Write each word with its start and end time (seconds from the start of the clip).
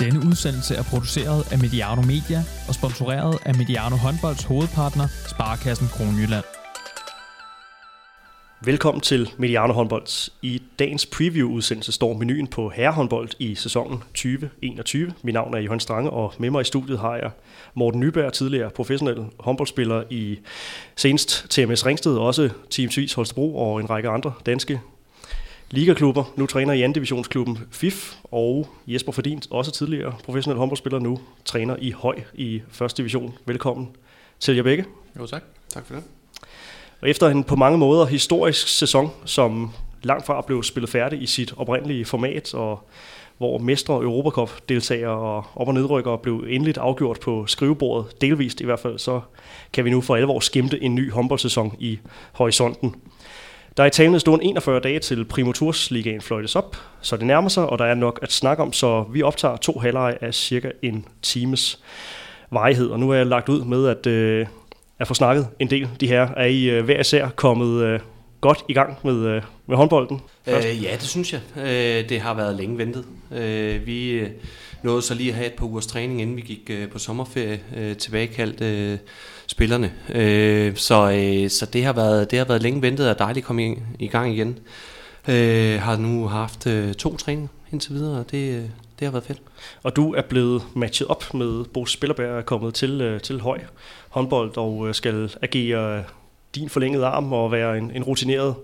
Denne 0.00 0.18
udsendelse 0.28 0.74
er 0.74 0.82
produceret 0.82 1.52
af 1.52 1.58
Mediano 1.58 2.02
Media 2.02 2.40
og 2.68 2.74
sponsoreret 2.74 3.38
af 3.44 3.54
Mediano 3.54 3.96
Håndbolds 3.96 4.44
hovedpartner, 4.44 5.06
Sparkassen 5.28 5.88
Kronjylland. 5.88 6.44
Velkommen 8.64 9.00
til 9.00 9.30
Mediano 9.38 9.72
Håndbold. 9.72 10.30
I 10.42 10.62
dagens 10.78 11.06
preview-udsendelse 11.06 11.92
står 11.92 12.12
menuen 12.12 12.46
på 12.46 12.68
herrehåndbold 12.68 13.28
i 13.38 13.54
sæsonen 13.54 13.98
2021. 13.98 15.12
Mit 15.22 15.34
navn 15.34 15.54
er 15.54 15.58
Johan 15.58 15.80
Strange, 15.80 16.10
og 16.10 16.32
med 16.38 16.50
mig 16.50 16.60
i 16.60 16.64
studiet 16.64 16.98
har 16.98 17.16
jeg 17.16 17.30
Morten 17.74 18.00
Nyberg, 18.00 18.32
tidligere 18.32 18.70
professionel 18.70 19.24
håndboldspiller 19.38 20.02
i 20.10 20.38
senest 20.96 21.46
TMS 21.50 21.86
Ringsted, 21.86 22.16
også 22.16 22.50
Team 22.70 22.90
Svis 22.90 23.12
Holstebro 23.12 23.56
og 23.56 23.80
en 23.80 23.90
række 23.90 24.08
andre 24.08 24.32
danske 24.46 24.80
ligaklubber. 25.70 26.32
Nu 26.36 26.46
træner 26.46 26.72
i 26.72 26.82
anden 26.82 26.92
divisionsklubben 26.92 27.58
FIF, 27.70 28.14
og 28.24 28.68
Jesper 28.86 29.12
Fordin, 29.12 29.42
også 29.50 29.72
tidligere 29.72 30.14
professionel 30.24 30.58
håndboldspiller, 30.58 30.98
nu 30.98 31.18
træner 31.44 31.76
i 31.78 31.90
Høj 31.90 32.20
i 32.34 32.62
første 32.68 32.96
division. 33.02 33.34
Velkommen 33.46 33.88
til 34.40 34.56
jer 34.56 34.62
begge. 34.62 34.84
Jo 35.18 35.26
tak. 35.26 35.42
Tak 35.68 35.86
for 35.86 35.94
det. 35.94 36.04
Og 37.00 37.08
efter 37.08 37.28
en 37.28 37.44
på 37.44 37.56
mange 37.56 37.78
måder 37.78 38.06
historisk 38.06 38.68
sæson, 38.68 39.10
som 39.24 39.70
langt 40.02 40.26
fra 40.26 40.40
blev 40.40 40.62
spillet 40.62 40.90
færdig 40.90 41.22
i 41.22 41.26
sit 41.26 41.54
oprindelige 41.56 42.04
format, 42.04 42.54
og 42.54 42.88
hvor 43.38 43.58
mestre 43.58 43.94
og 43.94 44.02
Europacup-deltagere 44.02 45.10
og 45.10 45.44
op- 45.54 45.68
og 45.68 45.74
nedrykkere 45.74 46.18
blev 46.18 46.44
endeligt 46.48 46.78
afgjort 46.78 47.20
på 47.20 47.46
skrivebordet, 47.46 48.20
delvist 48.20 48.60
i 48.60 48.64
hvert 48.64 48.80
fald, 48.80 48.98
så 48.98 49.20
kan 49.72 49.84
vi 49.84 49.90
nu 49.90 50.00
for 50.00 50.16
alvor 50.16 50.40
skimte 50.40 50.82
en 50.82 50.94
ny 50.94 51.12
håndboldsæson 51.12 51.76
i 51.78 51.98
horisonten. 52.32 52.94
Der 53.76 53.82
er 53.82 53.86
i 53.86 53.90
talende 53.90 54.20
stående 54.20 54.44
41 54.44 54.80
dage 54.80 54.98
til 54.98 55.26
Ligaen 55.90 56.20
fløjtes 56.20 56.56
op, 56.56 56.76
så 57.00 57.16
det 57.16 57.26
nærmer 57.26 57.48
sig, 57.48 57.66
og 57.66 57.78
der 57.78 57.84
er 57.84 57.94
nok 57.94 58.18
at 58.22 58.32
snakke 58.32 58.62
om, 58.62 58.72
så 58.72 59.04
vi 59.12 59.22
optager 59.22 59.56
to 59.56 59.78
halvleje 59.78 60.18
af 60.20 60.34
cirka 60.34 60.70
en 60.82 61.06
times 61.22 61.80
varighed. 62.50 62.86
Og 62.86 63.00
nu 63.00 63.10
er 63.10 63.14
jeg 63.14 63.26
lagt 63.26 63.48
ud 63.48 63.64
med 63.64 63.88
at, 63.88 64.06
øh, 64.06 64.46
at 64.98 65.08
få 65.08 65.14
snakket 65.14 65.48
en 65.58 65.70
del. 65.70 65.88
De 66.00 66.06
her 66.06 66.28
er 66.36 66.46
I 66.46 66.64
øh, 66.64 66.84
hver 66.84 67.00
især 67.00 67.28
kommet 67.28 67.82
øh, 67.82 68.00
godt 68.40 68.64
i 68.68 68.72
gang 68.72 68.98
med, 69.04 69.26
øh, 69.26 69.42
med 69.66 69.76
håndbolden? 69.76 70.20
Øh, 70.46 70.82
ja, 70.82 70.92
det 70.92 71.02
synes 71.02 71.32
jeg. 71.32 71.40
Øh, 71.56 72.08
det 72.08 72.20
har 72.20 72.34
været 72.34 72.56
længe 72.56 72.78
ventet. 72.78 73.04
Øh, 73.32 73.86
vi 73.86 74.10
øh, 74.10 74.30
nåede 74.82 75.02
så 75.02 75.14
lige 75.14 75.30
at 75.30 75.36
have 75.36 75.46
et 75.46 75.52
par 75.52 75.66
ugers 75.66 75.86
træning, 75.86 76.20
inden 76.20 76.36
vi 76.36 76.40
gik 76.40 76.70
øh, 76.70 76.88
på 76.88 76.98
sommerferie, 76.98 77.60
øh, 77.76 77.96
tilbagekaldt 77.96 78.60
øh, 78.60 78.98
spillerne. 79.50 79.92
Øh, 80.14 80.76
så, 80.76 81.10
øh, 81.10 81.50
så 81.50 81.66
det 81.66 81.84
har 81.84 81.92
været 81.92 82.30
det 82.30 82.38
har 82.38 82.46
været 82.46 82.62
længe 82.62 82.82
ventet 82.82 83.10
og 83.10 83.18
dejligt 83.18 83.44
at 83.44 83.46
komme 83.46 83.66
i, 83.66 83.78
i 83.98 84.06
gang 84.06 84.34
igen. 84.34 84.58
Øh, 85.28 85.80
har 85.80 85.96
nu 85.96 86.26
haft 86.26 86.66
øh, 86.66 86.94
to 86.94 87.16
træninger 87.16 87.48
indtil 87.72 87.94
videre, 87.94 88.18
og 88.18 88.30
det, 88.30 88.50
øh, 88.50 88.62
det 88.98 89.06
har 89.06 89.10
været 89.10 89.24
fedt. 89.24 89.38
Og 89.82 89.96
du 89.96 90.14
er 90.14 90.22
blevet 90.22 90.62
matchet 90.74 91.08
op 91.08 91.34
med 91.34 91.64
Bo 91.64 91.86
Spillerberg, 91.86 92.38
er 92.38 92.42
kommet 92.42 92.74
til, 92.74 93.00
øh, 93.00 93.20
til 93.20 93.40
høj 93.40 93.60
håndbold 94.08 94.56
og 94.56 94.88
øh, 94.88 94.94
skal 94.94 95.34
agere 95.42 96.04
din 96.54 96.68
forlængede 96.68 97.06
arm 97.06 97.32
og 97.32 97.52
være 97.52 97.78
en, 97.78 97.90
en 97.94 98.02
rutineret 98.02 98.54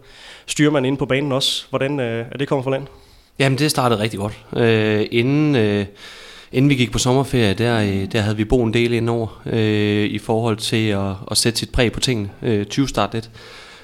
styrmand 0.47 0.87
inde 0.87 0.99
på 0.99 1.07
banen 1.07 1.33
også. 1.33 1.67
Hvordan 1.71 2.01
øh, 2.01 2.27
er 2.33 2.39
det 2.39 2.49
kommet 2.49 2.65
fra 2.65 2.71
land? 2.71 2.87
Jamen, 3.39 3.59
det 3.59 3.71
startede 3.71 4.01
rigtig 4.01 4.21
godt. 4.21 4.45
Øh, 4.57 5.07
inden, 5.11 5.57
øh, 5.57 5.87
inden 6.53 6.71
vi 6.71 6.75
gik 6.75 6.93
på 6.93 6.99
sommerferie, 6.99 7.55
der, 7.55 7.81
øh, 7.81 8.13
der 8.13 8.21
havde 8.21 8.37
vi 8.37 8.45
boet 8.45 8.67
en 8.67 8.75
del 8.75 8.93
indover 8.93 9.43
øh, 9.47 10.05
i 10.05 10.19
forhold 10.19 10.57
til 10.57 10.89
at, 10.89 11.13
at 11.31 11.37
sætte 11.37 11.59
sit 11.59 11.73
præg 11.73 11.93
på 11.93 12.01
tingene. 12.01 12.31
Øh, 12.43 12.67
20 12.67 12.89
start 12.89 13.15
lidt. 13.15 13.31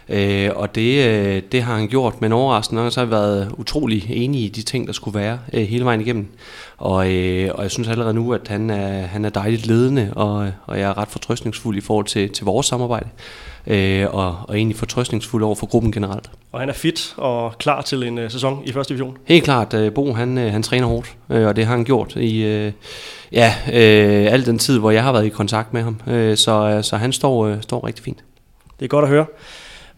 Øh, 0.08 0.50
og 0.54 0.74
det, 0.74 1.08
øh, 1.08 1.42
det 1.52 1.62
har 1.62 1.76
han 1.76 1.88
gjort, 1.88 2.20
men 2.20 2.32
overraskende 2.32 2.82
nok 2.82 2.92
så 2.92 3.00
har 3.00 3.04
vi 3.04 3.10
været 3.10 3.54
utrolig 3.58 4.10
enige 4.10 4.44
i 4.44 4.48
de 4.48 4.62
ting, 4.62 4.86
der 4.86 4.92
skulle 4.92 5.18
være 5.18 5.38
øh, 5.52 5.62
hele 5.62 5.84
vejen 5.84 6.00
igennem. 6.00 6.26
Og, 6.76 7.12
øh, 7.12 7.50
og 7.54 7.62
jeg 7.62 7.70
synes 7.70 7.88
allerede 7.88 8.14
nu, 8.14 8.32
at 8.32 8.48
han 8.48 8.70
er, 8.70 9.06
han 9.06 9.24
er 9.24 9.30
dejligt 9.30 9.66
ledende, 9.66 10.12
og, 10.16 10.50
og 10.66 10.78
jeg 10.78 10.90
er 10.90 10.98
ret 10.98 11.08
fortrøstningsfuld 11.08 11.76
i 11.76 11.80
forhold 11.80 12.06
til, 12.06 12.30
til 12.30 12.44
vores 12.44 12.66
samarbejde. 12.66 13.08
Øh, 13.66 14.06
og, 14.14 14.36
og 14.42 14.56
egentlig 14.56 14.76
fortrøstningsfuld 14.76 15.42
over 15.42 15.54
for 15.54 15.66
gruppen 15.66 15.92
generelt. 15.92 16.30
Og 16.52 16.60
han 16.60 16.68
er 16.68 16.72
fit 16.72 17.14
og 17.16 17.58
klar 17.58 17.82
til 17.82 18.02
en 18.02 18.18
uh, 18.18 18.30
sæson 18.30 18.62
i 18.64 18.72
første 18.72 18.94
division? 18.94 19.16
Helt 19.24 19.44
klart. 19.44 19.74
Uh, 19.74 19.92
Bo 19.92 20.12
han, 20.12 20.38
uh, 20.38 20.44
han 20.44 20.62
træner 20.62 20.86
hårdt, 20.86 21.16
uh, 21.28 21.46
og 21.46 21.56
det 21.56 21.66
har 21.66 21.76
han 21.76 21.84
gjort 21.84 22.16
i 22.16 22.66
uh, 22.66 22.72
ja, 23.32 23.54
uh, 23.66 24.32
al 24.32 24.46
den 24.46 24.58
tid, 24.58 24.78
hvor 24.78 24.90
jeg 24.90 25.02
har 25.02 25.12
været 25.12 25.26
i 25.26 25.28
kontakt 25.28 25.72
med 25.72 25.82
ham. 25.82 26.00
Uh, 26.06 26.12
så, 26.36 26.76
uh, 26.76 26.84
så 26.84 26.96
han 26.96 27.12
står, 27.12 27.48
uh, 27.48 27.60
står 27.60 27.86
rigtig 27.86 28.04
fint. 28.04 28.24
Det 28.78 28.84
er 28.84 28.88
godt 28.88 29.04
at 29.04 29.08
høre. 29.08 29.26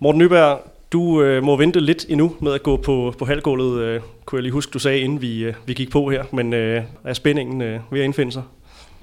Morten 0.05 0.19
Nyberg, 0.19 0.61
du 0.93 1.23
øh, 1.23 1.43
må 1.43 1.57
vente 1.57 1.81
lidt 1.81 2.07
endnu 2.09 2.37
med 2.41 2.53
at 2.53 2.63
gå 2.63 2.77
på, 2.77 3.15
på 3.19 3.25
halvgulvet, 3.25 3.81
øh, 3.81 4.01
kunne 4.25 4.37
jeg 4.37 4.43
lige 4.43 4.53
huske, 4.53 4.71
du 4.71 4.79
sagde, 4.79 4.99
inden 4.99 5.23
vi, 5.23 5.45
øh, 5.45 5.55
vi 5.67 5.75
gik 5.75 5.91
på 5.91 6.11
her. 6.11 6.25
Men 6.33 6.53
øh, 6.53 6.83
er 7.05 7.13
spændingen 7.13 7.63
øh, 7.63 7.81
ved 7.91 8.01
at 8.01 8.05
indfinde 8.05 8.33
sig? 8.33 8.43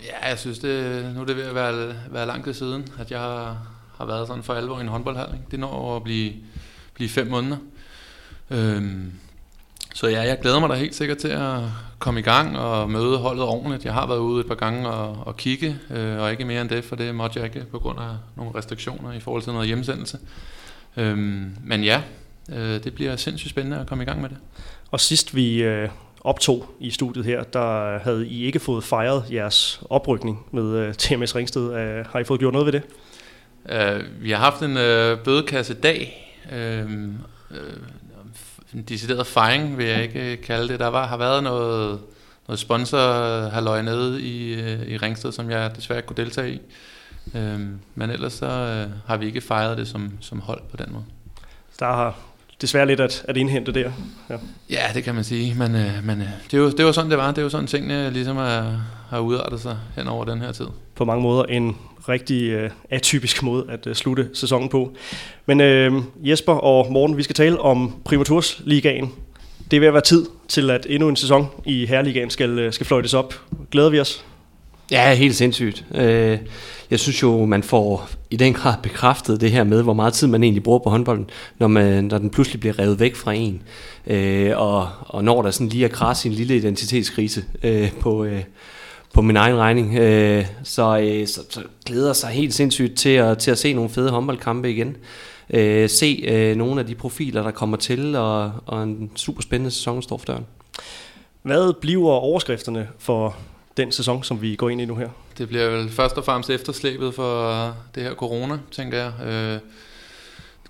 Ja, 0.03 0.29
jeg 0.29 0.39
synes, 0.39 0.59
det, 0.59 1.05
nu 1.15 1.21
er 1.21 1.25
det 1.25 1.35
ved 1.35 1.43
at 1.43 1.55
være, 1.55 1.93
være 2.11 2.25
lang 2.27 2.43
tid 2.43 2.53
siden, 2.53 2.87
at 2.99 3.11
jeg 3.11 3.19
har, 3.19 3.57
har 3.97 4.05
været 4.05 4.27
sådan 4.27 4.43
for 4.43 4.53
alvor 4.53 4.77
i 4.77 4.81
en 4.81 4.87
håndboldhal. 4.87 5.27
Ikke? 5.33 5.45
Det 5.51 5.59
når 5.59 5.95
at 5.95 6.03
blive, 6.03 6.33
blive 6.93 7.09
fem 7.09 7.27
måneder. 7.27 7.57
Øhm, 8.49 9.11
så 9.93 10.07
ja, 10.07 10.21
jeg 10.21 10.39
glæder 10.41 10.59
mig 10.59 10.69
da 10.69 10.73
helt 10.73 10.95
sikkert 10.95 11.17
til 11.17 11.27
at 11.27 11.59
komme 11.99 12.19
i 12.19 12.23
gang 12.23 12.57
og 12.57 12.89
møde 12.89 13.17
holdet 13.17 13.43
ordentligt. 13.43 13.85
Jeg 13.85 13.93
har 13.93 14.07
været 14.07 14.19
ude 14.19 14.41
et 14.41 14.47
par 14.47 14.55
gange 14.55 14.89
og, 14.89 15.27
og 15.27 15.37
kigge, 15.37 15.77
øh, 15.89 16.17
og 16.17 16.31
ikke 16.31 16.45
mere 16.45 16.61
end 16.61 16.69
det, 16.69 16.83
for 16.83 16.95
det 16.95 17.15
måtte 17.15 17.39
jeg 17.39 17.45
ikke 17.45 17.69
på 17.71 17.79
grund 17.79 17.99
af 17.99 18.15
nogle 18.35 18.51
restriktioner 18.55 19.13
i 19.13 19.19
forhold 19.19 19.43
til 19.43 19.53
noget 19.53 19.67
hjemsendelse. 19.67 20.17
Øhm, 20.97 21.55
men 21.63 21.83
ja, 21.83 22.01
øh, 22.49 22.83
det 22.83 22.95
bliver 22.95 23.15
sindssygt 23.15 23.49
spændende 23.49 23.79
at 23.79 23.87
komme 23.87 24.03
i 24.03 24.07
gang 24.07 24.21
med 24.21 24.29
det. 24.29 24.37
Og 24.91 24.99
sidst 24.99 25.35
vi 25.35 25.63
øh, 25.63 25.89
optog 26.21 26.75
i 26.79 26.91
studiet 26.91 27.25
her, 27.25 27.43
der 27.43 27.99
havde 27.99 28.27
I 28.27 28.45
ikke 28.45 28.59
fået 28.59 28.83
fejret 28.83 29.25
jeres 29.31 29.81
oprykning 29.89 30.45
med 30.51 30.63
øh, 30.63 30.93
TMS 30.93 31.35
Ringsted. 31.35 31.73
Øh, 31.73 32.05
har 32.05 32.19
I 32.19 32.23
fået 32.23 32.39
gjort 32.39 32.53
noget 32.53 32.65
ved 32.65 32.73
det? 32.73 32.83
Uh, 33.65 34.23
vi 34.23 34.31
har 34.31 34.37
haft 34.37 34.61
en 34.61 34.77
øh, 34.77 35.19
bødekasse 35.19 35.73
dag. 35.73 36.31
Øh, 36.51 36.91
øh, 37.51 37.73
en 38.73 38.81
decideret 38.81 39.27
fejring, 39.27 39.77
vil 39.77 39.85
jeg 39.85 40.03
ikke 40.03 40.37
kalde 40.37 40.67
det. 40.67 40.79
Der 40.79 40.87
var, 40.87 41.07
har 41.07 41.17
været 41.17 41.43
noget, 41.43 41.99
noget 42.47 42.59
sponsor 42.59 43.81
nede 43.81 44.21
i, 44.21 44.53
øh, 44.53 44.87
i 44.87 44.97
Ringsted, 44.97 45.31
som 45.31 45.51
jeg 45.51 45.75
desværre 45.75 45.99
ikke 45.99 46.07
kunne 46.07 46.23
deltage 46.23 46.53
i. 46.53 46.61
Øhm, 47.35 47.79
men 47.95 48.09
ellers 48.09 48.33
så 48.33 48.45
øh, 48.45 48.91
har 49.07 49.17
vi 49.17 49.25
ikke 49.25 49.41
fejret 49.41 49.77
det 49.77 49.87
som, 49.87 50.11
som 50.19 50.39
hold 50.39 50.61
på 50.71 50.77
den 50.77 50.93
måde. 50.93 51.03
Der 51.79 51.85
har 51.85 52.19
desværre 52.61 52.85
lidt 52.85 52.99
at, 52.99 53.25
at 53.27 53.37
indhente 53.37 53.71
der. 53.71 53.91
Ja, 54.29 54.35
ja 54.69 54.81
det 54.93 55.03
kan 55.03 55.15
man 55.15 55.23
sige. 55.23 55.55
Men, 55.55 55.75
øh, 55.75 55.91
men 56.03 56.21
øh, 56.21 56.27
det, 56.51 56.61
var, 56.61 56.69
det 56.69 56.85
var 56.85 56.91
sådan, 56.91 57.09
det 57.11 57.17
var. 57.17 57.31
Det 57.31 57.43
var 57.43 57.49
sådan, 57.49 57.67
tingene 57.67 58.11
ligesom 58.11 58.37
har, 58.37 58.81
har 59.09 59.19
udartet 59.19 59.59
sig 59.61 59.77
hen 59.95 60.07
over 60.07 60.25
den 60.25 60.41
her 60.41 60.51
tid. 60.51 60.67
På 60.95 61.05
mange 61.05 61.23
måder 61.23 61.43
en 61.43 61.77
rigtig 62.09 62.49
øh, 62.49 62.69
atypisk 62.89 63.43
måde 63.43 63.65
at 63.69 63.87
øh, 63.87 63.95
slutte 63.95 64.29
sæsonen 64.33 64.69
på. 64.69 64.95
Men 65.45 65.61
øh, 65.61 65.93
Jesper 66.23 66.53
og 66.53 66.91
Morten, 66.91 67.17
vi 67.17 67.23
skal 67.23 67.35
tale 67.35 67.59
om 67.59 67.95
Primatursligaen. 68.05 69.11
Det 69.71 69.77
er 69.77 69.81
ved 69.81 69.87
at 69.87 69.93
være 69.93 70.01
tid 70.01 70.25
til, 70.47 70.69
at 70.69 70.87
endnu 70.89 71.09
en 71.09 71.15
sæson 71.15 71.47
i 71.65 71.85
Herreligaen 71.85 72.29
skal, 72.29 72.59
øh, 72.59 72.73
skal 72.73 72.85
fløjtes 72.85 73.13
op. 73.13 73.33
Glæder 73.71 73.89
vi 73.89 73.99
os? 73.99 74.25
Ja, 74.91 75.13
helt 75.13 75.35
sindssygt. 75.35 75.85
Øh, 75.95 76.39
jeg 76.91 76.99
synes 76.99 77.23
jo, 77.23 77.45
man 77.45 77.63
får 77.63 78.09
i 78.29 78.35
den 78.35 78.53
grad 78.53 78.73
bekræftet 78.83 79.41
det 79.41 79.51
her 79.51 79.63
med, 79.63 79.83
hvor 79.83 79.93
meget 79.93 80.13
tid 80.13 80.27
man 80.27 80.43
egentlig 80.43 80.63
bruger 80.63 80.79
på 80.79 80.89
håndbolden, 80.89 81.29
når, 81.59 81.67
man, 81.67 82.03
når 82.03 82.17
den 82.17 82.29
pludselig 82.29 82.59
bliver 82.59 82.79
revet 82.79 82.99
væk 82.99 83.15
fra 83.15 83.33
en. 83.33 83.61
Øh, 84.07 84.51
og, 84.57 84.89
og 84.99 85.23
når 85.23 85.41
der 85.41 85.51
sådan 85.51 85.67
lige 85.67 85.85
er 85.85 85.89
kras 85.89 86.25
i 86.25 86.27
en 86.27 86.33
lille 86.33 86.55
identitetskrise 86.55 87.43
øh, 87.63 87.91
på, 87.99 88.23
øh, 88.23 88.43
på 89.13 89.21
min 89.21 89.35
egen 89.35 89.57
regning. 89.57 89.97
Øh, 89.97 90.45
så, 90.63 90.99
øh, 90.99 91.27
så, 91.27 91.41
så 91.49 91.61
glæder 91.85 92.13
sig 92.13 92.29
helt 92.29 92.53
sindssygt 92.53 92.97
til 92.97 93.09
at, 93.09 93.37
til 93.37 93.51
at 93.51 93.57
se 93.57 93.73
nogle 93.73 93.89
fede 93.89 94.09
håndboldkampe 94.09 94.71
igen. 94.71 94.95
Øh, 95.49 95.89
se 95.89 96.23
øh, 96.27 96.55
nogle 96.55 96.81
af 96.81 96.87
de 96.87 96.95
profiler, 96.95 97.43
der 97.43 97.51
kommer 97.51 97.77
til, 97.77 98.15
og, 98.15 98.51
og 98.65 98.83
en 98.83 99.11
super 99.15 99.41
spændende 99.41 99.71
sæson 99.71 100.01
står 100.01 100.17
for 100.17 100.25
døren. 100.25 100.45
Hvad 101.43 101.73
bliver 101.81 102.11
overskrifterne 102.11 102.87
for 102.99 103.35
den 103.81 103.91
sæson, 103.91 104.23
som 104.23 104.41
vi 104.41 104.55
går 104.55 104.69
ind 104.69 104.81
i 104.81 104.85
nu 104.85 104.95
her? 104.95 105.09
Det 105.37 105.47
bliver 105.47 105.69
vel 105.69 105.89
først 105.89 106.17
og 106.17 106.25
fremmest 106.25 106.49
efterslæbet 106.49 107.13
for 107.13 107.75
det 107.95 108.03
her 108.03 108.13
corona, 108.13 108.59
tænker 108.71 108.97
jeg. 108.97 109.27
Øh, 109.27 109.59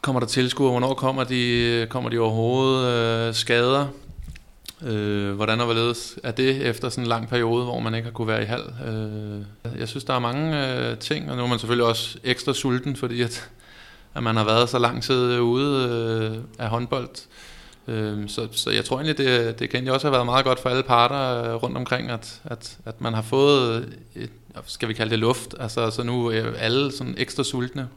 kommer 0.02 0.20
der 0.20 0.28
tilskuere? 0.28 0.72
Hvornår 0.72 0.94
kommer 0.94 1.24
de, 1.24 1.88
kommer 1.90 2.10
de 2.10 2.20
overhovedet? 2.20 2.88
Øh, 3.28 3.34
skader? 3.34 3.88
Øh, 4.84 5.32
hvordan 5.32 5.60
og 5.60 5.66
hvorledes 5.66 6.20
er 6.24 6.32
det 6.32 6.68
efter 6.68 6.90
sådan 6.90 7.04
en 7.04 7.08
lang 7.08 7.30
periode, 7.30 7.64
hvor 7.64 7.80
man 7.80 7.96
ikke 7.96 8.06
har 8.06 8.12
kunne 8.12 8.28
være 8.28 8.42
i 8.42 8.46
hal? 8.46 8.62
Øh, 8.88 9.80
jeg 9.80 9.88
synes, 9.88 10.04
der 10.04 10.14
er 10.14 10.20
mange 10.20 10.76
øh, 10.78 10.98
ting, 10.98 11.32
og 11.32 11.38
nu 11.38 11.44
er 11.44 11.48
man 11.48 11.60
selvfølgelig 11.60 11.88
også 11.88 12.18
ekstra 12.24 12.54
sulten, 12.54 12.96
fordi 12.96 13.22
at, 13.22 13.50
at 14.14 14.24
man 14.24 14.36
har 14.36 14.44
været 14.44 14.70
så 14.70 14.80
lang 14.80 15.04
tid 15.04 15.40
ude 15.40 15.90
øh, 15.90 16.66
af 16.66 16.70
håndbold. 16.70 17.10
Øh, 17.10 17.51
Øhm, 17.92 18.28
så, 18.28 18.48
så 18.52 18.70
jeg 18.70 18.86
tror 18.86 18.98
egentlig, 18.98 19.18
det, 19.18 19.60
det 19.60 19.70
kan 19.70 19.88
også 19.88 20.08
have 20.08 20.14
været 20.14 20.26
meget 20.26 20.46
godt 20.46 20.60
for 20.60 20.70
alle 20.70 20.84
parter 20.84 21.44
øh, 21.44 21.64
rundt 21.64 21.78
omkring, 21.78 22.10
at, 22.10 22.42
at, 22.44 22.78
at 22.86 23.02
man 23.02 23.14
har 23.14 23.22
fået, 23.22 23.98
et, 24.16 24.30
skal 24.66 24.90
vi 24.90 24.94
kalde 24.94 25.12
det 25.12 25.20
luft, 25.20 25.56
altså 25.60 25.90
så 25.90 26.04
nu 26.04 26.28
er 26.28 26.44
alle 26.58 26.92
sådan 26.92 27.16
ekstra 27.18 27.44
sultne 27.44 27.88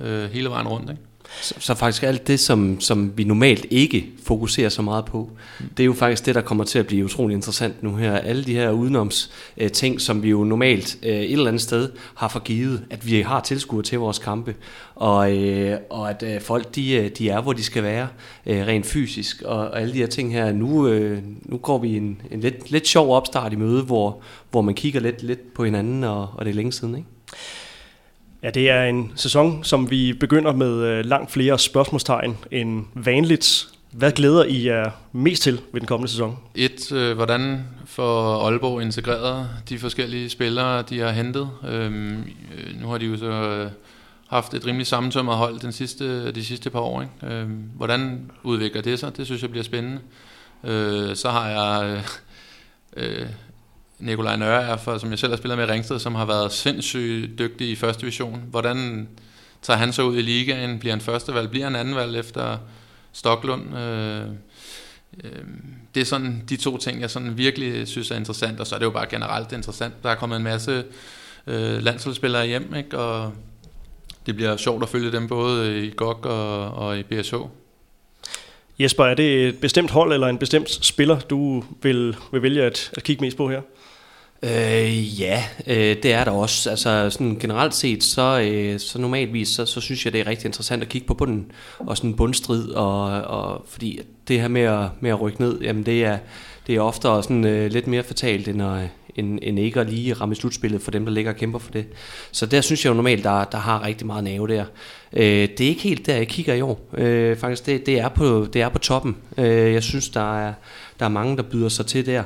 øh, 0.00 0.30
hele 0.30 0.50
vejen 0.50 0.68
rundt. 0.68 0.90
Ikke? 0.90 1.02
Så, 1.42 1.54
så 1.58 1.74
faktisk 1.74 2.02
alt 2.02 2.26
det, 2.26 2.40
som, 2.40 2.80
som 2.80 3.12
vi 3.16 3.24
normalt 3.24 3.66
ikke 3.70 4.06
fokuserer 4.24 4.68
så 4.68 4.82
meget 4.82 5.04
på, 5.04 5.30
det 5.76 5.82
er 5.82 5.84
jo 5.84 5.92
faktisk 5.92 6.26
det, 6.26 6.34
der 6.34 6.40
kommer 6.40 6.64
til 6.64 6.78
at 6.78 6.86
blive 6.86 7.04
utrolig 7.04 7.34
interessant 7.34 7.82
nu 7.82 7.96
her. 7.96 8.16
Alle 8.16 8.44
de 8.44 8.54
her 8.54 8.70
udenoms 8.70 9.30
øh, 9.56 9.70
ting, 9.70 10.00
som 10.00 10.22
vi 10.22 10.30
jo 10.30 10.44
normalt 10.44 10.98
øh, 11.02 11.10
et 11.10 11.32
eller 11.32 11.48
andet 11.48 11.62
sted 11.62 11.90
har 12.14 12.28
forgivet, 12.28 12.84
at 12.90 13.06
vi 13.06 13.20
har 13.20 13.40
tilskuere 13.40 13.82
til 13.82 13.98
vores 13.98 14.18
kampe, 14.18 14.54
og, 14.94 15.38
øh, 15.38 15.78
og 15.90 16.10
at 16.10 16.22
øh, 16.22 16.40
folk 16.40 16.74
de, 16.74 16.92
øh, 16.92 17.10
de 17.18 17.28
er, 17.28 17.40
hvor 17.40 17.52
de 17.52 17.62
skal 17.62 17.82
være, 17.82 18.08
øh, 18.46 18.66
rent 18.66 18.86
fysisk, 18.86 19.42
og, 19.42 19.58
og 19.58 19.80
alle 19.80 19.92
de 19.92 19.98
her 19.98 20.06
ting 20.06 20.32
her. 20.32 20.52
Nu, 20.52 20.88
øh, 20.88 21.18
nu 21.42 21.56
går 21.56 21.78
vi 21.78 21.96
en, 21.96 22.22
en 22.30 22.40
lidt, 22.40 22.70
lidt 22.70 22.88
sjov 22.88 23.16
opstart 23.16 23.52
i 23.52 23.56
møde, 23.56 23.82
hvor, 23.82 24.22
hvor 24.50 24.60
man 24.60 24.74
kigger 24.74 25.00
lidt, 25.00 25.22
lidt 25.22 25.54
på 25.54 25.64
hinanden, 25.64 26.04
og, 26.04 26.28
og 26.34 26.44
det 26.44 26.50
er 26.50 26.54
længe 26.54 26.72
siden, 26.72 26.94
ikke? 26.94 27.08
Ja, 28.42 28.50
det 28.50 28.70
er 28.70 28.84
en 28.84 29.12
sæson, 29.16 29.64
som 29.64 29.90
vi 29.90 30.12
begynder 30.12 30.52
med 30.52 30.84
øh, 30.84 31.04
langt 31.04 31.30
flere 31.30 31.58
spørgsmålstegn 31.58 32.36
end 32.50 32.84
vanligt. 32.94 33.68
Hvad 33.92 34.12
glæder 34.12 34.44
I 34.44 34.66
jer 34.66 34.90
mest 35.12 35.42
til 35.42 35.60
ved 35.72 35.80
den 35.80 35.86
kommende 35.86 36.10
sæson? 36.10 36.38
Et, 36.54 36.92
øh, 36.92 37.16
hvordan 37.16 37.64
får 37.86 38.46
Aalborg 38.46 38.82
integreret 38.82 39.48
de 39.68 39.78
forskellige 39.78 40.30
spillere, 40.30 40.82
de 40.82 40.98
har 40.98 41.10
hentet? 41.10 41.50
Øhm, 41.68 42.18
øh, 42.18 42.80
nu 42.80 42.88
har 42.88 42.98
de 42.98 43.06
jo 43.06 43.16
så 43.16 43.30
øh, 43.30 43.70
haft 44.28 44.54
et 44.54 44.66
rimelig 44.66 44.86
sammentømret 44.86 45.36
hold 45.36 45.60
den 45.60 45.72
sidste, 45.72 46.32
de 46.32 46.44
sidste 46.44 46.70
par 46.70 46.80
år. 46.80 47.02
Ikke? 47.02 47.34
Øhm, 47.34 47.62
hvordan 47.76 48.30
udvikler 48.42 48.82
det 48.82 48.98
sig? 48.98 49.16
Det 49.16 49.26
synes 49.26 49.42
jeg 49.42 49.50
bliver 49.50 49.64
spændende. 49.64 50.00
Øh, 50.64 51.16
så 51.16 51.30
har 51.30 51.48
jeg 51.48 52.02
øh, 52.96 53.20
øh 53.20 53.26
Nikolaj 54.00 54.36
Nørre 54.36 54.62
er 54.62 54.76
for, 54.76 54.98
som 54.98 55.10
jeg 55.10 55.18
selv 55.18 55.32
har 55.32 55.36
spillet 55.36 55.58
med 55.58 55.68
i 55.68 55.70
Ringsted, 55.70 55.98
som 55.98 56.14
har 56.14 56.24
været 56.24 56.52
sindssygt 56.52 57.38
dygtig 57.38 57.70
i 57.70 57.76
første 57.76 58.00
division. 58.00 58.42
Hvordan 58.50 59.08
tager 59.62 59.76
han 59.76 59.92
så 59.92 60.02
ud 60.02 60.16
i 60.16 60.22
ligaen? 60.22 60.78
Bliver 60.78 60.92
han 60.92 61.00
første 61.00 61.34
valg? 61.34 61.50
Bliver 61.50 61.64
han 61.64 61.76
anden 61.76 61.94
valg 61.94 62.16
efter 62.16 62.58
Stoklund? 63.12 63.78
Øh, 63.78 64.22
øh, 65.24 65.30
det 65.94 66.00
er 66.00 66.04
sådan 66.04 66.42
de 66.48 66.56
to 66.56 66.78
ting, 66.78 67.00
jeg 67.00 67.10
sådan 67.10 67.38
virkelig 67.38 67.88
synes 67.88 68.10
er 68.10 68.16
interessant, 68.16 68.60
og 68.60 68.66
så 68.66 68.74
er 68.74 68.78
det 68.78 68.86
jo 68.86 68.90
bare 68.90 69.06
generelt 69.10 69.52
interessant. 69.52 69.94
Der 70.02 70.10
er 70.10 70.14
kommet 70.14 70.36
en 70.36 70.42
masse 70.42 70.84
øh, 71.46 71.82
landsholdsspillere 71.82 72.46
hjem, 72.46 72.74
ikke? 72.74 72.98
og 72.98 73.32
det 74.26 74.36
bliver 74.36 74.56
sjovt 74.56 74.82
at 74.82 74.88
følge 74.88 75.12
dem 75.12 75.28
både 75.28 75.86
i 75.86 75.92
GOG 75.96 76.26
og, 76.26 76.70
og 76.70 76.98
i 76.98 77.02
BSH. 77.02 77.34
Jesper, 78.78 79.04
er 79.04 79.14
det 79.14 79.48
et 79.48 79.60
bestemt 79.60 79.90
hold 79.90 80.12
eller 80.12 80.26
en 80.26 80.38
bestemt 80.38 80.70
spiller, 80.70 81.20
du 81.20 81.64
vil, 81.82 82.16
vil 82.32 82.42
vælge 82.42 82.62
at, 82.62 82.90
at 82.96 83.02
kigge 83.02 83.24
mest 83.24 83.36
på 83.36 83.48
her? 83.48 83.60
Øh, 84.42 85.20
ja, 85.20 85.44
øh, 85.66 85.96
det 86.02 86.12
er 86.12 86.24
der 86.24 86.30
også. 86.30 86.70
Altså 86.70 87.10
sådan 87.10 87.36
generelt 87.40 87.74
set, 87.74 88.04
så, 88.04 88.40
øh, 88.40 88.80
så 88.80 88.98
normalvis, 88.98 89.48
så, 89.48 89.66
så 89.66 89.80
synes 89.80 90.04
jeg, 90.04 90.12
det 90.12 90.20
er 90.20 90.26
rigtig 90.26 90.46
interessant 90.46 90.82
at 90.82 90.88
kigge 90.88 91.06
på 91.06 91.14
bunden, 91.14 91.52
og 91.78 91.96
sådan 91.96 92.14
bundstrid, 92.14 92.70
og, 92.70 93.04
og 93.22 93.64
fordi 93.68 94.00
det 94.28 94.40
her 94.40 94.48
med 94.48 94.62
at, 94.62 94.88
med 95.00 95.10
at 95.10 95.20
rykke 95.20 95.40
ned, 95.40 95.60
jamen 95.60 95.86
det 95.86 96.04
er, 96.04 96.18
det 96.66 96.76
er 96.76 96.80
ofte 96.80 97.02
sådan 97.02 97.44
øh, 97.44 97.70
lidt 97.70 97.86
mere 97.86 98.02
fatalt, 98.02 98.48
end, 98.48 98.62
at, 98.62 98.88
end, 99.16 99.38
end 99.42 99.58
ikke 99.58 99.80
at 99.80 99.90
lige 99.90 100.12
ramme 100.12 100.34
slutspillet 100.34 100.82
for 100.82 100.90
dem, 100.90 101.04
der 101.04 101.12
ligger 101.12 101.32
og 101.32 101.36
kæmper 101.36 101.58
for 101.58 101.70
det. 101.72 101.86
Så 102.32 102.46
der 102.46 102.60
synes 102.60 102.84
jeg 102.84 102.90
jo 102.90 102.94
normalt, 102.94 103.24
der, 103.24 103.44
der 103.44 103.58
har 103.58 103.84
rigtig 103.84 104.06
meget 104.06 104.24
nerve 104.24 104.48
der. 104.48 104.64
Øh, 105.12 105.48
det 105.58 105.60
er 105.60 105.68
ikke 105.68 105.82
helt 105.82 106.06
der, 106.06 106.16
jeg 106.16 106.28
kigger 106.28 106.54
i 106.54 106.60
år. 106.60 106.80
Øh, 106.94 107.36
faktisk, 107.36 107.66
det, 107.66 107.86
det, 107.86 107.98
er 107.98 108.08
på, 108.08 108.46
det 108.52 108.62
er 108.62 108.68
på 108.68 108.78
toppen. 108.78 109.16
Øh, 109.38 109.72
jeg 109.72 109.82
synes, 109.82 110.08
der 110.08 110.46
er, 110.46 110.52
der 110.98 111.04
er 111.04 111.10
mange, 111.10 111.36
der 111.36 111.42
byder 111.42 111.68
sig 111.68 111.86
til 111.86 112.06
der. 112.06 112.22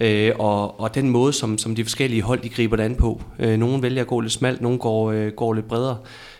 Øh, 0.00 0.32
og, 0.38 0.80
og 0.80 0.94
den 0.94 1.10
måde, 1.10 1.32
som, 1.32 1.58
som 1.58 1.74
de 1.74 1.84
forskellige 1.84 2.22
hold 2.22 2.40
de 2.40 2.48
griber 2.48 2.76
det 2.76 2.82
an 2.82 2.94
på. 2.94 3.22
Øh, 3.38 3.58
nogle 3.58 3.82
vælger 3.82 4.00
at 4.00 4.06
gå 4.06 4.20
lidt 4.20 4.32
smalt, 4.32 4.60
nogle 4.60 4.78
går, 4.78 5.10
øh, 5.10 5.32
går 5.32 5.52
lidt 5.52 5.68
bredere 5.68 5.98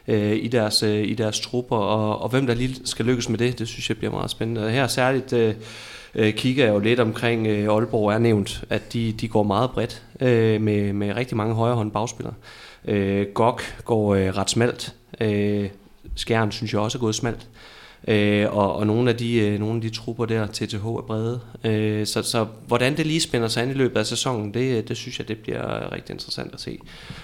øh, 0.09 0.37
i, 0.37 0.49
deres, 0.49 0.83
øh, 0.83 1.09
i 1.09 1.15
deres 1.15 1.41
trupper, 1.41 1.77
og, 1.77 2.23
og 2.23 2.29
hvem 2.29 2.47
der 2.47 2.55
lige 2.55 2.77
skal 2.85 3.05
lykkes 3.05 3.29
med 3.29 3.39
det, 3.39 3.59
det 3.59 3.69
synes 3.69 3.89
jeg 3.89 3.97
bliver 3.97 4.13
meget 4.13 4.31
spændende. 4.31 4.65
Og 4.65 4.71
her 4.71 4.87
særligt 4.87 5.33
øh, 5.33 5.55
øh, 6.15 6.35
kigger 6.35 6.65
jeg 6.65 6.75
jo 6.75 6.79
lidt 6.79 7.01
omkring, 7.01 7.47
øh, 7.47 7.75
Aalborg 7.75 8.13
er 8.13 8.19
nævnt, 8.19 8.65
at 8.71 8.93
de, 8.93 9.13
de 9.13 9.29
går 9.29 9.43
meget 9.43 9.71
bredt 9.71 10.03
øh, 10.21 10.61
med, 10.61 10.93
med 10.93 11.17
rigtig 11.17 11.37
mange 11.37 11.55
højrehånd 11.55 11.91
bagspillere. 11.91 12.35
Øh, 12.85 13.27
Gok 13.35 13.63
går 13.85 14.15
øh, 14.15 14.37
ret 14.37 14.51
smalt. 14.51 14.95
Øh, 15.21 15.69
Skjern 16.15 16.53
synes 16.53 16.73
jeg 16.73 16.81
også 16.81 16.99
er 16.99 17.01
gået 17.01 17.15
smalt. 17.15 17.49
Øh, 18.09 18.57
og, 18.57 18.77
og 18.77 18.87
nogle 18.87 19.11
af 19.11 19.17
de 19.17 19.39
øh, 19.39 19.61
nogle 19.61 19.75
af 19.75 19.81
de 19.81 19.89
trupper 19.89 20.27
der 20.27 20.47
TTH 20.47 20.87
er 20.87 21.05
brede. 21.07 21.41
Øh, 21.65 22.07
så, 22.07 22.23
så 22.23 22.47
hvordan 22.67 22.97
det 22.97 23.07
lige 23.07 23.21
spænder 23.21 23.49
sig 23.49 23.63
an 23.63 23.71
i 23.71 23.73
løbet 23.73 24.01
af 24.01 24.07
sæsonen, 24.07 24.55
det, 24.55 24.79
øh, 24.79 24.89
det 24.89 24.97
synes 24.97 25.19
jeg 25.19 25.29
det 25.29 25.39
bliver 25.39 25.93
rigtig 25.93 26.13
interessant 26.13 26.55
at 26.55 26.61
se. 26.61 26.79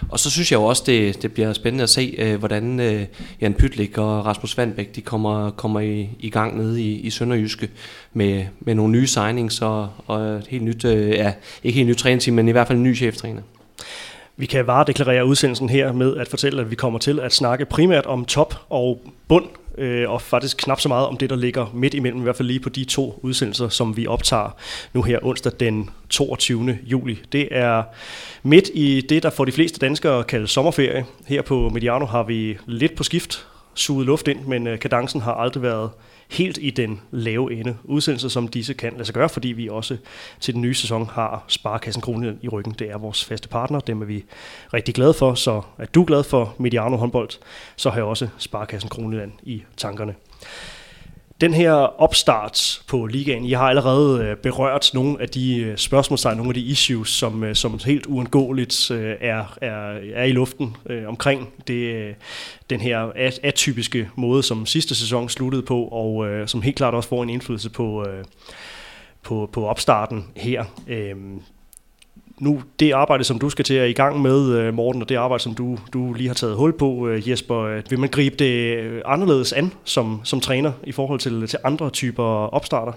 Og 0.09 0.19
så 0.19 0.31
synes 0.31 0.53
jeg 0.53 0.59
jo 0.59 0.65
også 0.65 0.83
det, 0.87 1.23
det 1.23 1.33
bliver 1.33 1.53
spændende 1.53 1.83
at 1.83 1.91
se 1.91 2.15
øh, 2.19 2.39
hvordan 2.39 2.81
øh, 2.81 3.07
Jan 3.41 3.55
Pytlik 3.55 3.99
og 3.99 4.27
Rasmus 4.27 4.59
Vandbæk 4.59 4.95
de 4.95 5.01
kommer 5.01 5.51
kommer 5.51 5.81
i, 5.81 6.09
i 6.21 6.31
gang 6.31 6.57
nede 6.57 6.83
i, 6.83 7.01
i 7.01 7.11
Sønderjyske 7.11 7.71
med 8.13 8.45
med 8.61 8.75
nogle 8.75 8.93
nye 8.93 9.07
signings 9.07 9.63
og, 9.63 9.89
og 10.07 10.21
et 10.21 10.47
helt 10.47 10.65
nyt 10.65 10.85
øh, 10.85 11.09
ja, 11.09 11.33
ikke 11.65 11.77
helt 11.77 11.89
nyt 11.89 11.97
trænerteam, 11.97 12.35
men 12.35 12.49
i 12.49 12.53
hvert 12.53 12.67
fald 12.67 12.79
en 12.79 12.85
ny 12.85 12.97
cheftræner. 12.97 13.43
Vi 14.37 14.47
kan 14.47 14.67
varedeklarere 14.67 15.27
udsendelsen 15.27 15.69
her 15.69 15.93
med 15.93 16.17
at 16.17 16.29
fortælle, 16.29 16.61
at 16.61 16.71
vi 16.71 16.75
kommer 16.75 16.99
til 16.99 17.21
at 17.21 17.33
snakke 17.33 17.65
primært 17.65 18.07
om 18.07 18.25
top 18.25 18.55
og 18.69 19.03
bund 19.29 19.45
øh, 19.79 20.11
og 20.11 20.23
faktisk 20.23 20.57
knap 20.57 20.81
så 20.81 20.89
meget 20.89 21.07
om 21.07 21.17
det, 21.17 21.31
der 21.31 21.37
ligger 21.37 21.67
midt 21.75 21.95
imellem, 21.95 22.21
i 22.21 22.23
hvert 22.23 22.37
fald 22.37 22.49
lige 22.49 22.61
på 22.61 22.69
de 22.69 22.85
to 22.85 23.19
udsendelser, 23.23 23.69
som 23.69 23.97
vi 23.97 24.07
optager 24.07 24.57
nu 24.93 25.03
her 25.03 25.19
onsdag 25.23 25.53
den 25.61 25.91
22. 26.11 26.79
juli. 26.85 27.23
Det 27.33 27.49
er 27.51 27.83
midt 28.43 28.71
i 28.75 29.01
det, 29.09 29.23
der 29.23 29.31
for 29.31 29.45
de 29.45 29.53
fleste 29.53 29.79
danskere 29.79 30.25
kaldes 30.25 30.51
sommerferie. 30.51 31.07
Her 31.27 31.43
på 31.43 31.69
Mediano 31.69 32.07
har 32.07 32.23
vi 32.23 32.59
lidt 32.67 32.95
på 32.95 33.03
skift 33.03 33.47
suget 33.75 34.07
luft 34.07 34.29
ind, 34.29 34.47
men 34.47 34.67
øh, 34.67 34.79
kadencen 34.79 35.21
har 35.21 35.35
aldrig 35.35 35.63
været 35.63 35.91
helt 36.33 36.59
i 36.63 36.71
den 36.71 37.01
lave 37.11 37.53
ende. 37.53 37.77
Udsendelser 37.85 38.29
som 38.29 38.49
disse 38.49 38.75
kan 38.75 38.93
lade 38.93 39.05
sig 39.05 39.15
gøre, 39.15 39.29
fordi 39.29 39.49
vi 39.49 39.69
også 39.69 39.97
til 40.41 40.55
den 40.55 40.63
nye 40.63 40.75
sæson 40.75 41.07
har 41.13 41.45
Sparkassen 41.49 42.03
Kronen 42.03 42.39
i 42.43 42.49
ryggen. 42.49 42.75
Det 42.79 42.91
er 42.91 42.99
vores 42.99 43.25
faste 43.25 43.49
partner, 43.49 43.81
dem 43.81 44.03
er 44.03 44.07
vi 44.07 44.25
rigtig 44.75 44.95
glade 44.95 45.15
for, 45.15 45.35
så 45.35 45.63
er 45.79 45.87
du 45.87 46.05
glad 46.05 46.23
for 46.23 46.55
Mediano 46.59 46.97
håndbold, 46.97 47.31
så 47.77 47.91
har 47.91 47.97
jeg 47.97 48.05
også 48.05 48.29
Sparkassen 48.39 48.91
Kronen 48.91 49.33
i 49.43 49.63
tankerne. 49.77 50.15
Den 51.43 51.55
her 51.55 51.73
opstart 51.73 52.83
på 52.89 53.07
ligaen, 53.07 53.45
I 53.45 53.53
har 53.53 53.69
allerede 53.69 54.25
øh, 54.25 54.37
berørt 54.37 54.91
nogle 54.95 55.23
af 55.23 55.29
de 55.29 55.57
øh, 55.57 55.77
spørgsmålstegn, 55.77 56.37
nogle 56.37 56.51
af 56.51 56.55
de 56.55 56.61
issues, 56.61 57.09
som, 57.09 57.45
øh, 57.45 57.55
som 57.55 57.81
helt 57.85 58.07
uundgåeligt 58.07 58.91
øh, 58.91 59.17
er, 59.21 59.59
er, 59.61 59.99
er 60.15 60.25
i 60.25 60.33
luften 60.33 60.77
øh, 60.87 61.09
omkring 61.09 61.49
det, 61.67 62.15
den 62.71 62.81
her 62.81 63.13
atypiske 63.43 64.11
måde, 64.17 64.43
som 64.43 64.67
sidste 64.67 64.95
sæson 64.95 65.29
sluttede 65.29 65.63
på, 65.63 65.85
og 65.85 66.29
øh, 66.29 66.49
som 66.49 66.63
helt 66.63 66.77
klart 66.77 66.95
også 66.95 67.09
får 67.09 67.23
en 67.23 67.31
indflydelse 67.31 67.71
på, 67.71 68.07
øh, 68.09 68.25
på, 69.23 69.51
på 69.53 69.67
opstarten 69.67 70.27
her. 70.37 70.65
Øh, 70.89 71.17
nu 72.43 72.63
det 72.81 72.93
arbejde, 72.93 73.25
som 73.25 73.39
du 73.39 73.51
skal 73.51 73.65
til 73.65 73.75
at 73.75 73.91
i 73.91 73.93
gang 73.93 74.23
med, 74.23 74.49
øh, 74.49 74.75
Morten, 74.75 75.03
og 75.03 75.09
det 75.09 75.17
arbejde, 75.17 75.43
som 75.43 75.55
du, 75.55 75.79
du 75.93 76.13
lige 76.13 76.27
har 76.27 76.35
taget 76.35 76.57
hul 76.57 76.73
på, 76.73 77.09
øh, 77.09 77.29
Jesper, 77.31 77.59
øh, 77.59 77.83
vil 77.91 77.99
man 77.99 78.09
gribe 78.09 78.37
det 78.37 79.03
anderledes 79.05 79.53
an 79.53 79.73
som, 79.85 80.21
som 80.25 80.41
træner 80.41 80.73
i 80.85 80.93
forhold 80.93 81.21
til, 81.21 81.47
til 81.47 81.59
andre 81.65 81.91
typer 81.91 82.25
opstarter? 82.25 82.93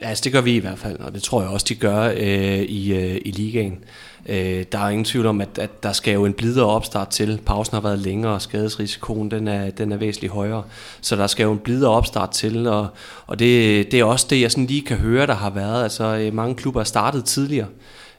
Ja, 0.00 0.08
altså 0.08 0.24
det 0.24 0.32
gør 0.32 0.40
vi 0.40 0.56
i 0.56 0.58
hvert 0.58 0.78
fald, 0.78 1.00
og 1.00 1.14
det 1.14 1.22
tror 1.22 1.42
jeg 1.42 1.50
også, 1.50 1.66
de 1.68 1.74
gør 1.74 2.12
øh, 2.16 2.58
i, 2.58 2.94
øh, 2.94 3.20
i 3.24 3.30
ligaen. 3.30 3.84
Øh, 4.26 4.64
der 4.72 4.78
er 4.78 4.88
ingen 4.88 5.04
tvivl 5.04 5.26
om, 5.26 5.40
at, 5.40 5.58
at 5.58 5.82
der 5.82 5.92
skal 5.92 6.14
jo 6.14 6.24
en 6.24 6.32
blidere 6.32 6.66
opstart 6.66 7.08
til. 7.08 7.40
Pausen 7.46 7.74
har 7.74 7.80
været 7.80 7.98
længere, 7.98 8.32
og 8.32 8.42
skadesrisikoen 8.42 9.30
den 9.30 9.48
er, 9.48 9.70
den 9.70 9.92
er 9.92 9.96
væsentligt 9.96 10.32
højere. 10.32 10.62
Så 11.00 11.16
der 11.16 11.26
skal 11.26 11.44
jo 11.44 11.52
en 11.52 11.58
blidere 11.58 11.90
opstart 11.90 12.30
til, 12.30 12.66
og, 12.66 12.86
og 13.26 13.38
det, 13.38 13.92
det 13.92 14.00
er 14.00 14.04
også 14.04 14.26
det, 14.30 14.40
jeg 14.40 14.50
sådan 14.50 14.66
lige 14.66 14.82
kan 14.82 14.96
høre, 14.96 15.26
der 15.26 15.34
har 15.34 15.50
været. 15.50 15.82
Altså 15.82 16.30
mange 16.32 16.54
klubber 16.54 16.80
er 16.80 16.84
startet 16.84 17.24
tidligere 17.24 17.66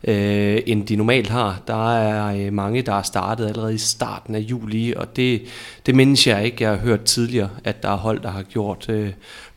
øh, 0.03 0.59
end 0.65 0.87
de 0.87 0.95
normalt 0.95 1.29
har. 1.29 1.61
Der 1.67 1.93
er 1.97 2.45
øh, 2.45 2.53
mange, 2.53 2.81
der 2.81 2.93
er 2.93 3.01
startet 3.01 3.47
allerede 3.47 3.73
i 3.73 3.77
starten 3.77 4.35
af 4.35 4.39
juli, 4.39 4.93
og 4.93 5.15
det, 5.15 5.41
det 5.85 5.95
mindes 5.95 6.27
jeg 6.27 6.45
ikke, 6.45 6.63
jeg 6.63 6.71
har 6.71 6.77
hørt 6.77 7.03
tidligere, 7.03 7.49
at 7.63 7.83
der 7.83 7.89
er 7.89 7.97
hold, 7.97 8.19
der 8.19 8.29
har 8.29 8.43
gjort. 8.43 8.89
Øh, 8.89 9.11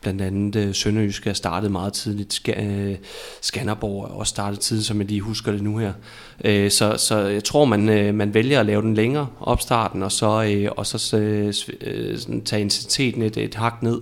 blandt 0.05 0.21
andet 0.21 0.55
øh, 0.55 0.73
Sønderjysk 0.73 1.27
er 1.27 1.33
startet 1.33 1.71
meget 1.71 1.93
tidligt, 1.93 2.33
Sk- 2.33 2.61
øh, 2.61 2.95
Skanderborg 3.41 4.03
er 4.03 4.07
også 4.07 4.29
startet 4.29 4.59
tidligt, 4.59 4.87
som 4.87 4.99
jeg 4.99 5.07
lige 5.07 5.21
husker 5.21 5.51
det 5.51 5.61
nu 5.61 5.77
her. 5.77 5.93
Øh, 6.43 6.71
så, 6.71 6.95
så 6.97 7.17
jeg 7.17 7.43
tror, 7.43 7.65
man, 7.65 7.89
øh, 7.89 8.15
man 8.15 8.33
vælger 8.33 8.59
at 8.59 8.65
lave 8.65 8.81
den 8.81 8.93
længere 8.93 9.27
opstarten, 9.39 10.03
og 10.03 10.11
så, 10.11 10.43
øh, 10.43 10.71
og 10.77 10.85
så 10.85 11.17
øh, 11.17 11.53
øh, 11.81 12.17
sådan, 12.17 12.41
tage 12.41 12.61
intensiteten 12.61 13.21
et, 13.21 13.37
et 13.37 13.55
hak 13.55 13.83
ned. 13.83 14.01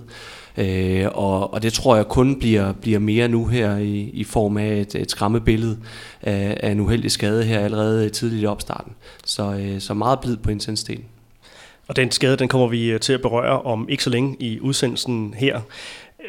Øh, 0.57 1.05
og, 1.13 1.53
og 1.53 1.63
det 1.63 1.73
tror 1.73 1.95
jeg 1.95 2.07
kun 2.07 2.39
bliver, 2.39 2.73
bliver 2.73 2.99
mere 2.99 3.27
nu 3.27 3.45
her 3.45 3.77
i, 3.77 4.09
i 4.13 4.23
form 4.23 4.57
af 4.57 4.79
et, 4.81 4.95
et 4.95 5.11
skræmmebillede 5.11 5.77
af, 6.21 6.57
af 6.63 6.71
en 6.71 6.79
uheldig 6.79 7.11
skade 7.11 7.43
her 7.43 7.59
allerede 7.59 8.09
tidligt 8.09 8.43
i 8.43 8.45
opstarten. 8.45 8.93
Så, 9.25 9.53
øh, 9.53 9.79
så 9.81 9.93
meget 9.93 10.19
blid 10.19 10.37
på 10.37 10.51
intensiteten. 10.51 11.05
Og 11.87 11.95
den 11.95 12.11
skade, 12.11 12.37
den 12.37 12.47
kommer 12.47 12.67
vi 12.67 12.91
øh, 12.91 12.99
til 12.99 13.13
at 13.13 13.21
berøre 13.21 13.61
om 13.61 13.89
ikke 13.89 14.03
så 14.03 14.09
længe 14.09 14.35
i 14.39 14.59
udsendelsen 14.59 15.33
her. 15.37 15.61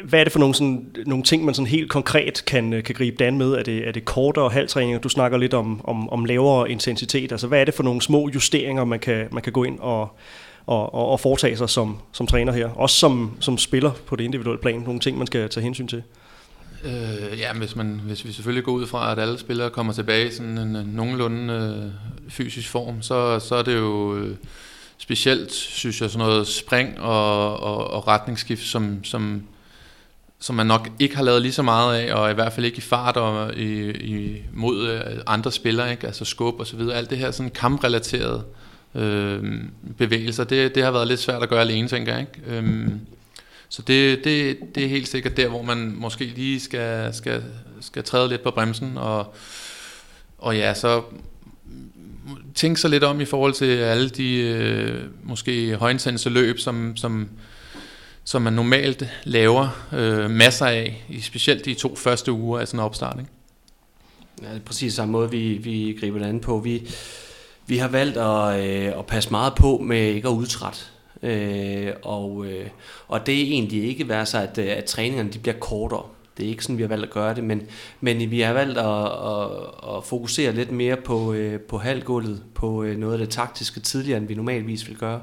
Hvad 0.03 0.19
er 0.19 0.23
det 0.23 0.33
for 0.33 0.39
nogle, 0.39 0.55
sådan, 0.55 0.95
nogle 1.05 1.23
ting, 1.23 1.45
man 1.45 1.53
sådan 1.53 1.67
helt 1.67 1.89
konkret 1.89 2.43
kan, 2.47 2.73
øh, 2.73 2.83
kan 2.83 2.95
gribe 2.95 3.17
dan 3.19 3.37
med? 3.37 3.51
Er 3.51 3.63
det, 3.63 3.87
er 3.87 3.91
det 3.91 4.05
kortere 4.05 4.49
halvtræninger? 4.49 4.99
Du 4.99 5.09
snakker 5.09 5.37
lidt 5.37 5.53
om, 5.53 5.81
om, 5.83 6.09
om 6.09 6.25
lavere 6.25 6.71
intensitet. 6.71 7.31
Altså, 7.31 7.47
hvad 7.47 7.61
er 7.61 7.65
det 7.65 7.73
for 7.73 7.83
nogle 7.83 8.01
små 8.01 8.29
justeringer, 8.33 8.85
man 8.85 8.99
kan, 8.99 9.27
man 9.31 9.43
kan 9.43 9.53
gå 9.53 9.63
ind 9.63 9.79
og, 9.79 10.09
og, 10.65 10.93
og, 10.93 11.09
og 11.09 11.19
foretage 11.19 11.57
sig 11.57 11.69
som, 11.69 11.97
som 12.11 12.27
træner 12.27 12.53
her. 12.53 12.69
Også 12.69 12.95
som, 12.95 13.37
som 13.39 13.57
spiller 13.57 13.91
på 14.05 14.15
det 14.15 14.23
individuelle 14.23 14.61
plan. 14.61 14.79
Nogle 14.79 14.99
ting, 14.99 15.17
man 15.17 15.27
skal 15.27 15.49
tage 15.49 15.63
hensyn 15.63 15.87
til. 15.87 16.03
Øh, 16.83 17.39
ja, 17.39 17.53
hvis, 17.53 17.75
man, 17.75 18.01
hvis 18.05 18.25
vi 18.25 18.31
selvfølgelig 18.31 18.63
går 18.63 18.71
ud 18.71 18.87
fra, 18.87 19.11
at 19.11 19.19
alle 19.19 19.39
spillere 19.39 19.69
kommer 19.69 19.93
tilbage 19.93 20.27
i 20.27 20.31
sådan 20.31 20.57
en, 20.57 20.75
en 20.75 20.87
nogenlunde 20.87 21.53
øh, 21.53 22.31
fysisk 22.31 22.69
form, 22.69 23.01
så, 23.01 23.39
så 23.39 23.55
er 23.55 23.63
det 23.63 23.75
jo 23.75 24.15
øh, 24.15 24.35
specielt, 24.97 25.51
synes 25.53 26.01
jeg, 26.01 26.09
sådan 26.09 26.27
noget 26.27 26.47
spring 26.47 26.99
og, 26.99 27.59
og, 27.59 27.91
og 27.91 28.07
retningsskift, 28.07 28.63
som, 28.63 29.03
som, 29.03 29.43
som 30.39 30.55
man 30.55 30.65
nok 30.65 30.89
ikke 30.99 31.15
har 31.15 31.23
lavet 31.23 31.41
lige 31.41 31.53
så 31.53 31.61
meget 31.61 31.99
af, 31.99 32.13
og 32.13 32.31
i 32.31 32.33
hvert 32.33 32.53
fald 32.53 32.65
ikke 32.65 32.77
i 32.77 32.81
fart 32.81 33.17
og 33.17 33.55
i, 33.55 33.91
i, 33.91 34.43
mod 34.53 34.89
øh, 34.89 35.01
andre 35.27 35.51
spillere, 35.51 35.91
ikke? 35.91 36.07
altså 36.07 36.25
skub 36.25 36.59
og 36.59 36.67
så 36.67 36.75
videre. 36.75 36.95
Alt 36.95 37.09
det 37.09 37.17
her 37.17 37.31
sådan 37.31 37.49
kamprelaterede 37.49 38.43
øh, 38.95 39.43
bevægelser, 39.97 40.43
det, 40.43 40.75
det 40.75 40.83
har 40.83 40.91
været 40.91 41.07
lidt 41.07 41.19
svært 41.19 41.43
at 41.43 41.49
gøre 41.49 41.61
alene, 41.61 41.87
tænker 41.87 42.13
jeg. 42.13 42.21
Ikke? 42.21 42.57
Øh, 42.57 42.87
så 43.69 43.81
det, 43.81 44.23
det, 44.23 44.57
det 44.75 44.83
er 44.83 44.89
helt 44.89 45.07
sikkert 45.07 45.37
der, 45.37 45.47
hvor 45.47 45.61
man 45.61 45.95
måske 45.97 46.25
lige 46.25 46.59
skal, 46.59 47.13
skal, 47.13 47.43
skal 47.81 48.03
træde 48.03 48.29
lidt 48.29 48.43
på 48.43 48.51
bremsen, 48.51 48.97
og, 48.97 49.33
og 50.37 50.57
ja, 50.57 50.73
så 50.73 51.03
tænke 52.55 52.81
sig 52.81 52.89
lidt 52.89 53.03
om 53.03 53.21
i 53.21 53.25
forhold 53.25 53.53
til 53.53 53.65
alle 53.65 54.09
de 54.09 54.37
øh, 54.37 55.03
måske 55.23 55.75
højintense 55.75 56.29
løb, 56.29 56.59
som, 56.59 56.97
som, 56.97 57.29
som 58.23 58.41
man 58.41 58.53
normalt 58.53 59.09
laver 59.23 59.87
øh, 59.93 60.29
masser 60.29 60.65
af, 60.65 61.05
i 61.09 61.21
specielt 61.21 61.65
de 61.65 61.73
to 61.73 61.95
første 61.95 62.31
uger 62.31 62.59
af 62.59 62.67
sådan 62.67 62.79
en 62.79 62.83
opstart. 62.83 63.19
Ikke? 63.19 63.31
Ja, 64.41 64.49
det 64.49 64.55
er 64.55 64.65
præcis 64.65 64.93
samme 64.93 65.11
måde, 65.11 65.31
vi, 65.31 65.53
vi 65.53 65.97
griber 65.99 66.19
det 66.19 66.25
an 66.25 66.39
på. 66.39 66.59
Vi, 66.59 66.87
vi 67.67 67.77
har 67.77 67.87
valgt 67.87 68.17
at, 68.17 68.65
øh, 68.65 68.99
at 68.99 69.05
passe 69.05 69.31
meget 69.31 69.55
på 69.55 69.77
med 69.77 70.01
ikke 70.01 70.27
at 70.27 70.33
udtrætte. 70.33 70.79
Øh, 71.23 71.93
og, 72.03 72.45
øh, 72.45 72.67
og 73.07 73.25
det 73.25 73.35
er 73.35 73.43
egentlig 73.43 73.83
ikke 73.83 74.09
være 74.09 74.25
sig, 74.25 74.43
at, 74.43 74.57
at 74.57 74.85
træningerne 74.85 75.29
de 75.29 75.39
bliver 75.39 75.59
kortere. 75.59 76.03
Det 76.37 76.45
er 76.45 76.49
ikke 76.49 76.63
sådan, 76.63 76.77
vi 76.77 76.83
har 76.83 76.87
valgt 76.87 77.05
at 77.05 77.11
gøre 77.11 77.35
det, 77.35 77.43
men, 77.43 77.61
men 78.01 78.31
vi 78.31 78.39
har 78.39 78.53
valgt 78.53 78.77
at, 78.77 79.05
at, 79.05 79.97
at 79.97 80.03
fokusere 80.03 80.51
lidt 80.51 80.71
mere 80.71 80.95
på, 80.95 81.33
øh, 81.33 81.59
på 81.59 81.77
halvgulvet, 81.77 82.43
på 82.53 82.83
øh, 82.83 82.97
noget 82.97 83.13
af 83.13 83.19
det 83.19 83.29
taktiske 83.29 83.79
tidligere, 83.79 84.17
end 84.17 84.27
vi 84.27 84.33
normalvis 84.33 84.87
vil 84.87 84.97
gøre, 84.97 85.21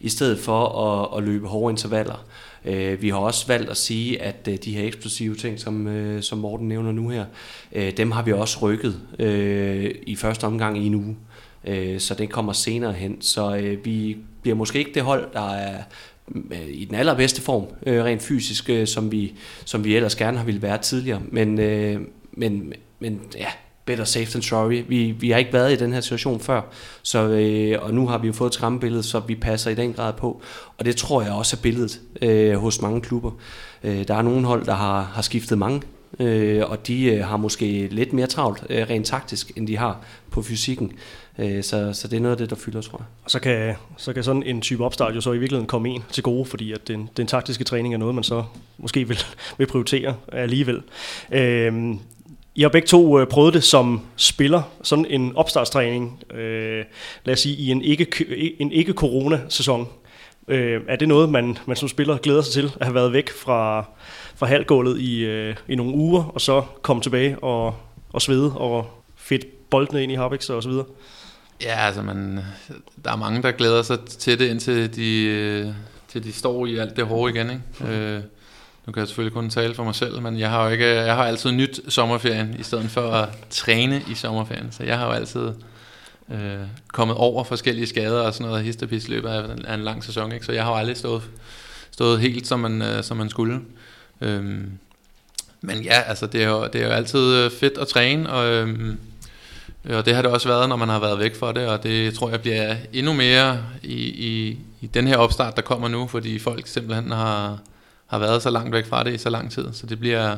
i 0.00 0.08
stedet 0.08 0.38
for 0.38 0.68
at, 0.68 1.18
at 1.18 1.24
løbe 1.24 1.46
hårde 1.46 1.72
intervaller. 1.72 2.24
Øh, 2.64 3.02
vi 3.02 3.08
har 3.08 3.18
også 3.18 3.46
valgt 3.46 3.70
at 3.70 3.76
sige, 3.76 4.22
at 4.22 4.48
øh, 4.48 4.56
de 4.64 4.72
her 4.72 4.86
eksplosive 4.86 5.34
ting, 5.34 5.60
som, 5.60 5.86
øh, 5.86 6.22
som 6.22 6.38
Morten 6.38 6.68
nævner 6.68 6.92
nu 6.92 7.08
her, 7.08 7.24
øh, 7.72 7.96
dem 7.96 8.10
har 8.10 8.22
vi 8.22 8.32
også 8.32 8.58
rykket 8.62 9.00
øh, 9.18 9.94
i 10.02 10.16
første 10.16 10.44
omgang 10.44 10.78
i 10.78 10.86
en 10.86 10.94
uge. 10.94 11.16
Øh, 11.64 12.00
så 12.00 12.14
det 12.14 12.30
kommer 12.30 12.52
senere 12.52 12.92
hen. 12.92 13.22
Så 13.22 13.56
øh, 13.56 13.84
vi 13.84 14.16
bliver 14.42 14.56
måske 14.56 14.78
ikke 14.78 14.94
det 14.94 15.02
hold, 15.02 15.32
der 15.32 15.50
er 15.50 15.82
Øh, 16.50 16.68
i 16.68 16.84
den 16.84 16.94
allerbedste 16.94 17.42
form, 17.42 17.64
øh, 17.86 18.04
rent 18.04 18.22
fysisk, 18.22 18.70
øh, 18.70 18.86
som, 18.86 19.12
vi, 19.12 19.34
som 19.64 19.84
vi 19.84 19.96
ellers 19.96 20.14
gerne 20.14 20.38
har 20.38 20.44
ville 20.44 20.62
være 20.62 20.78
tidligere. 20.78 21.20
Men, 21.28 21.60
øh, 21.60 22.00
men, 22.32 22.72
men 22.98 23.20
ja, 23.36 23.46
better 23.84 24.04
safe 24.04 24.26
than 24.26 24.42
sorry. 24.42 24.84
Vi, 24.88 25.10
vi 25.10 25.30
har 25.30 25.38
ikke 25.38 25.52
været 25.52 25.72
i 25.72 25.76
den 25.76 25.92
her 25.92 26.00
situation 26.00 26.40
før, 26.40 26.60
så, 27.02 27.28
øh, 27.28 27.82
og 27.82 27.94
nu 27.94 28.06
har 28.06 28.18
vi 28.18 28.26
jo 28.26 28.32
fået 28.32 28.50
et 28.50 28.54
skræmmebillede, 28.54 29.02
så 29.02 29.20
vi 29.20 29.34
passer 29.34 29.70
i 29.70 29.74
den 29.74 29.92
grad 29.92 30.12
på. 30.12 30.42
Og 30.78 30.84
det 30.84 30.96
tror 30.96 31.22
jeg 31.22 31.32
også 31.32 31.56
er 31.56 31.60
billedet 31.62 32.00
øh, 32.22 32.54
hos 32.54 32.82
mange 32.82 33.00
klubber. 33.00 33.30
Øh, 33.84 34.08
der 34.08 34.14
er 34.14 34.22
nogle 34.22 34.46
hold, 34.46 34.66
der 34.66 34.74
har, 34.74 35.02
har 35.02 35.22
skiftet 35.22 35.58
mange 35.58 35.82
øh, 36.18 36.62
og 36.70 36.86
de 36.86 37.04
øh, 37.04 37.24
har 37.24 37.36
måske 37.36 37.88
lidt 37.90 38.12
mere 38.12 38.26
travlt 38.26 38.62
øh, 38.70 38.86
rent 38.90 39.06
taktisk, 39.06 39.52
end 39.56 39.66
de 39.66 39.76
har 39.76 40.00
på 40.30 40.42
fysikken. 40.42 40.92
Øh, 41.38 41.62
så, 41.62 41.92
så 41.92 42.08
det 42.08 42.16
er 42.16 42.20
noget 42.20 42.32
af 42.32 42.38
det, 42.38 42.50
der 42.50 42.56
fylder, 42.56 42.80
tror 42.80 42.98
jeg. 42.98 43.06
Og 43.24 43.30
så 43.30 43.40
kan, 43.40 43.74
så 43.96 44.12
kan 44.12 44.24
sådan 44.24 44.42
en 44.42 44.60
type 44.60 44.84
opstart 44.84 45.14
jo 45.14 45.20
så 45.20 45.32
i 45.32 45.38
virkeligheden 45.38 45.66
komme 45.66 45.88
en 45.88 46.04
til 46.12 46.22
gode, 46.22 46.44
fordi 46.44 46.72
at 46.72 46.88
den, 46.88 47.10
den 47.16 47.26
taktiske 47.26 47.64
træning 47.64 47.94
er 47.94 47.98
noget, 47.98 48.14
man 48.14 48.24
så 48.24 48.44
måske 48.78 49.08
vil, 49.08 49.18
vil 49.58 49.66
prioritere 49.66 50.14
alligevel. 50.32 50.82
Øh, 51.32 51.94
I 52.54 52.62
har 52.62 52.68
begge 52.68 52.86
to 52.86 53.20
øh, 53.20 53.26
prøvet 53.26 53.54
det 53.54 53.64
som 53.64 54.00
spiller, 54.16 54.62
sådan 54.82 55.06
en 55.08 55.36
opstartstræning, 55.36 56.24
øh, 56.34 56.84
lad 57.24 57.32
os 57.32 57.40
sige, 57.40 57.56
i 57.56 57.70
en 57.70 57.82
ikke, 57.82 58.06
en 58.58 58.72
ikke 58.72 58.92
corona-sæson. 58.92 59.88
Øh, 60.48 60.80
er 60.88 60.96
det 60.96 61.08
noget, 61.08 61.28
man, 61.28 61.58
man 61.66 61.76
som 61.76 61.88
spiller 61.88 62.16
glæder 62.16 62.42
sig 62.42 62.52
til 62.52 62.72
at 62.80 62.86
have 62.86 62.94
været 62.94 63.12
væk 63.12 63.30
fra, 63.30 63.84
fra 64.36 64.46
halvgulvet 64.46 65.00
i, 65.00 65.24
øh, 65.24 65.56
i 65.68 65.74
nogle 65.74 65.94
uger, 65.94 66.24
og 66.24 66.40
så 66.40 66.62
komme 66.82 67.02
tilbage 67.02 67.38
og, 67.38 67.74
og 68.12 68.22
svede 68.22 68.52
og 68.56 68.86
fedt 69.16 69.70
boldene 69.70 70.02
ind 70.02 70.12
i 70.12 70.14
Harbex 70.14 70.50
og 70.50 70.62
så 70.62 70.68
videre? 70.68 70.84
Ja, 71.62 71.86
altså 71.86 72.02
man, 72.02 72.44
der 73.04 73.12
er 73.12 73.16
mange, 73.16 73.42
der 73.42 73.50
glæder 73.50 73.82
sig 73.82 74.00
til 74.00 74.38
det, 74.38 74.48
indtil 74.48 74.96
de, 74.96 75.24
øh, 75.24 75.68
til 76.08 76.24
de 76.24 76.32
står 76.32 76.66
i 76.66 76.76
alt 76.76 76.96
det 76.96 77.06
hårde 77.06 77.34
igen. 77.34 77.50
Ikke? 77.50 77.62
Mm. 77.80 77.86
Øh, 77.86 78.22
nu 78.86 78.92
kan 78.92 79.00
jeg 79.00 79.08
selvfølgelig 79.08 79.34
kun 79.34 79.50
tale 79.50 79.74
for 79.74 79.84
mig 79.84 79.94
selv, 79.94 80.22
men 80.22 80.38
jeg 80.38 80.50
har 80.50 80.64
jo 80.64 80.70
ikke, 80.70 80.86
jeg 80.86 81.14
har 81.14 81.24
altid 81.24 81.52
nyt 81.52 81.80
sommerferien, 81.88 82.56
i 82.58 82.62
stedet 82.62 82.90
for 82.90 83.10
at 83.10 83.28
træne 83.50 84.02
i 84.10 84.14
sommerferien. 84.14 84.72
Så 84.72 84.82
jeg 84.82 84.98
har 84.98 85.06
jo 85.06 85.12
altid 85.12 85.48
øh, 86.30 86.66
kommet 86.88 87.16
over 87.16 87.44
forskellige 87.44 87.86
skader 87.86 88.20
og 88.20 88.34
sådan 88.34 88.46
noget 88.46 88.64
histopis 88.64 89.08
løbet 89.08 89.28
af 89.28 89.44
en, 89.44 89.66
af 89.66 89.74
en 89.74 89.80
lang 89.80 90.04
sæson. 90.04 90.32
Ikke? 90.32 90.46
Så 90.46 90.52
jeg 90.52 90.64
har 90.64 90.70
jo 90.70 90.76
aldrig 90.76 90.96
stået, 90.96 91.22
stået 91.90 92.20
helt, 92.20 92.46
som 92.46 92.60
man, 92.60 92.82
øh, 92.82 93.04
som 93.04 93.16
man 93.16 93.30
skulle. 93.30 93.60
Øhm, 94.20 94.70
men 95.60 95.82
ja, 95.82 96.00
altså 96.00 96.26
det 96.26 96.42
er, 96.42 96.48
jo, 96.48 96.66
det 96.72 96.82
er 96.82 96.86
jo 96.86 96.92
altid 96.92 97.34
øh, 97.34 97.50
fedt 97.50 97.78
at 97.78 97.88
træne, 97.88 98.30
og, 98.30 98.46
øhm, 98.46 98.98
Øh, 99.84 99.96
og 99.96 100.06
det 100.06 100.14
har 100.14 100.22
det 100.22 100.30
også 100.30 100.48
været, 100.48 100.68
når 100.68 100.76
man 100.76 100.88
har 100.88 101.00
været 101.00 101.18
væk 101.18 101.36
fra 101.36 101.52
det, 101.52 101.66
og 101.66 101.82
det 101.82 102.14
tror 102.14 102.30
jeg 102.30 102.40
bliver 102.40 102.76
endnu 102.92 103.12
mere 103.12 103.58
i, 103.82 103.94
i, 104.02 104.58
i 104.80 104.86
den 104.86 105.06
her 105.06 105.16
opstart, 105.16 105.56
der 105.56 105.62
kommer 105.62 105.88
nu, 105.88 106.06
fordi 106.06 106.38
folk 106.38 106.66
simpelthen 106.66 107.10
har, 107.10 107.58
har 108.06 108.18
været 108.18 108.42
så 108.42 108.50
langt 108.50 108.72
væk 108.72 108.86
fra 108.86 109.04
det 109.04 109.14
i 109.14 109.18
så 109.18 109.30
lang 109.30 109.50
tid, 109.50 109.68
så 109.72 109.86
det 109.86 110.00
bliver, 110.00 110.36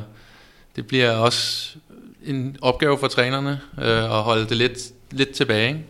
det 0.75 0.87
bliver 0.87 1.11
også 1.11 1.69
en 2.25 2.57
opgave 2.61 2.97
for 2.97 3.07
trænerne 3.07 3.59
øh, 3.81 4.03
at 4.03 4.09
holde 4.23 4.45
det 4.45 4.57
lidt, 4.57 4.79
lidt 5.11 5.29
tilbage. 5.29 5.67
Ikke? 5.67 5.85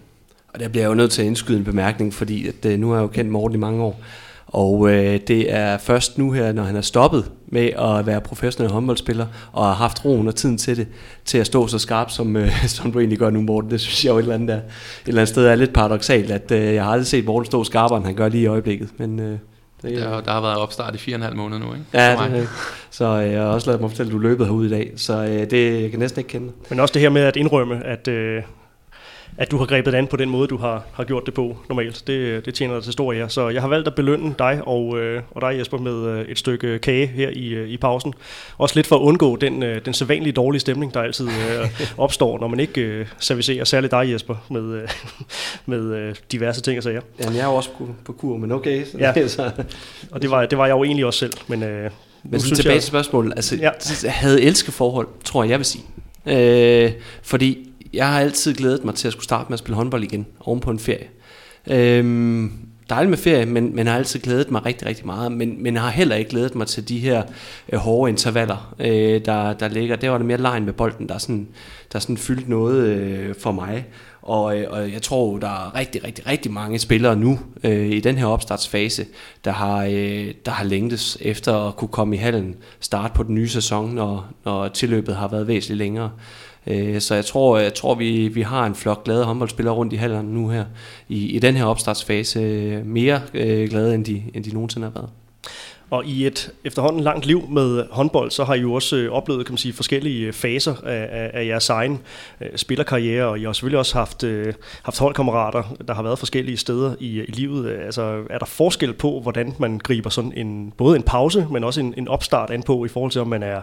Og 0.53 0.59
der 0.59 0.67
bliver 0.67 0.83
jeg 0.83 0.89
jo 0.89 0.95
nødt 0.95 1.11
til 1.11 1.21
at 1.21 1.25
indskyde 1.25 1.57
en 1.57 1.63
bemærkning, 1.63 2.13
fordi 2.13 2.47
at, 2.47 2.65
øh, 2.65 2.79
nu 2.79 2.89
har 2.89 2.95
jeg 2.95 3.01
jo 3.01 3.07
kendt 3.07 3.31
Morten 3.31 3.55
i 3.55 3.59
mange 3.59 3.83
år, 3.83 4.01
og 4.53 4.91
øh, 4.91 5.19
det 5.27 5.53
er 5.53 5.77
først 5.77 6.17
nu 6.17 6.31
her, 6.31 6.51
når 6.51 6.63
han 6.63 6.75
er 6.75 6.81
stoppet 6.81 7.31
med 7.47 7.65
at 7.65 8.05
være 8.05 8.21
professionel 8.21 8.71
håndboldspiller, 8.71 9.25
og 9.51 9.65
har 9.65 9.73
haft 9.73 10.05
roen 10.05 10.27
og 10.27 10.35
tiden 10.35 10.57
til 10.57 10.77
det, 10.77 10.87
til 11.25 11.37
at 11.37 11.45
stå 11.45 11.67
så 11.67 11.79
skarp, 11.79 12.11
som, 12.11 12.35
øh, 12.35 12.65
som 12.67 12.91
du 12.91 12.99
egentlig 12.99 13.19
gør 13.19 13.29
nu, 13.29 13.41
Morten. 13.41 13.71
Det 13.71 13.81
synes 13.81 14.05
jeg 14.05 14.11
jo 14.11 14.17
et 14.17 14.21
eller 14.21 14.35
andet, 14.35 14.47
der, 14.47 14.55
et 14.55 14.63
eller 15.07 15.21
andet 15.21 15.29
sted 15.29 15.45
er 15.45 15.55
lidt 15.55 15.73
paradoxalt, 15.73 16.31
at 16.31 16.51
øh, 16.51 16.73
jeg 16.73 16.83
har 16.83 16.91
aldrig 16.91 17.07
set 17.07 17.25
Morten 17.25 17.45
stå 17.45 17.63
skarpere, 17.63 17.97
end 17.97 18.05
han 18.05 18.15
gør 18.15 18.29
lige 18.29 18.43
i 18.43 18.47
øjeblikket. 18.47 18.89
Men, 18.97 19.19
øh, 19.19 19.37
det, 19.81 19.97
der, 19.97 20.21
der 20.21 20.31
har 20.31 20.41
været 20.41 20.57
opstart 20.57 20.95
i 20.95 20.97
fire 20.97 21.15
og 21.15 21.17
en 21.17 21.23
halv 21.23 21.35
måned 21.35 21.59
nu, 21.59 21.73
ikke? 21.73 21.85
Ja, 21.93 22.11
det, 22.11 22.41
er, 22.41 22.45
så 22.89 23.05
øh, 23.05 23.31
jeg 23.31 23.41
har 23.41 23.47
også 23.47 23.67
lavet 23.67 23.81
mig 23.81 23.89
fortælle, 23.89 24.09
at 24.09 24.13
du 24.13 24.19
løbet 24.19 24.45
herude 24.45 24.67
i 24.67 24.69
dag, 24.69 24.91
så 24.95 25.13
øh, 25.13 25.51
det 25.51 25.81
jeg 25.81 25.91
kan 25.91 25.99
næsten 25.99 26.19
ikke 26.19 26.29
kende. 26.29 26.51
Men 26.69 26.79
også 26.79 26.93
det 26.93 27.01
her 27.01 27.09
med 27.09 27.21
at 27.21 27.35
indrømme, 27.35 27.85
at, 27.85 28.07
øh, 28.07 28.43
at 29.37 29.51
du 29.51 29.57
har 29.57 29.65
grebet 29.65 29.95
an 29.95 30.07
på 30.07 30.17
den 30.17 30.29
måde, 30.29 30.47
du 30.47 30.57
har, 30.57 30.83
har 30.93 31.03
gjort 31.03 31.25
det 31.25 31.33
på 31.33 31.57
normalt. 31.69 32.03
Det, 32.07 32.45
det 32.45 32.53
tjener 32.53 32.73
dig 32.73 32.83
til 32.83 32.93
stor 32.93 33.13
ære. 33.13 33.29
Så 33.29 33.49
jeg 33.49 33.61
har 33.61 33.67
valgt 33.67 33.87
at 33.87 33.95
belønne 33.95 34.35
dig 34.39 34.61
og, 34.65 34.99
øh, 34.99 35.21
og 35.31 35.41
dig, 35.41 35.59
Jesper, 35.59 35.77
med 35.77 36.07
øh, 36.07 36.25
et 36.25 36.39
stykke 36.39 36.79
kage 36.79 37.07
her 37.07 37.29
i, 37.29 37.47
øh, 37.47 37.69
i 37.69 37.77
pausen. 37.77 38.13
Også 38.57 38.75
lidt 38.75 38.87
for 38.87 38.95
at 38.95 39.01
undgå 39.01 39.35
den, 39.35 39.63
øh, 39.63 39.85
den 39.85 39.93
sædvanlige 39.93 40.33
dårlige 40.33 40.59
stemning, 40.59 40.93
der 40.93 41.01
altid 41.01 41.27
øh, 41.27 41.81
opstår, 41.97 42.39
når 42.39 42.47
man 42.47 42.59
ikke 42.59 42.81
øh, 42.81 43.07
servicerer. 43.19 43.63
Særligt 43.63 43.91
dig, 43.91 44.11
Jesper, 44.13 44.35
med, 44.49 44.73
øh, 44.73 44.89
med 45.65 45.95
øh, 45.95 46.15
diverse 46.31 46.61
ting 46.61 46.77
og 46.77 46.83
sager. 46.83 47.01
Jamen, 47.19 47.35
jeg 47.35 47.41
er 47.41 47.47
jo 47.47 47.55
også 47.55 47.69
på, 47.77 47.87
på 48.05 48.13
kur, 48.13 48.37
men 48.37 48.51
okay. 48.51 48.85
Så, 48.85 48.97
ja. 48.97 49.27
så. 49.27 49.51
Og 50.11 50.21
det 50.21 50.31
var, 50.31 50.45
det 50.45 50.57
var 50.57 50.65
jeg 50.65 50.73
jo 50.73 50.83
egentlig 50.83 51.05
også 51.05 51.19
selv. 51.19 51.33
Men, 51.47 51.63
øh, 51.63 51.91
men 52.23 52.39
sådan 52.39 52.55
tilbage 52.55 52.73
jeg, 52.73 52.81
til 52.81 52.87
spørgsmålet. 52.87 53.33
Altså, 53.35 53.55
ja. 53.55 53.69
havde 54.09 54.41
elskeforhold, 54.41 55.07
tror 55.23 55.43
jeg, 55.43 55.49
jeg 55.49 55.59
vil 55.59 55.65
sige. 55.65 55.83
Øh, 56.25 56.91
fordi 57.21 57.72
jeg 57.93 58.07
har 58.07 58.19
altid 58.19 58.53
glædet 58.53 58.85
mig 58.85 58.95
til 58.95 59.07
at 59.07 59.11
skulle 59.11 59.23
starte 59.23 59.45
med 59.49 59.53
at 59.53 59.59
spille 59.59 59.75
håndbold 59.75 60.03
igen, 60.03 60.25
oven 60.39 60.59
på 60.59 60.71
en 60.71 60.79
ferie. 60.79 61.07
Øhm, 61.67 62.51
dejligt 62.89 63.09
med 63.09 63.17
ferie, 63.17 63.45
men, 63.45 63.75
men 63.75 63.87
har 63.87 63.95
altid 63.95 64.19
glædet 64.19 64.51
mig 64.51 64.65
rigtig, 64.65 64.87
rigtig 64.87 65.05
meget. 65.05 65.31
Men, 65.31 65.63
men 65.63 65.75
har 65.75 65.89
heller 65.89 66.15
ikke 66.15 66.29
glædet 66.29 66.55
mig 66.55 66.67
til 66.67 66.89
de 66.89 66.99
her 66.99 67.23
øh, 67.69 67.79
hårde 67.79 68.09
intervaller, 68.09 68.75
øh, 68.79 69.25
der, 69.25 69.53
der 69.53 69.67
ligger. 69.67 69.95
Der 69.95 70.09
var 70.09 70.17
det 70.17 70.27
mere 70.27 70.37
lejen 70.37 70.65
med 70.65 70.73
bolden, 70.73 71.09
der 71.09 71.17
sådan, 71.17 71.47
der 71.93 71.99
sådan 71.99 72.17
fyldt 72.17 72.49
noget 72.49 72.85
øh, 72.87 73.35
for 73.35 73.51
mig. 73.51 73.85
Og, 74.21 74.59
øh, 74.59 74.67
og 74.69 74.91
jeg 74.91 75.01
tror, 75.01 75.37
der 75.37 75.47
er 75.47 75.75
rigtig, 75.75 76.03
rigtig, 76.03 76.27
rigtig 76.27 76.51
mange 76.51 76.79
spillere 76.79 77.15
nu 77.15 77.39
øh, 77.63 77.89
i 77.89 77.99
den 77.99 78.17
her 78.17 78.25
opstartsfase, 78.25 79.05
der 79.45 79.51
har, 79.51 79.85
øh, 79.85 80.33
der 80.45 80.51
har 80.51 80.63
længtes 80.63 81.17
efter 81.21 81.67
at 81.67 81.75
kunne 81.75 81.87
komme 81.87 82.15
i 82.15 82.19
hallen, 82.19 82.55
starte 82.79 83.13
på 83.13 83.23
den 83.23 83.35
nye 83.35 83.49
sæson, 83.49 83.95
når, 83.95 84.25
når 84.45 84.67
tilløbet 84.67 85.15
har 85.15 85.27
været 85.27 85.47
væsentligt 85.47 85.77
længere. 85.77 86.11
Øh, 86.67 87.01
så 87.01 87.15
jeg 87.15 87.25
tror, 87.25 87.57
jeg 87.57 87.73
tror 87.73 87.95
vi, 87.95 88.27
vi 88.27 88.41
har 88.41 88.65
en 88.65 88.75
flok 88.75 89.03
glade 89.03 89.23
håndboldspillere 89.23 89.75
rundt 89.75 89.93
i 89.93 89.95
hallerne 89.95 90.33
nu 90.33 90.49
her, 90.49 90.65
i, 91.09 91.25
i 91.25 91.39
den 91.39 91.55
her 91.55 91.65
opstartsfase, 91.65 92.39
øh, 92.39 92.85
mere 92.85 93.21
øh, 93.33 93.69
glade 93.69 93.95
end 93.95 94.05
de, 94.05 94.23
end 94.33 94.43
de 94.43 94.53
nogensinde 94.53 94.85
har 94.85 94.91
været. 94.93 95.09
Og 95.93 96.05
i 96.05 96.27
et 96.27 96.51
efterhånden 96.65 97.01
langt 97.01 97.25
liv 97.25 97.49
med 97.49 97.83
håndbold, 97.91 98.31
så 98.31 98.43
har 98.43 98.53
I 98.53 98.59
jo 98.59 98.73
også 98.73 98.95
øh, 98.95 99.11
oplevet 99.11 99.45
kan 99.45 99.53
man 99.53 99.57
sige, 99.57 99.73
forskellige 99.73 100.27
øh, 100.27 100.33
faser 100.33 100.75
af, 100.85 101.09
af, 101.11 101.31
af 101.33 101.45
jeres 101.45 101.69
egen 101.69 101.99
øh, 102.41 102.49
spillerkarriere, 102.55 103.25
og 103.25 103.39
I 103.39 103.43
har 103.43 103.53
selvfølgelig 103.53 103.79
også 103.79 103.97
haft, 103.97 104.23
øh, 104.23 104.53
haft 104.83 104.99
holdkammerater, 104.99 105.63
der 105.87 105.93
har 105.93 106.03
været 106.03 106.19
forskellige 106.19 106.57
steder 106.57 106.95
i, 106.99 107.19
øh, 107.19 107.25
i 107.27 107.31
livet. 107.31 107.69
Altså, 107.69 108.23
er 108.29 108.37
der 108.37 108.45
forskel 108.45 108.93
på, 108.93 109.19
hvordan 109.19 109.53
man 109.59 109.79
griber 109.79 110.09
sådan 110.09 110.33
en, 110.35 110.73
både 110.77 110.95
en 110.95 111.03
pause, 111.03 111.47
men 111.51 111.63
også 111.63 111.79
en, 111.79 111.93
en 111.97 112.07
opstart 112.07 112.49
an 112.49 112.63
på, 112.63 112.85
i 112.85 112.87
forhold 112.87 113.11
til, 113.11 113.21
om 113.21 113.27
man 113.27 113.43
er 113.43 113.61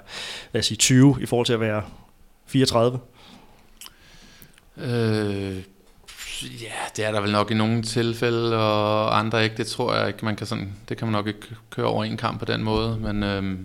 lad 0.53 0.59
os 0.59 0.67
sige, 0.67 0.79
20, 0.79 1.17
i 1.21 1.27
forhold 1.27 1.47
til 1.47 1.53
at 1.53 1.61
være 1.61 1.83
34? 2.51 2.99
Øh, 4.77 5.57
ja, 6.63 6.73
det 6.97 7.05
er 7.05 7.13
der 7.13 7.21
vel 7.21 7.33
nok 7.33 7.51
i 7.51 7.55
nogle 7.55 7.83
tilfælde, 7.83 8.57
og 8.57 9.19
andre 9.19 9.45
ikke. 9.45 9.57
Det 9.57 9.67
tror 9.67 9.95
jeg 9.95 10.09
ikke, 10.09 10.25
man 10.25 10.37
kan 10.37 10.47
sådan, 10.47 10.73
det 10.89 10.97
kan 10.97 11.07
man 11.07 11.13
nok 11.13 11.27
ikke 11.27 11.57
køre 11.71 11.87
over 11.87 12.05
en 12.05 12.17
kamp 12.17 12.39
på 12.39 12.45
den 12.45 12.63
måde, 12.63 12.99
men 13.01 13.23
øh, 13.23 13.59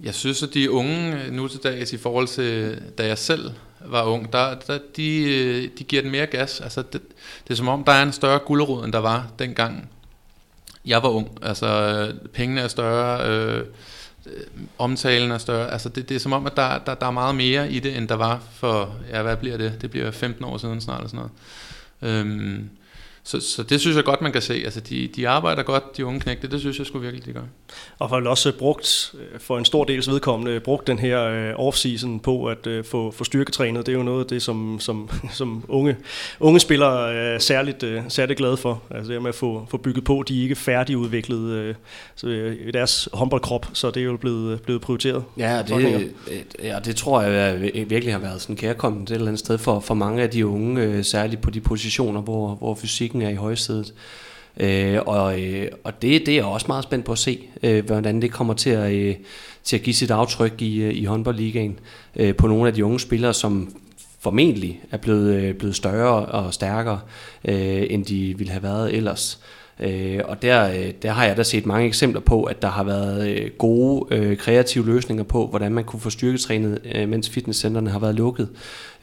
jeg 0.00 0.14
synes, 0.14 0.42
at 0.42 0.54
de 0.54 0.70
unge 0.70 1.30
nu 1.30 1.48
til 1.48 1.60
dags 1.62 1.92
i 1.92 1.96
forhold 1.96 2.28
til, 2.28 2.82
da 2.98 3.06
jeg 3.06 3.18
selv 3.18 3.50
var 3.80 4.04
ung, 4.04 4.32
der, 4.32 4.54
der 4.54 4.78
de, 4.96 5.22
øh, 5.22 5.68
de 5.78 5.84
giver 5.84 6.02
den 6.02 6.10
mere 6.10 6.26
gas. 6.26 6.60
Altså, 6.60 6.82
det, 6.82 7.02
det 7.44 7.50
er 7.50 7.54
som 7.54 7.68
om, 7.68 7.84
der 7.84 7.92
er 7.92 8.02
en 8.02 8.12
større 8.12 8.38
gulderod, 8.38 8.84
end 8.84 8.92
der 8.92 8.98
var 8.98 9.26
dengang 9.38 9.90
jeg 10.84 11.02
var 11.02 11.08
ung. 11.08 11.38
Altså, 11.42 11.66
øh, 11.66 12.28
pengene 12.28 12.60
er 12.60 12.68
større, 12.68 13.30
øh, 13.30 13.64
Øh, 14.34 14.42
omtalen 14.78 15.30
er 15.30 15.38
større. 15.38 15.70
Altså, 15.72 15.88
det, 15.88 16.08
det 16.08 16.14
er 16.14 16.18
som 16.18 16.32
om, 16.32 16.46
at 16.46 16.56
der, 16.56 16.78
der, 16.78 16.94
der 16.94 17.06
er 17.06 17.10
meget 17.10 17.34
mere 17.34 17.70
i 17.70 17.80
det, 17.80 17.96
end 17.96 18.08
der 18.08 18.14
var 18.14 18.42
for, 18.52 18.96
ja, 19.10 19.22
hvad 19.22 19.36
bliver 19.36 19.56
det? 19.56 19.82
Det 19.82 19.90
bliver 19.90 20.10
15 20.10 20.44
år 20.44 20.58
siden 20.58 20.80
snart, 20.80 20.98
eller 20.98 21.08
sådan 21.08 21.28
noget. 22.00 22.26
Øhm, 22.26 22.70
så, 23.28 23.40
så 23.40 23.62
det 23.62 23.80
synes 23.80 23.96
jeg 23.96 24.04
godt, 24.04 24.22
man 24.22 24.32
kan 24.32 24.42
se. 24.42 24.54
Altså, 24.54 24.80
de, 24.80 25.08
de 25.16 25.28
arbejder 25.28 25.62
godt, 25.62 25.96
de 25.96 26.06
unge 26.06 26.20
knægte. 26.20 26.48
Det 26.48 26.60
synes 26.60 26.78
jeg 26.78 26.86
skulle 26.86 27.02
virkelig, 27.02 27.26
de 27.26 27.32
gør. 27.32 27.42
Og 27.98 28.08
har 28.08 28.28
også 28.28 28.52
brugt, 28.58 29.14
øh, 29.14 29.40
for 29.40 29.58
en 29.58 29.64
stor 29.64 29.84
dels 29.84 30.08
vedkommende, 30.08 30.60
brugt 30.60 30.86
den 30.86 30.98
her 30.98 31.22
øh, 31.24 31.68
off-season 31.68 32.18
på 32.22 32.46
at 32.46 32.66
øh, 32.66 32.84
få, 32.84 33.10
få 33.10 33.24
styrketrænet. 33.24 33.86
Det 33.86 33.92
er 33.92 33.96
jo 33.96 34.02
noget 34.02 34.20
af 34.20 34.26
det, 34.26 34.42
som, 34.42 34.80
som, 34.80 35.10
som 35.32 35.64
unge, 35.68 35.96
unge 36.40 36.60
spillere 36.60 37.14
er 37.14 37.38
særligt, 37.38 37.84
særligt 38.08 38.38
glade 38.38 38.56
for. 38.56 38.82
Altså 38.90 39.12
det 39.12 39.22
med 39.22 39.28
at 39.28 39.34
få, 39.34 39.66
få 39.70 39.76
bygget 39.76 40.04
på. 40.04 40.24
De 40.28 40.38
er 40.38 40.42
ikke 40.42 40.56
færdigudviklet 40.56 41.76
i 42.66 42.70
deres 42.70 43.08
håndboldkrop, 43.12 43.66
så 43.72 43.90
det 43.90 44.00
er 44.00 44.04
jo 44.04 44.16
blevet, 44.16 44.62
blevet 44.62 44.80
prioriteret. 44.80 45.24
Ja, 45.38 45.62
det, 45.62 46.12
ja, 46.62 46.78
det 46.84 46.96
tror 46.96 47.22
jeg 47.22 47.60
virkelig 47.86 48.14
har 48.14 48.20
været 48.20 48.42
sådan 48.42 48.56
kærkommet 48.56 49.10
et 49.10 49.14
eller 49.14 49.26
andet 49.26 49.38
sted 49.38 49.58
for, 49.58 49.80
for 49.80 49.94
mange 49.94 50.22
af 50.22 50.30
de 50.30 50.46
unge, 50.46 51.04
særligt 51.04 51.40
på 51.40 51.50
de 51.50 51.60
positioner, 51.60 52.20
hvor, 52.20 52.54
hvor 52.54 52.74
fysikken 52.74 53.17
er 53.22 53.28
i 53.28 53.34
højsædet. 53.34 53.94
Øh, 54.60 54.98
og 55.06 55.40
øh, 55.40 55.68
og 55.84 56.02
det, 56.02 56.26
det 56.26 56.28
er 56.28 56.36
jeg 56.36 56.44
også 56.44 56.66
meget 56.68 56.84
spændt 56.84 57.04
på 57.04 57.12
at 57.12 57.18
se, 57.18 57.48
øh, 57.62 57.84
hvordan 57.84 58.22
det 58.22 58.32
kommer 58.32 58.54
til 58.54 58.70
at, 58.70 58.92
øh, 58.92 59.14
til 59.64 59.76
at 59.76 59.82
give 59.82 59.94
sit 59.94 60.10
aftryk 60.10 60.62
i, 60.62 60.82
øh, 60.82 60.94
i 60.94 61.04
håndboldligaen 61.04 61.78
øh, 62.16 62.34
på 62.34 62.46
nogle 62.46 62.68
af 62.68 62.74
de 62.74 62.84
unge 62.84 63.00
spillere, 63.00 63.34
som 63.34 63.74
formentlig 64.20 64.80
er 64.90 64.96
blevet, 64.96 65.34
øh, 65.34 65.54
blevet 65.54 65.76
større 65.76 66.26
og 66.26 66.54
stærkere, 66.54 67.00
øh, 67.44 67.86
end 67.90 68.04
de 68.04 68.38
ville 68.38 68.52
have 68.52 68.62
været 68.62 68.94
ellers. 68.94 69.40
Øh, 69.80 70.20
og 70.24 70.42
der, 70.42 70.68
øh, 70.68 70.92
der 71.02 71.10
har 71.10 71.24
jeg 71.24 71.36
da 71.36 71.42
set 71.42 71.66
mange 71.66 71.86
eksempler 71.86 72.20
på, 72.20 72.42
at 72.42 72.62
der 72.62 72.68
har 72.68 72.84
været 72.84 73.28
øh, 73.28 73.50
gode 73.58 74.14
øh, 74.14 74.36
kreative 74.36 74.86
løsninger 74.86 75.24
på, 75.24 75.46
hvordan 75.46 75.72
man 75.72 75.84
kunne 75.84 76.00
få 76.00 76.10
styrketrænet, 76.10 76.78
øh, 76.94 77.08
mens 77.08 77.30
fitnesscenterne 77.30 77.90
har 77.90 77.98
været 77.98 78.14
lukket. 78.14 78.48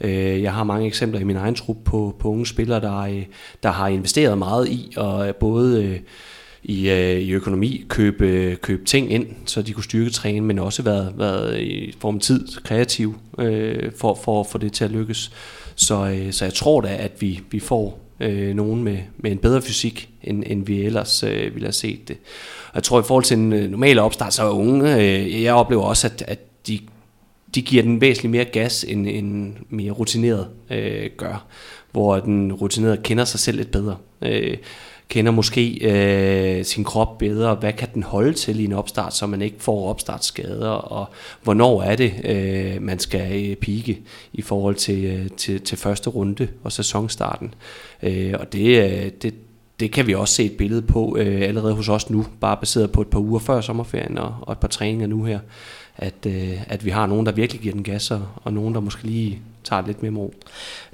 Øh, 0.00 0.42
jeg 0.42 0.52
har 0.52 0.64
mange 0.64 0.86
eksempler 0.86 1.20
i 1.20 1.24
min 1.24 1.36
egen 1.36 1.54
trup 1.54 1.76
på, 1.84 2.16
på 2.18 2.28
unge 2.28 2.46
spillere, 2.46 2.80
der, 2.80 2.98
øh, 2.98 3.22
der 3.62 3.70
har 3.70 3.88
investeret 3.88 4.38
meget 4.38 4.68
i, 4.68 4.94
og 4.96 5.28
øh, 5.28 5.34
både... 5.34 5.84
Øh, 5.84 6.00
i, 6.68 6.90
øh, 6.90 7.20
i 7.20 7.30
økonomi, 7.30 7.84
købe, 7.88 8.56
købe 8.62 8.84
ting 8.84 9.12
ind, 9.12 9.26
så 9.46 9.62
de 9.62 9.72
kunne 9.72 9.84
styrke 9.84 10.10
træne, 10.10 10.46
men 10.46 10.58
også 10.58 10.82
været, 10.82 11.14
været 11.16 11.58
i 11.60 11.94
form 12.00 12.14
af 12.14 12.20
tid 12.20 12.46
kreativ 12.64 13.18
øh, 13.38 13.92
for, 13.96 14.18
for 14.24 14.40
at 14.40 14.46
få 14.46 14.58
det 14.58 14.72
til 14.72 14.84
at 14.84 14.90
lykkes. 14.90 15.32
Så, 15.74 16.06
øh, 16.06 16.32
så 16.32 16.44
jeg 16.44 16.54
tror 16.54 16.80
da, 16.80 16.96
at 16.96 17.12
vi, 17.20 17.40
vi 17.50 17.60
får 17.60 18.05
øh, 18.20 18.54
nogen 18.54 18.84
med, 18.84 18.98
med 19.16 19.32
en 19.32 19.38
bedre 19.38 19.62
fysik, 19.62 20.08
end, 20.22 20.44
end 20.46 20.66
vi 20.66 20.82
ellers 20.82 21.22
øh, 21.22 21.54
ville 21.54 21.66
have 21.66 21.72
set 21.72 22.08
det. 22.08 22.16
Og 22.68 22.74
jeg 22.74 22.82
tror, 22.82 23.00
i 23.00 23.04
forhold 23.06 23.24
til 23.24 23.36
en 23.36 23.52
øh, 23.52 23.70
normal 23.70 23.98
opstart, 23.98 24.34
så 24.34 24.42
er 24.42 24.50
unge, 24.50 24.94
øh, 24.96 25.42
jeg 25.42 25.54
oplever 25.54 25.82
også, 25.82 26.06
at, 26.06 26.24
at 26.26 26.38
de, 26.66 26.80
de 27.54 27.62
giver 27.62 27.82
den 27.82 28.00
væsentligt 28.00 28.30
mere 28.30 28.44
gas, 28.44 28.84
end 28.84 29.06
en 29.06 29.58
mere 29.68 29.90
rutineret 29.90 30.48
øh, 30.70 31.10
gør, 31.16 31.46
hvor 31.92 32.16
den 32.20 32.52
rutinerede 32.52 32.96
kender 32.96 33.24
sig 33.24 33.40
selv 33.40 33.56
lidt 33.56 33.70
bedre. 33.70 33.96
Øh, 34.22 34.56
kender 35.08 35.32
måske 35.32 35.78
øh, 35.90 36.64
sin 36.64 36.84
krop 36.84 37.18
bedre, 37.18 37.54
hvad 37.54 37.72
kan 37.72 37.88
den 37.94 38.02
holde 38.02 38.32
til 38.32 38.60
i 38.60 38.64
en 38.64 38.72
opstart, 38.72 39.14
så 39.14 39.26
man 39.26 39.42
ikke 39.42 39.56
får 39.58 39.90
opstartsskader, 39.90 40.68
og 40.68 41.08
hvornår 41.42 41.82
er 41.82 41.96
det, 41.96 42.12
øh, 42.24 42.82
man 42.82 42.98
skal 42.98 43.50
øh, 43.50 43.56
pike 43.56 44.00
i 44.32 44.42
forhold 44.42 44.74
til, 44.74 45.04
øh, 45.04 45.28
til, 45.36 45.60
til 45.60 45.78
første 45.78 46.10
runde 46.10 46.48
og 46.64 46.72
sæsonstarten. 46.72 47.54
Øh, 48.02 48.34
og 48.40 48.52
det, 48.52 48.84
øh, 48.84 49.10
det, 49.22 49.34
det 49.80 49.92
kan 49.92 50.06
vi 50.06 50.14
også 50.14 50.34
se 50.34 50.44
et 50.44 50.56
billede 50.56 50.82
på 50.82 51.16
øh, 51.18 51.42
allerede 51.42 51.74
hos 51.74 51.88
os 51.88 52.10
nu, 52.10 52.26
bare 52.40 52.56
baseret 52.56 52.92
på 52.92 53.00
et 53.00 53.08
par 53.08 53.20
uger 53.20 53.38
før 53.38 53.60
sommerferien 53.60 54.18
og, 54.18 54.34
og 54.40 54.52
et 54.52 54.58
par 54.58 54.68
træninger 54.68 55.06
nu 55.06 55.24
her, 55.24 55.38
at, 55.96 56.26
øh, 56.26 56.62
at 56.66 56.84
vi 56.84 56.90
har 56.90 57.06
nogen, 57.06 57.26
der 57.26 57.32
virkelig 57.32 57.62
giver 57.62 57.74
den 57.74 57.82
gas, 57.82 58.10
og, 58.10 58.22
og 58.44 58.52
nogen, 58.52 58.74
der 58.74 58.80
måske 58.80 59.04
lige 59.04 59.40
tager 59.66 59.86
lidt 59.86 60.02
mere 60.02 60.12
ro. 60.16 60.34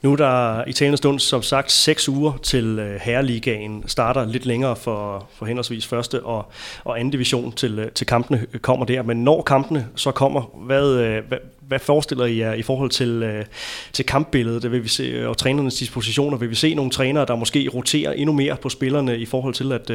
Nu 0.03 0.13
er 0.13 0.17
der 0.17 0.65
i 0.65 0.73
talende 0.73 0.97
stund, 0.97 1.19
som 1.19 1.43
sagt, 1.43 1.73
seks 1.73 2.09
uger 2.09 2.33
til 2.43 2.79
øh, 2.79 3.01
Herreligaen 3.01 3.85
starter 3.87 4.27
lidt 4.27 4.47
længere 4.47 4.77
for, 4.77 5.29
for 5.39 5.47
henholdsvis 5.47 5.87
første 5.87 6.23
og, 6.23 6.53
og 6.85 6.99
anden 6.99 7.11
division 7.11 7.53
til, 7.53 7.79
øh, 7.79 7.91
til 7.91 8.07
kampene 8.07 8.47
kommer 8.63 8.87
der. 8.87 9.03
Men 9.03 9.25
når 9.25 9.43
kampene 9.43 9.87
så 9.97 10.11
kommer, 10.11 10.43
hvad, 10.55 10.89
øh, 10.91 11.25
hvad, 11.29 11.39
hvad 11.61 11.79
forestiller 11.79 12.25
I 12.25 12.39
jer 12.39 12.53
i 12.53 12.63
forhold 12.63 12.91
til, 12.91 13.45
til 13.93 14.07
kampbilledet? 14.07 14.63
Det 14.63 14.73
vil 14.73 14.83
vi 14.83 14.89
se, 14.89 15.29
og 15.29 15.37
trænernes 15.37 15.75
dispositioner. 15.75 16.37
Vil 16.37 16.51
vi 16.51 16.55
se 16.55 16.75
nogle 16.75 16.91
trænere, 16.91 17.25
der 17.25 17.35
måske 17.35 17.69
roterer 17.75 18.13
endnu 18.13 18.33
mere 18.33 18.57
på 18.57 18.69
spillerne 18.69 19.19
i 19.19 19.27
forhold 19.27 19.55
til 19.55 19.73
at, 19.73 19.91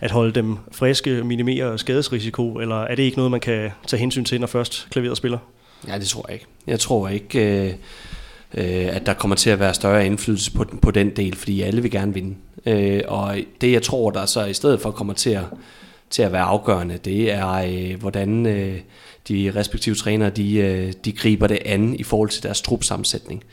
at 0.00 0.10
holde 0.10 0.32
dem 0.32 0.56
friske, 0.72 1.24
minimere 1.24 1.78
skadesrisiko? 1.78 2.54
Eller 2.54 2.82
er 2.82 2.94
det 2.94 3.02
ikke 3.02 3.16
noget, 3.16 3.30
man 3.30 3.40
kan 3.40 3.70
tage 3.86 4.00
hensyn 4.00 4.24
til, 4.24 4.40
når 4.40 4.46
først 4.46 4.86
klaveret 4.90 5.16
spiller? 5.16 5.38
Ja, 5.88 5.98
det 5.98 6.06
tror 6.06 6.24
jeg 6.28 6.34
ikke. 6.34 6.46
Jeg 6.66 6.80
tror 6.80 7.08
ikke, 7.08 7.66
øh, 7.66 7.72
øh, 8.54 8.96
at 8.96 9.06
der 9.06 9.14
kommer 9.14 9.36
til 9.36 9.50
at 9.50 9.60
være 9.60 9.74
større 9.74 10.06
indflydelse 10.06 10.52
på, 10.52 10.64
på 10.82 10.90
den 10.90 11.10
del, 11.10 11.36
fordi 11.36 11.62
alle 11.62 11.82
vil 11.82 11.90
gerne 11.90 12.14
vinde. 12.14 12.34
Øh, 12.66 13.02
og 13.08 13.36
det, 13.60 13.72
jeg 13.72 13.82
tror, 13.82 14.10
der 14.10 14.26
så 14.26 14.44
i 14.44 14.54
stedet 14.54 14.80
for 14.80 14.90
kommer 14.90 15.14
til 15.14 15.30
at, 15.30 15.44
til 16.10 16.22
at 16.22 16.32
være 16.32 16.42
afgørende, 16.42 16.98
det 17.04 17.32
er, 17.32 17.48
øh, 17.48 18.00
hvordan 18.00 18.46
øh, 18.46 18.78
de 19.28 19.52
respektive 19.56 19.94
trænere, 19.94 20.30
de, 20.30 20.56
øh, 20.56 20.92
de 21.04 21.12
griber 21.12 21.46
det 21.46 21.58
an 21.64 21.94
i 21.94 22.02
forhold 22.02 22.28
til 22.28 22.42
deres 22.42 22.62
trupsammensætning. 22.62 23.44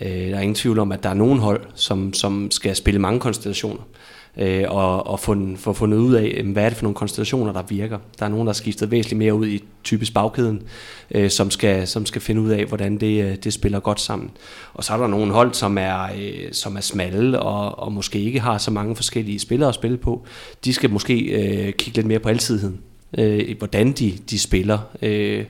Øh, 0.00 0.30
der 0.30 0.36
er 0.36 0.40
ingen 0.40 0.54
tvivl 0.54 0.78
om, 0.78 0.92
at 0.92 1.02
der 1.02 1.08
er 1.08 1.14
nogen 1.14 1.38
hold, 1.38 1.60
som, 1.74 2.12
som 2.12 2.50
skal 2.50 2.76
spille 2.76 3.00
mange 3.00 3.20
konstellationer 3.20 3.82
øh, 3.82 4.13
Øh, 4.36 4.64
og, 4.68 5.06
og 5.06 5.20
fund, 5.20 5.56
få 5.56 5.72
fundet 5.72 5.98
ud 5.98 6.14
af, 6.14 6.42
hvad 6.44 6.64
er 6.64 6.68
det 6.68 6.76
for 6.76 6.82
nogle 6.82 6.94
konstellationer, 6.94 7.52
der 7.52 7.62
virker. 7.62 7.98
Der 8.18 8.24
er 8.24 8.28
nogen, 8.28 8.46
der 8.46 8.52
har 8.52 8.54
skiftet 8.54 8.90
væsentligt 8.90 9.18
mere 9.18 9.34
ud 9.34 9.46
i 9.46 9.64
typisk 9.84 10.14
bagkæden, 10.14 10.62
øh, 11.10 11.30
som, 11.30 11.50
skal, 11.50 11.86
som 11.86 12.06
skal 12.06 12.22
finde 12.22 12.40
ud 12.40 12.50
af, 12.50 12.64
hvordan 12.64 12.98
det, 12.98 13.24
øh, 13.24 13.36
det 13.36 13.52
spiller 13.52 13.80
godt 13.80 14.00
sammen. 14.00 14.30
Og 14.74 14.84
så 14.84 14.92
er 14.92 14.96
der 14.96 15.06
nogle 15.06 15.32
hold, 15.32 15.54
som 15.54 15.78
er, 15.78 16.02
øh, 16.02 16.52
som 16.52 16.76
er 16.76 16.80
smalle 16.80 17.40
og, 17.40 17.78
og 17.78 17.92
måske 17.92 18.18
ikke 18.20 18.40
har 18.40 18.58
så 18.58 18.70
mange 18.70 18.96
forskellige 18.96 19.38
spillere 19.38 19.68
at 19.68 19.74
spille 19.74 19.96
på. 19.96 20.24
De 20.64 20.74
skal 20.74 20.90
måske 20.90 21.20
øh, 21.20 21.72
kigge 21.72 21.96
lidt 21.96 22.06
mere 22.06 22.18
på 22.18 22.28
altidheden 22.28 22.80
øh, 23.18 23.58
hvordan 23.58 23.92
de, 23.92 24.12
de 24.30 24.38
spiller. 24.38 24.78
Øh, 25.02 25.44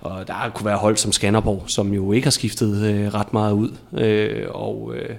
og 0.00 0.26
der 0.26 0.50
kunne 0.54 0.66
være 0.66 0.76
hold 0.76 0.96
som 0.96 1.12
Skanderborg, 1.12 1.62
som 1.66 1.92
jo 1.92 2.12
ikke 2.12 2.26
har 2.26 2.30
skiftet 2.30 2.86
øh, 2.86 3.14
ret 3.14 3.32
meget 3.32 3.52
ud. 3.52 3.70
Øh, 3.92 4.46
og 4.50 4.94
øh, 4.96 5.16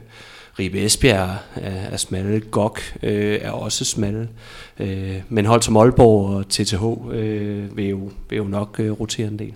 Ribe 0.59 0.85
Esbjerg 0.85 1.37
er, 1.55 1.71
er 1.91 1.97
smalle, 1.97 2.39
GOG 2.39 2.77
øh, 3.03 3.39
er 3.41 3.51
også 3.51 3.85
smalle, 3.85 4.29
øh, 4.79 5.15
men 5.29 5.45
hold 5.45 5.61
som 5.61 5.77
Aalborg 5.77 6.35
og 6.35 6.49
TTH 6.49 6.83
øh, 7.11 7.77
vil, 7.77 7.89
jo, 7.89 8.11
vil 8.29 8.37
jo 8.37 8.43
nok 8.43 8.79
øh, 8.79 8.91
rotere 8.91 9.27
en 9.27 9.39
del. 9.39 9.53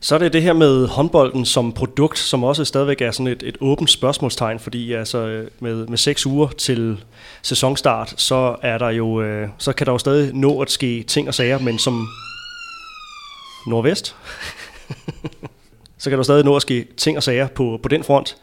Så 0.00 0.14
er 0.14 0.18
det 0.18 0.32
det 0.32 0.42
her 0.42 0.52
med 0.52 0.86
håndbolden 0.86 1.44
som 1.44 1.72
produkt, 1.72 2.18
som 2.18 2.44
også 2.44 2.64
stadigvæk 2.64 3.00
er 3.00 3.10
sådan 3.10 3.26
et, 3.26 3.42
et 3.42 3.56
åbent 3.60 3.90
spørgsmålstegn, 3.90 4.58
fordi 4.58 4.92
altså 4.92 5.18
øh, 5.18 5.48
med, 5.60 5.86
med 5.86 5.98
seks 5.98 6.26
uger 6.26 6.48
til 6.48 7.04
sæsonstart, 7.42 8.14
så 8.16 8.56
er 8.62 8.78
der 8.78 8.90
jo, 8.90 9.22
øh, 9.22 9.48
så 9.58 9.72
kan 9.72 9.86
der 9.86 9.92
jo 9.92 9.98
stadig 9.98 10.34
nå 10.34 10.60
at 10.60 10.70
ske 10.70 11.02
ting 11.02 11.28
og 11.28 11.34
sager, 11.34 11.58
men 11.58 11.78
som 11.78 12.06
nordvest, 13.66 14.16
så 15.98 16.10
kan 16.10 16.16
der 16.16 16.22
stadig 16.22 16.44
nå 16.44 16.56
at 16.56 16.62
ske 16.62 16.86
ting 16.96 17.16
og 17.16 17.22
sager 17.22 17.48
på, 17.48 17.80
på 17.82 17.88
den 17.88 18.04
front. 18.04 18.36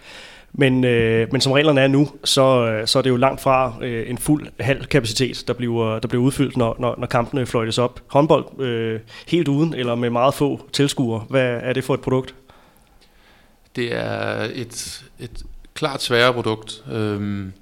Men, 0.54 0.84
øh, 0.84 1.28
men 1.32 1.42
som 1.42 1.52
reglerne 1.52 1.82
er 1.82 1.88
nu, 1.88 2.10
så, 2.24 2.66
øh, 2.66 2.88
så 2.88 2.98
er 3.00 3.04
det 3.04 3.10
jo 3.10 3.16
langt 3.16 3.42
fra 3.42 3.74
øh, 3.82 4.10
en 4.10 4.18
fuld 4.18 4.48
halv 4.60 4.86
kapacitet, 4.86 5.44
der 5.48 5.54
bliver, 5.54 6.00
der 6.00 6.08
bliver 6.08 6.24
udfyldt, 6.24 6.58
når, 6.58 6.76
når, 6.80 6.96
når 6.98 7.08
kampene 7.08 7.46
fløjtes 7.46 7.78
op. 7.78 8.02
Håndbold 8.08 8.62
øh, 8.62 9.00
helt 9.28 9.48
uden, 9.48 9.74
eller 9.74 9.96
med 9.96 10.10
meget 10.10 10.34
få 10.34 10.70
tilskuere. 10.74 11.26
Hvad 11.30 11.60
er 11.64 11.74
det 11.74 11.84
for 11.84 11.94
et 11.94 12.02
produkt? 12.02 12.36
Det 13.76 13.96
er 13.96 14.48
et, 14.54 15.04
et 15.20 15.44
klart 15.74 16.02
sværere 16.02 16.34
produkt. 16.34 16.84
Øhm, 16.92 17.54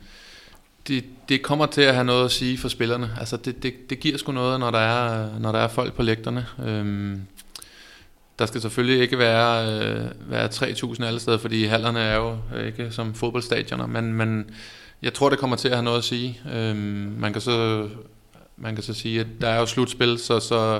det, 0.87 1.03
det 1.29 1.41
kommer 1.41 1.65
til 1.65 1.81
at 1.81 1.93
have 1.93 2.05
noget 2.05 2.25
at 2.25 2.31
sige 2.31 2.57
for 2.57 2.69
spillerne. 2.69 3.09
Altså 3.19 3.37
det, 3.37 3.63
det, 3.63 3.73
det 3.89 3.99
giver 3.99 4.17
sgu 4.17 4.31
noget, 4.31 4.59
når 4.59 4.71
der 4.71 4.79
er, 4.79 5.29
når 5.39 5.51
der 5.51 5.59
er 5.59 5.67
folk 5.67 5.93
på 5.93 6.01
lægterne. 6.01 6.45
Øhm, 6.65 7.21
der 8.41 8.47
skal 8.47 8.61
selvfølgelig 8.61 9.01
ikke 9.01 9.17
være, 9.17 9.73
øh, 9.73 10.05
være 10.31 10.47
3.000 10.47 11.05
alle 11.05 11.19
steder, 11.19 11.37
fordi 11.37 11.65
hallerne 11.65 11.99
er 11.99 12.15
jo 12.15 12.37
øh, 12.55 12.67
ikke 12.67 12.91
som 12.91 13.13
fodboldstadioner, 13.13 13.87
men, 13.87 14.13
men 14.13 14.49
jeg 15.01 15.13
tror, 15.13 15.29
det 15.29 15.39
kommer 15.39 15.55
til 15.55 15.67
at 15.67 15.75
have 15.75 15.83
noget 15.83 15.97
at 15.97 16.03
sige. 16.03 16.41
Øhm, 16.53 17.15
man, 17.19 17.33
kan 17.33 17.41
så, 17.41 17.87
man 18.57 18.75
kan 18.75 18.83
så 18.83 18.93
sige, 18.93 19.19
at 19.19 19.27
der 19.41 19.47
er 19.47 19.59
jo 19.59 19.65
slutspil, 19.65 20.19
så, 20.19 20.39
så 20.39 20.79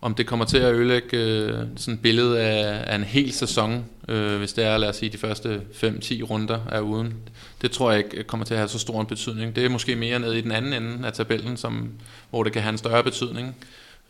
om 0.00 0.14
det 0.14 0.26
kommer 0.26 0.44
til 0.44 0.58
at 0.58 0.74
ødelægge 0.74 1.16
øh, 1.16 1.54
sådan 1.76 1.94
et 1.94 2.00
billede 2.02 2.40
af, 2.40 2.84
af 2.92 2.96
en 2.96 3.04
hel 3.04 3.32
sæson, 3.32 3.84
øh, 4.08 4.38
hvis 4.38 4.52
det 4.52 4.64
er, 4.64 4.76
lad 4.76 4.88
os 4.88 4.96
sige, 4.96 5.12
de 5.12 5.18
første 5.18 5.60
5-10 5.72 6.22
runder 6.22 6.60
er 6.70 6.80
uden, 6.80 7.14
det 7.62 7.70
tror 7.70 7.90
jeg 7.90 7.98
ikke 7.98 8.24
kommer 8.24 8.46
til 8.46 8.54
at 8.54 8.58
have 8.58 8.68
så 8.68 8.78
stor 8.78 9.00
en 9.00 9.06
betydning. 9.06 9.56
Det 9.56 9.64
er 9.64 9.68
måske 9.68 9.96
mere 9.96 10.18
nede 10.18 10.38
i 10.38 10.40
den 10.40 10.52
anden 10.52 10.72
ende 10.72 11.06
af 11.06 11.12
tabellen, 11.12 11.56
som, 11.56 11.90
hvor 12.30 12.42
det 12.42 12.52
kan 12.52 12.62
have 12.62 12.72
en 12.72 12.78
større 12.78 13.04
betydning 13.04 13.56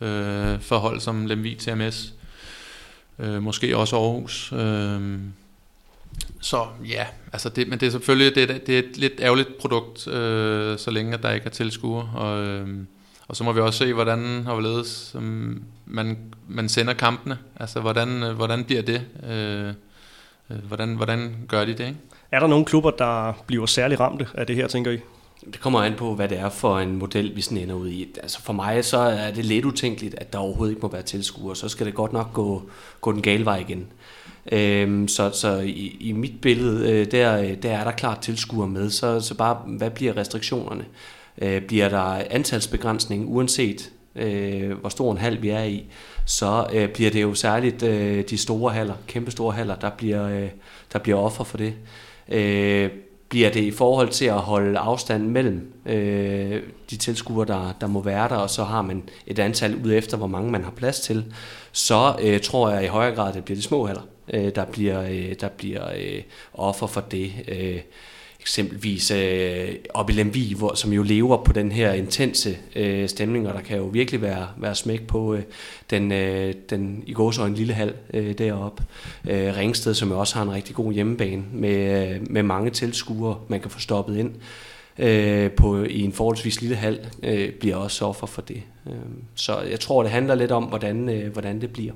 øh, 0.01 0.59
for 0.59 0.77
hold 0.77 0.99
som 0.99 1.25
Lemvig 1.25 1.57
TMS. 1.57 2.13
Øh, 3.19 3.43
måske 3.43 3.77
også 3.77 3.95
Aarhus. 3.95 4.53
Øh, 4.53 5.19
så 6.41 6.65
ja, 6.89 7.05
altså 7.33 7.49
det, 7.49 7.67
men 7.67 7.79
det 7.79 7.87
er 7.87 7.91
selvfølgelig 7.91 8.35
det, 8.35 8.67
det 8.67 8.75
er 8.75 8.79
et 8.79 8.97
lidt 8.97 9.13
ærgerligt 9.19 9.57
produkt, 9.57 10.07
øh, 10.07 10.77
så 10.77 10.91
længe 10.91 11.13
at 11.13 11.23
der 11.23 11.31
ikke 11.31 11.45
er 11.45 11.49
tilskuere. 11.49 12.09
Og, 12.15 12.43
øh, 12.43 12.67
og 13.27 13.35
så 13.35 13.43
må 13.43 13.51
vi 13.51 13.59
også 13.59 13.79
se, 13.79 13.93
hvordan 13.93 14.43
og 14.47 14.53
hvorledes 14.53 15.15
øh, 15.15 15.21
man, 15.85 16.17
man 16.47 16.69
sender 16.69 16.93
kampene. 16.93 17.37
Altså, 17.59 17.79
hvordan, 17.79 18.23
øh, 18.23 18.31
hvordan 18.31 18.63
bliver 18.63 18.81
det? 18.81 19.01
Øh, 19.29 19.73
øh, 20.49 20.57
hvordan, 20.67 20.95
hvordan 20.95 21.35
gør 21.47 21.65
de 21.65 21.73
det? 21.73 21.79
Ikke? 21.79 21.95
Er 22.31 22.39
der 22.39 22.47
nogle 22.47 22.65
klubber, 22.65 22.91
der 22.91 23.33
bliver 23.47 23.65
særlig 23.65 23.99
ramte 23.99 24.27
af 24.33 24.47
det 24.47 24.55
her, 24.55 24.67
tænker 24.67 24.91
I? 24.91 24.99
Det 25.51 25.59
kommer 25.59 25.79
an 25.79 25.93
på, 25.97 26.15
hvad 26.15 26.29
det 26.29 26.39
er 26.39 26.49
for 26.49 26.79
en 26.79 26.95
model, 26.95 27.35
vi 27.35 27.41
sådan 27.41 27.57
ender 27.57 27.75
ud 27.75 27.89
i. 27.89 28.07
Altså 28.23 28.41
for 28.41 28.53
mig 28.53 28.85
så 28.85 28.97
er 28.97 29.31
det 29.31 29.45
lidt 29.45 29.65
utænkeligt, 29.65 30.15
at 30.17 30.33
der 30.33 30.39
overhovedet 30.39 30.71
ikke 30.71 30.81
må 30.81 30.91
være 30.91 31.01
tilskuere. 31.01 31.55
Så 31.55 31.69
skal 31.69 31.85
det 31.85 31.93
godt 31.93 32.13
nok 32.13 32.33
gå, 32.33 32.61
gå 33.01 33.11
den 33.11 33.21
gale 33.21 33.45
vej 33.45 33.57
igen. 33.57 33.87
Øhm, 34.51 35.07
så 35.07 35.31
så 35.33 35.59
i, 35.59 35.97
i 35.99 36.11
mit 36.11 36.41
billede, 36.41 36.91
øh, 36.91 37.11
der, 37.11 37.37
øh, 37.37 37.63
der 37.63 37.71
er 37.71 37.83
der 37.83 37.91
klart 37.91 38.19
tilskuere 38.19 38.67
med. 38.67 38.89
Så, 38.89 39.21
så 39.21 39.35
bare, 39.35 39.57
hvad 39.67 39.89
bliver 39.89 40.17
restriktionerne? 40.17 40.85
Øh, 41.41 41.61
bliver 41.61 41.89
der 41.89 42.23
antalsbegrænsning, 42.29 43.27
uanset 43.29 43.91
øh, 44.15 44.71
hvor 44.71 44.89
stor 44.89 45.11
en 45.11 45.17
hal 45.17 45.41
vi 45.41 45.49
er 45.49 45.63
i, 45.63 45.85
så 46.25 46.67
øh, 46.73 46.89
bliver 46.89 47.11
det 47.11 47.21
jo 47.21 47.33
særligt 47.33 47.83
øh, 47.83 48.23
de 48.29 48.37
store 48.37 48.73
haller, 48.73 48.95
kæmpe 49.07 49.31
store 49.31 49.53
haller, 49.53 49.75
der 49.75 49.89
bliver, 49.89 50.27
øh, 50.27 50.49
der 50.93 50.99
bliver 50.99 51.17
offer 51.17 51.43
for 51.43 51.57
det. 51.57 51.73
Øh, 52.29 52.89
bliver 53.33 53.49
det 53.49 53.63
i 53.63 53.71
forhold 53.71 54.09
til 54.09 54.25
at 54.25 54.39
holde 54.39 54.79
afstand 54.79 55.23
mellem 55.27 55.73
øh, 55.85 56.61
de 56.89 56.97
tilskuere, 56.97 57.47
der, 57.47 57.73
der 57.81 57.87
må 57.87 58.01
være 58.01 58.29
der, 58.29 58.35
og 58.35 58.49
så 58.49 58.63
har 58.63 58.81
man 58.81 59.03
et 59.27 59.39
antal 59.39 59.75
ud 59.85 59.93
efter, 59.93 60.17
hvor 60.17 60.27
mange 60.27 60.51
man 60.51 60.63
har 60.63 60.71
plads 60.71 60.99
til, 60.99 61.25
så 61.71 62.15
øh, 62.21 62.39
tror 62.39 62.69
jeg 62.69 62.83
i 62.83 62.87
højere 62.87 63.15
grad, 63.15 63.29
at 63.29 63.35
det 63.35 63.43
bliver 63.43 63.55
de 63.55 63.61
små 63.61 63.85
haller, 63.85 64.01
øh, 64.33 64.55
der 64.55 64.65
bliver, 64.65 65.01
øh, 65.01 65.35
der 65.41 65.47
bliver 65.47 65.89
øh, 65.95 66.21
offer 66.53 66.87
for 66.87 67.01
det. 67.01 67.31
Øh, 67.47 67.79
eksempelvis 68.43 69.11
øh, 69.11 69.69
op 69.93 70.09
i 70.09 70.13
Lemvi, 70.13 70.53
hvor, 70.57 70.73
som 70.75 70.93
jo 70.93 71.03
lever 71.03 71.43
på 71.43 71.53
den 71.53 71.71
her 71.71 71.93
intense 71.93 72.57
øh, 72.75 73.09
stemning, 73.09 73.47
og 73.47 73.53
der 73.53 73.61
kan 73.61 73.77
jo 73.77 73.83
virkelig 73.83 74.21
være, 74.21 74.47
være 74.57 74.75
smæk 74.75 75.07
på 75.07 75.33
øh, 75.33 75.43
den, 75.89 76.11
øh, 76.11 76.53
den 76.69 77.03
i 77.07 77.13
går 77.13 77.31
så 77.31 77.45
en 77.45 77.53
lille 77.53 77.73
hal 77.73 77.93
øh, 78.13 78.37
deroppe. 78.37 78.83
Øh, 79.29 79.57
Ringsted, 79.57 79.93
som 79.93 80.09
jo 80.09 80.19
også 80.19 80.35
har 80.35 80.43
en 80.43 80.51
rigtig 80.51 80.75
god 80.75 80.93
hjemmebane 80.93 81.43
med, 81.53 82.09
øh, 82.09 82.31
med 82.31 82.43
mange 82.43 82.69
tilskuere, 82.69 83.37
man 83.47 83.59
kan 83.59 83.71
få 83.71 83.79
stoppet 83.79 84.17
ind 84.17 84.31
øh, 84.99 85.51
på, 85.51 85.83
i 85.83 86.01
en 86.01 86.13
forholdsvis 86.13 86.61
lille 86.61 86.75
hal, 86.75 86.99
øh, 87.23 87.51
bliver 87.51 87.75
også 87.75 88.05
offer 88.05 88.27
for 88.27 88.41
det. 88.41 88.61
Øh, 88.87 88.93
så 89.35 89.59
jeg 89.59 89.79
tror, 89.79 90.03
det 90.03 90.11
handler 90.11 90.35
lidt 90.35 90.51
om, 90.51 90.63
hvordan, 90.63 91.09
øh, 91.09 91.33
hvordan 91.33 91.61
det 91.61 91.73
bliver. 91.73 91.93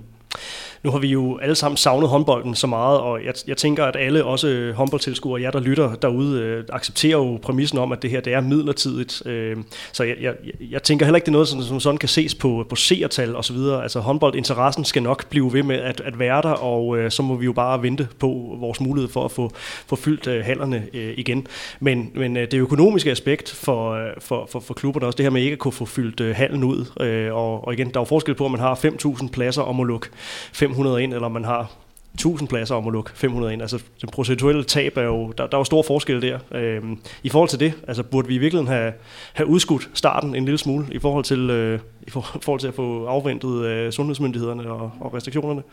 Nu 0.87 0.91
har 0.91 0.99
vi 0.99 1.07
jo 1.07 1.37
alle 1.37 1.55
sammen 1.55 1.77
savnet 1.77 2.09
håndbolden 2.09 2.55
så 2.55 2.67
meget, 2.67 2.99
og 2.99 3.25
jeg, 3.25 3.33
jeg 3.47 3.57
tænker, 3.57 3.85
at 3.85 3.95
alle, 3.95 4.25
også 4.25 4.47
øh, 4.47 4.75
håndboldtilskuere, 4.75 5.41
jer 5.41 5.51
der 5.51 5.59
lytter 5.59 5.95
derude, 5.95 6.41
øh, 6.41 6.63
accepterer 6.69 7.17
jo 7.17 7.39
præmissen 7.41 7.77
om, 7.77 7.91
at 7.91 8.01
det 8.01 8.09
her 8.09 8.21
det 8.21 8.33
er 8.33 8.41
midlertidigt. 8.41 9.25
Øh, 9.25 9.57
så 9.91 10.03
jeg, 10.03 10.15
jeg, 10.21 10.33
jeg 10.71 10.83
tænker 10.83 11.05
heller 11.05 11.15
ikke, 11.15 11.25
det 11.25 11.29
er 11.29 11.33
noget, 11.33 11.47
som, 11.47 11.61
som 11.61 11.79
sådan 11.79 11.97
kan 11.97 12.09
ses 12.09 12.35
på, 12.35 12.65
på 12.69 12.75
seertal 12.75 13.35
og 13.35 13.45
så 13.45 13.53
videre. 13.53 13.83
Altså 13.83 13.99
håndboldinteressen 13.99 14.85
skal 14.85 15.03
nok 15.03 15.29
blive 15.29 15.53
ved 15.53 15.63
med 15.63 15.75
at, 15.75 16.01
at 16.05 16.19
være 16.19 16.41
der, 16.41 16.49
og 16.49 16.97
øh, 16.97 17.11
så 17.11 17.23
må 17.23 17.35
vi 17.35 17.45
jo 17.45 17.53
bare 17.53 17.81
vente 17.81 18.07
på 18.19 18.55
vores 18.59 18.81
mulighed 18.81 19.09
for 19.09 19.25
at 19.25 19.31
få, 19.31 19.51
få 19.87 19.95
fyldt 19.95 20.27
øh, 20.27 20.45
hallerne 20.45 20.87
øh, 20.93 21.13
igen. 21.17 21.47
Men, 21.79 22.11
men 22.15 22.37
øh, 22.37 22.51
det 22.51 22.57
økonomiske 22.57 23.11
aspekt 23.11 23.51
for, 23.51 23.91
øh, 23.91 24.09
for, 24.19 24.47
for, 24.51 24.59
for 24.59 24.73
klubberne 24.73 25.05
også, 25.05 25.17
det 25.17 25.25
her 25.25 25.31
med 25.31 25.41
ikke 25.41 25.53
at 25.53 25.59
kunne 25.59 25.71
få 25.71 25.85
fyldt 25.85 26.19
øh, 26.19 26.35
hallen 26.35 26.63
ud, 26.63 26.85
øh, 27.01 27.33
og, 27.33 27.67
og 27.67 27.73
igen, 27.73 27.87
der 27.87 27.97
er 27.97 28.01
jo 28.01 28.05
forskel 28.05 28.35
på, 28.35 28.45
at 28.45 28.51
man 28.51 28.59
har 28.59 28.75
5.000 28.75 29.29
pladser 29.29 29.61
om 29.61 29.79
at 29.79 29.87
lukke 29.87 30.07
500 30.53 30.76
ind, 30.85 31.13
eller 31.13 31.27
man 31.27 31.45
har 31.45 31.71
1000 32.13 32.49
pladser 32.49 32.75
om 32.75 32.87
at 32.87 32.93
lukke 32.93 33.11
500 33.13 33.53
ind. 33.53 33.61
Altså 33.61 33.79
den 34.01 34.09
procentuelle 34.09 34.63
tab 34.63 34.97
er 34.97 35.01
jo, 35.01 35.33
der, 35.37 35.47
der 35.47 35.57
er 35.57 35.59
jo 35.59 35.63
stor 35.63 35.81
forskel 35.81 36.21
der. 36.21 36.39
Øhm, 36.51 36.99
I 37.23 37.29
forhold 37.29 37.49
til 37.49 37.59
det, 37.59 37.73
altså 37.87 38.03
burde 38.03 38.27
vi 38.27 38.35
i 38.35 38.37
virkeligheden 38.37 38.67
have, 38.67 38.93
have 39.33 39.47
udskudt 39.47 39.89
starten 39.93 40.35
en 40.35 40.45
lille 40.45 40.57
smule 40.57 40.85
i 40.91 40.99
forhold 40.99 41.23
til, 41.23 41.49
øh, 41.49 41.79
i 42.07 42.09
forhold 42.09 42.59
til 42.59 42.67
at 42.67 42.73
få 42.73 43.05
afventet 43.05 43.65
øh, 43.65 43.91
sundhedsmyndighederne 43.91 44.71
og, 44.71 44.91
og 44.99 45.13
restriktionerne? 45.13 45.63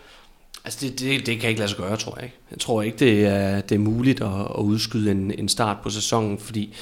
Altså 0.65 0.79
det, 0.87 1.01
det, 1.01 1.27
det 1.27 1.41
kan 1.41 1.49
ikke 1.49 1.61
lade 1.61 1.71
sig 1.71 1.79
gøre, 1.79 1.97
tror 1.97 2.15
jeg 2.17 2.25
ikke. 2.25 2.37
Jeg 2.51 2.59
tror 2.59 2.83
ikke, 2.83 2.97
det 2.99 3.27
er, 3.27 3.61
det 3.61 3.75
er 3.75 3.79
muligt 3.79 4.21
at, 4.21 4.41
at 4.59 4.61
udskyde 4.61 5.11
en, 5.11 5.33
en 5.39 5.49
start 5.49 5.77
på 5.83 5.91
sæsonen, 5.91 6.39
fordi 6.39 6.75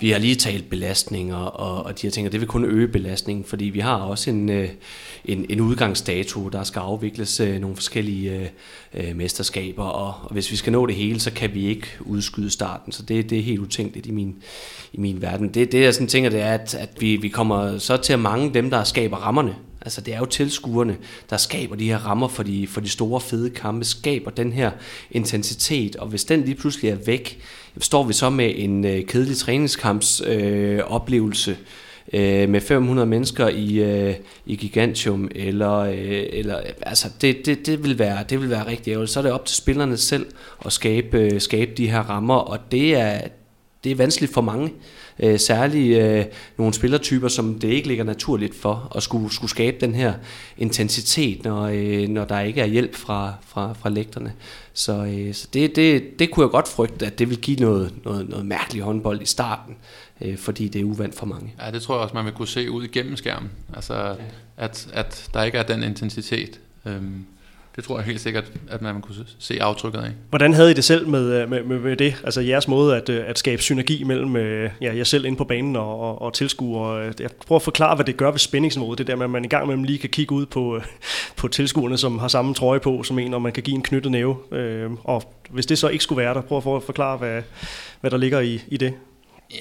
vi 0.00 0.10
har 0.10 0.18
lige 0.18 0.34
talt 0.34 0.70
belastninger 0.70 1.36
og, 1.36 1.86
og 1.86 2.02
de 2.02 2.06
her 2.06 2.10
ting, 2.10 2.26
og 2.26 2.32
det 2.32 2.40
vil 2.40 2.48
kun 2.48 2.64
øge 2.64 2.88
belastningen, 2.88 3.44
fordi 3.44 3.64
vi 3.64 3.80
har 3.80 3.96
også 3.96 4.30
en, 4.30 4.48
øh, 4.48 4.68
en, 5.24 5.46
en 5.48 5.60
udgangsdato, 5.60 6.48
der 6.48 6.64
skal 6.64 6.80
afvikles 6.80 7.40
øh, 7.40 7.60
nogle 7.60 7.76
forskellige 7.76 8.32
øh, 8.32 9.08
øh, 9.08 9.16
mesterskaber, 9.16 9.84
og, 9.84 10.14
og 10.22 10.32
hvis 10.32 10.50
vi 10.50 10.56
skal 10.56 10.72
nå 10.72 10.86
det 10.86 10.94
hele, 10.94 11.20
så 11.20 11.32
kan 11.32 11.54
vi 11.54 11.66
ikke 11.66 11.86
udskyde 12.00 12.50
starten, 12.50 12.92
så 12.92 13.02
det, 13.02 13.30
det 13.30 13.38
er 13.38 13.42
helt 13.42 13.60
utænkeligt 13.60 14.06
i 14.06 14.10
min, 14.10 14.36
i 14.92 15.00
min 15.00 15.22
verden. 15.22 15.48
Det, 15.48 15.72
det 15.72 15.80
jeg 15.80 15.94
sådan 15.94 16.08
tænker, 16.08 16.30
det 16.30 16.40
er, 16.40 16.54
at, 16.54 16.74
at 16.74 16.90
vi, 17.00 17.16
vi 17.16 17.28
kommer 17.28 17.78
så 17.78 17.96
til 17.96 18.12
at 18.12 18.20
mange 18.20 18.54
dem, 18.54 18.70
der 18.70 18.84
skaber 18.84 19.16
rammerne, 19.16 19.54
Altså 19.84 20.00
det 20.00 20.14
er 20.14 20.18
jo 20.18 20.24
tilskuerne, 20.24 20.96
der 21.30 21.36
skaber 21.36 21.76
de 21.76 21.88
her 21.88 21.98
rammer 21.98 22.28
for 22.28 22.42
de, 22.42 22.66
for 22.66 22.80
de 22.80 22.88
store 22.88 23.20
fede 23.20 23.50
kampe, 23.50 23.84
skaber 23.84 24.30
den 24.30 24.52
her 24.52 24.70
intensitet, 25.10 25.96
og 25.96 26.06
hvis 26.06 26.24
den 26.24 26.44
lige 26.44 26.54
pludselig 26.54 26.90
er 26.90 26.96
væk, 27.06 27.40
står 27.80 28.02
vi 28.02 28.12
så 28.12 28.30
med 28.30 28.52
en 28.56 28.84
øh, 28.84 29.06
kedelig 29.06 29.36
træningskampsoplevelse, 29.36 30.78
øh, 30.78 30.80
oplevelse, 30.86 31.56
øh, 32.12 32.48
med 32.48 32.60
500 32.60 33.06
mennesker 33.06 33.48
i, 33.48 33.74
øh, 33.74 34.14
i 34.46 34.56
Gigantium, 34.56 35.28
eller, 35.34 35.78
øh, 35.78 36.26
eller 36.32 36.60
altså 36.82 37.08
det, 37.20 37.46
det, 37.46 37.66
det, 37.66 37.84
vil 37.84 37.98
være, 37.98 38.24
det 38.30 38.40
vil 38.40 38.50
være 38.50 38.66
rigtig 38.66 38.90
ærgerligt. 38.90 39.12
Så 39.12 39.20
er 39.20 39.22
det 39.22 39.32
op 39.32 39.46
til 39.46 39.56
spillerne 39.56 39.96
selv 39.96 40.26
at 40.66 40.72
skabe, 40.72 41.18
øh, 41.18 41.40
skabe 41.40 41.72
de 41.76 41.90
her 41.90 42.00
rammer, 42.00 42.36
og 42.36 42.58
det 42.72 42.94
er, 42.94 43.20
det 43.84 43.92
er 43.92 43.96
vanskeligt 43.96 44.32
for 44.32 44.40
mange. 44.40 44.72
Øh, 45.18 45.38
særligt 45.38 45.98
øh, 46.02 46.24
nogle 46.58 46.74
spillertyper, 46.74 47.28
som 47.28 47.58
det 47.58 47.68
ikke 47.68 47.88
ligger 47.88 48.04
naturligt 48.04 48.54
for 48.54 48.92
at 48.96 49.02
skulle, 49.02 49.34
skulle 49.34 49.50
skabe 49.50 49.76
den 49.80 49.94
her 49.94 50.14
intensitet, 50.58 51.44
når, 51.44 51.62
øh, 51.62 52.08
når 52.08 52.24
der 52.24 52.40
ikke 52.40 52.60
er 52.60 52.66
hjælp 52.66 52.94
fra, 52.94 53.34
fra, 53.46 53.72
fra 53.72 53.88
lægterne. 53.88 54.32
Så, 54.72 55.04
øh, 55.04 55.34
så 55.34 55.48
det, 55.54 55.76
det, 55.76 56.18
det 56.18 56.30
kunne 56.30 56.44
jeg 56.44 56.50
godt 56.50 56.68
frygte, 56.68 57.06
at 57.06 57.18
det 57.18 57.30
vil 57.30 57.38
give 57.40 57.56
noget, 57.56 57.92
noget, 58.04 58.28
noget 58.28 58.46
mærkeligt 58.46 58.84
håndbold 58.84 59.22
i 59.22 59.26
starten, 59.26 59.76
øh, 60.20 60.38
fordi 60.38 60.68
det 60.68 60.80
er 60.80 60.84
uvandt 60.84 61.14
for 61.14 61.26
mange. 61.26 61.54
Ja, 61.66 61.70
det 61.70 61.82
tror 61.82 61.94
jeg 61.94 62.02
også, 62.02 62.14
man 62.14 62.24
vil 62.24 62.32
kunne 62.32 62.48
se 62.48 62.70
ud 62.70 62.84
igennem 62.84 63.16
skærmen. 63.16 63.50
Altså, 63.74 63.94
ja. 63.94 64.14
at, 64.56 64.88
at 64.92 65.28
der 65.34 65.42
ikke 65.42 65.58
er 65.58 65.62
den 65.62 65.82
intensitet. 65.82 66.60
Øhm, 66.86 67.24
det 67.76 67.84
tror 67.84 67.98
jeg 67.98 68.06
helt 68.06 68.20
sikkert, 68.20 68.52
at 68.68 68.82
man 68.82 69.00
kunne 69.00 69.14
se 69.38 69.62
aftrykket 69.62 69.98
af. 69.98 70.10
Hvordan 70.30 70.54
havde 70.54 70.70
I 70.70 70.74
det 70.74 70.84
selv 70.84 71.08
med, 71.08 71.46
med, 71.46 71.62
med, 71.62 71.78
med 71.78 71.96
det? 71.96 72.16
Altså 72.24 72.40
jeres 72.40 72.68
måde 72.68 72.96
at, 72.96 73.10
at 73.10 73.38
skabe 73.38 73.62
synergi 73.62 74.04
mellem 74.04 74.36
ja, 74.80 74.96
jer 74.96 75.04
selv 75.04 75.24
inde 75.24 75.36
på 75.36 75.44
banen 75.44 75.76
og, 75.76 76.00
og, 76.00 76.22
og 76.22 76.34
tilskuere. 76.34 77.12
Jeg 77.20 77.30
prøver 77.46 77.58
at 77.58 77.62
forklare, 77.62 77.94
hvad 77.94 78.04
det 78.04 78.16
gør 78.16 78.30
ved 78.30 78.38
spændingsniveauet. 78.38 78.98
Det 78.98 79.06
der 79.06 79.16
med, 79.16 79.24
at 79.24 79.30
man 79.30 79.44
i 79.44 79.48
gang 79.48 79.66
med 79.66 79.86
lige 79.86 79.98
kan 79.98 80.10
kigge 80.10 80.34
ud 80.34 80.46
på, 80.46 80.80
på 81.36 81.48
tilskuerne, 81.48 81.98
som 81.98 82.18
har 82.18 82.28
samme 82.28 82.54
trøje 82.54 82.80
på 82.80 83.02
som 83.02 83.18
en, 83.18 83.34
og 83.34 83.42
man 83.42 83.52
kan 83.52 83.62
give 83.62 83.74
en 83.74 83.82
knyttet 83.82 84.12
næve. 84.12 84.36
Og 85.04 85.34
hvis 85.50 85.66
det 85.66 85.78
så 85.78 85.88
ikke 85.88 86.04
skulle 86.04 86.22
være 86.22 86.34
der, 86.34 86.40
prøv 86.40 86.76
at 86.76 86.82
forklare, 86.82 87.16
hvad, 87.16 87.42
hvad 88.00 88.10
der 88.10 88.16
ligger 88.16 88.40
i, 88.40 88.62
i 88.68 88.76
det. 88.76 88.94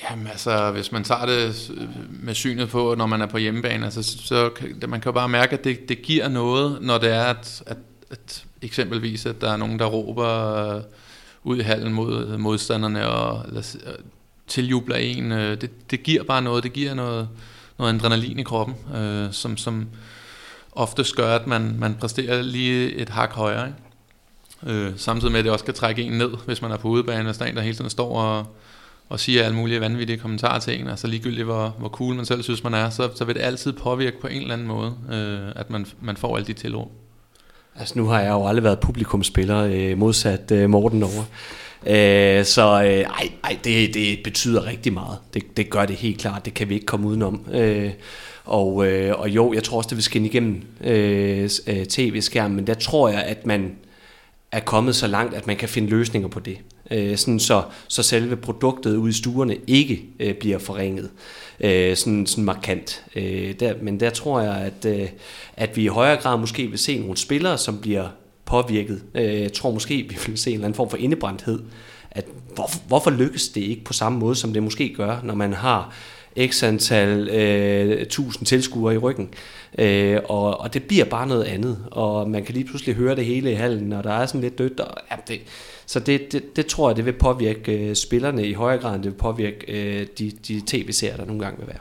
Jamen 0.10 0.28
altså, 0.28 0.72
hvis 0.72 0.92
man 0.92 1.04
tager 1.04 1.26
det 1.26 1.72
med 2.10 2.34
synet 2.34 2.70
på, 2.70 2.96
når 2.98 3.06
man 3.06 3.22
er 3.22 3.26
på 3.26 3.38
hjemmebane, 3.38 3.86
altså, 3.86 4.04
så 4.04 4.50
kan, 4.50 4.90
man 4.90 5.02
kan 5.02 5.10
jo 5.10 5.12
bare 5.12 5.30
mærke, 5.30 5.54
at 5.54 5.64
det, 5.64 5.90
det 5.90 6.02
giver 6.02 6.28
noget, 6.28 6.78
når 6.82 6.98
det 6.98 7.12
er, 7.12 7.24
at, 7.24 7.64
at 7.66 7.78
at 8.14 8.46
eksempelvis, 8.62 9.26
at 9.26 9.42
der 9.42 9.52
er 9.52 9.58
nogen, 9.58 9.80
der 9.80 9.86
råber 9.86 10.56
øh, 10.76 10.82
ud 11.44 11.58
i 11.58 11.62
hallen 11.62 11.94
mod 11.94 12.28
øh, 12.28 12.40
modstanderne 12.40 13.08
og 13.08 13.46
eller, 13.48 13.76
øh, 13.86 13.94
tiljubler 14.48 14.96
en. 14.96 15.32
Det, 15.32 15.92
det 15.92 16.04
giver 16.04 16.24
bare 16.24 16.42
noget, 16.42 16.64
det 16.64 16.74
giver 16.74 16.94
noget, 16.94 17.30
noget 17.80 17.96
adrenalin 17.96 18.40
i 18.40 18.44
kroppen, 18.44 18.76
øh, 18.96 19.32
som, 19.32 19.58
som 19.58 19.88
ofte 20.72 21.06
gør, 21.16 21.36
at 21.36 21.48
man, 21.48 21.76
man 21.80 21.96
præsterer 21.96 22.42
lige 22.42 22.94
et 22.94 23.10
hak 23.10 23.34
højere. 23.34 23.68
Ikke? 23.68 23.80
Øh, 24.66 24.94
samtidig 24.98 25.32
med, 25.32 25.40
at 25.40 25.46
det 25.46 25.52
også 25.52 25.66
kan 25.66 25.74
trække 25.74 26.02
en 26.02 26.12
ned, 26.12 26.32
hvis 26.46 26.62
man 26.62 26.72
er 26.72 26.78
på 26.78 26.88
udebane, 26.88 27.24
hvis 27.24 27.38
der 27.38 27.46
er 27.46 27.50
en, 27.50 27.56
der 27.56 27.62
hele 27.62 27.76
tiden 27.76 27.90
står 27.90 28.20
og, 28.20 28.56
og 29.10 29.20
siger 29.20 29.44
alle 29.44 29.56
mulige 29.56 29.82
vanvittige 29.82 30.18
kommentarer 30.18 30.60
til 30.60 30.80
en, 30.80 30.88
altså 30.88 31.08
ligegyldigt 31.08 31.46
hvor, 31.46 31.76
hvor 31.80 31.90
cool 31.90 32.16
man 32.16 32.26
selv 32.26 32.44
synes 32.44 32.64
man 32.64 32.74
er, 32.74 32.90
så, 32.90 33.10
så 33.16 33.26
vil 33.26 33.36
det 33.36 33.42
altid 33.42 33.74
påvirke 33.74 34.22
på 34.22 34.28
en 34.28 34.42
eller 34.42 34.54
anden 34.54 34.68
måde, 34.68 34.94
øh, 35.12 35.52
at 35.56 35.70
man, 35.70 35.86
man 36.02 36.18
får 36.18 36.36
alle 36.36 36.48
de 36.48 36.54
tilråb. 36.54 36.92
Altså 37.80 38.00
nu 38.00 38.06
har 38.06 38.22
jeg 38.22 38.32
jo 38.32 38.48
aldrig 38.48 38.64
været 38.64 38.80
publikumspiller, 38.80 39.64
øh, 39.72 39.98
modsat 39.98 40.52
øh, 40.52 40.70
Morten 40.70 41.04
over. 41.04 41.24
Øh, 41.88 42.46
så 42.46 42.84
øh, 42.84 43.00
ej, 43.00 43.30
ej, 43.44 43.58
det, 43.64 43.94
det 43.94 44.20
betyder 44.24 44.66
rigtig 44.66 44.94
meget. 44.94 45.18
Det, 45.34 45.58
det 45.58 45.70
gør 45.70 45.86
det 45.86 45.96
helt 45.96 46.22
klart. 46.22 46.46
Det 46.46 46.54
kan 46.54 46.70
vi 46.70 46.74
ikke 46.74 46.86
komme 46.86 47.08
udenom. 47.08 47.46
Øh, 47.54 47.92
og, 48.46 48.88
øh, 48.88 49.20
og 49.20 49.30
jo, 49.30 49.54
jeg 49.54 49.64
tror 49.64 49.78
også, 49.78 49.88
det 49.88 49.96
vil 49.96 50.04
skinne 50.04 50.28
igennem 50.28 50.62
øh, 50.84 51.50
øh 51.68 51.86
tv-skærmen, 51.86 52.56
men 52.56 52.68
der 52.68 52.74
tror 52.74 53.10
jeg, 53.10 53.24
at 53.24 53.46
man 53.46 53.76
er 54.52 54.60
kommet 54.60 54.96
så 54.96 55.08
langt, 55.08 55.34
at 55.34 55.48
man 55.48 55.58
kan 55.58 55.70
finde 55.70 55.90
løsninger 55.90 56.28
på 56.28 56.40
det. 56.40 56.58
Øh, 56.92 57.18
sådan 57.18 57.40
så, 57.40 57.64
så 57.88 58.04
selve 58.04 58.36
produktet 58.36 58.96
ude 58.96 59.10
i 59.10 59.14
stuerne 59.14 59.58
ikke 59.68 60.06
øh, 60.20 60.36
bliver 60.36 60.58
forringet 60.58 61.10
øh, 61.60 61.98
sådan, 61.98 62.26
sådan 62.28 62.44
markant. 62.44 63.04
Øh, 63.16 63.54
der, 63.60 63.74
men 63.82 64.00
der 64.00 64.10
tror 64.10 64.42
jeg, 64.42 64.56
at, 64.56 64.86
øh, 64.86 65.10
at 65.58 65.78
vi 65.78 65.84
i 65.84 65.88
højere 65.88 66.18
grad 66.18 66.38
måske 66.38 66.68
vil 66.68 66.80
se 66.80 67.00
nogle 67.00 67.18
spillere, 67.18 67.58
som 67.58 67.80
bliver 67.82 68.08
påvirket. 68.46 69.04
Øh, 69.16 69.42
jeg 69.42 69.54
tror 69.54 69.72
måske, 69.72 69.96
vi 69.96 70.18
vil 70.28 70.38
se 70.38 70.50
en 70.50 70.54
eller 70.54 70.66
anden 70.66 70.76
form 70.76 70.90
for 70.90 70.98
indebrændthed. 70.98 71.60
At 72.12 72.26
hvor, 72.56 72.70
hvorfor 72.88 73.12
lykkes 73.12 73.48
det 73.48 73.62
ikke 73.62 73.84
på 73.84 73.94
samme 73.94 74.20
måde, 74.20 74.36
som 74.36 74.54
det 74.54 74.64
måske 74.64 74.94
gør, 74.94 75.22
når 75.24 75.36
man 75.36 75.54
har 75.54 75.94
x 76.48 76.64
antal 76.64 77.30
øh, 77.30 78.06
tusind 78.06 78.46
tilskuere 78.46 78.96
i 78.96 78.98
ryggen. 78.98 79.30
Øh, 79.78 80.20
og, 80.26 80.60
og 80.60 80.74
det 80.74 80.84
bliver 80.84 81.06
bare 81.06 81.28
noget 81.28 81.44
andet, 81.44 81.78
og 81.92 82.30
man 82.30 82.44
kan 82.44 82.54
lige 82.54 82.66
pludselig 82.66 82.96
høre 82.96 83.16
det 83.16 83.26
hele 83.26 83.52
i 83.52 83.56
hallen, 83.56 83.94
og 83.94 84.04
der 84.04 84.14
er 84.14 84.26
sådan 84.26 84.42
lidt 84.42 84.58
dødt. 84.58 84.80
Og, 84.80 84.98
ja, 85.12 85.16
det, 85.28 85.40
så 85.86 86.00
det, 86.00 86.32
det, 86.32 86.56
det 86.56 86.66
tror 86.66 86.90
jeg, 86.90 86.98
det 86.98 87.06
vil 87.06 87.14
påvirke 87.14 87.72
øh, 87.72 87.96
spillerne 87.96 88.48
i 88.48 88.54
højere 88.54 88.82
grad, 88.82 88.96
end 88.96 89.04
det 89.04 89.12
vil 89.12 89.18
påvirke 89.18 89.66
øh, 89.68 90.08
de, 90.20 90.32
de 90.48 90.62
tv-serier, 90.68 91.18
der 91.18 91.26
nogle 91.26 91.42
gange 91.42 91.60
vil 91.60 91.68
være. 91.68 91.80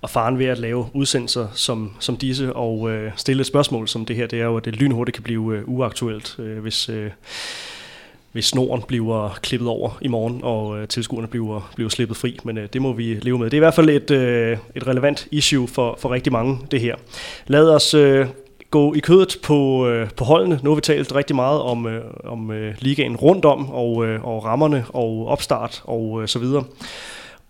Og 0.00 0.10
faren 0.10 0.38
ved 0.38 0.46
at 0.46 0.58
lave 0.58 0.86
udsendelser 0.92 1.48
som, 1.54 1.92
som 2.00 2.16
disse 2.16 2.52
og 2.52 2.90
øh, 2.90 3.12
stille 3.16 3.44
spørgsmål 3.44 3.88
som 3.88 4.06
det 4.06 4.16
her, 4.16 4.26
det 4.26 4.40
er 4.40 4.44
jo, 4.44 4.56
at 4.56 4.64
det 4.64 4.76
lynhurtigt 4.76 5.14
kan 5.14 5.22
blive 5.22 5.56
øh, 5.56 5.68
uaktuelt, 5.68 6.36
øh, 6.38 6.58
hvis... 6.58 6.88
Øh, 6.88 7.10
hvis 8.32 8.44
snoren 8.44 8.82
bliver 8.82 9.38
klippet 9.42 9.68
over 9.68 9.98
i 10.00 10.08
morgen, 10.08 10.40
og 10.42 10.78
øh, 10.78 10.88
tilskuerne 10.88 11.28
bliver, 11.28 11.70
bliver 11.74 11.90
slippet 11.90 12.16
fri. 12.16 12.38
Men 12.44 12.58
øh, 12.58 12.68
det 12.72 12.82
må 12.82 12.92
vi 12.92 13.14
leve 13.14 13.38
med. 13.38 13.44
Det 13.44 13.54
er 13.54 13.58
i 13.58 13.66
hvert 13.66 13.74
fald 13.74 13.90
et, 13.90 14.10
øh, 14.10 14.58
et 14.74 14.86
relevant 14.86 15.28
issue 15.30 15.68
for, 15.68 15.96
for 16.00 16.10
rigtig 16.10 16.32
mange, 16.32 16.58
det 16.70 16.80
her. 16.80 16.96
Lad 17.46 17.68
os 17.68 17.94
øh, 17.94 18.26
gå 18.72 18.94
i 18.94 18.98
kødet 18.98 19.36
på, 19.42 19.88
øh, 19.88 20.10
på 20.10 20.24
holdene. 20.24 20.60
Nu 20.62 20.70
har 20.70 20.74
vi 20.74 20.80
talt 20.80 21.14
rigtig 21.14 21.36
meget 21.36 21.60
om, 21.60 21.86
øh, 21.86 22.04
om 22.24 22.50
øh, 22.50 22.74
ligaen 22.78 23.16
rundt 23.16 23.44
om, 23.44 23.70
og, 23.70 24.06
øh, 24.06 24.24
og 24.24 24.44
rammerne, 24.44 24.84
og 24.88 25.26
opstart, 25.26 25.82
og 25.84 26.22
øh, 26.22 26.28
så 26.28 26.38
videre. 26.38 26.64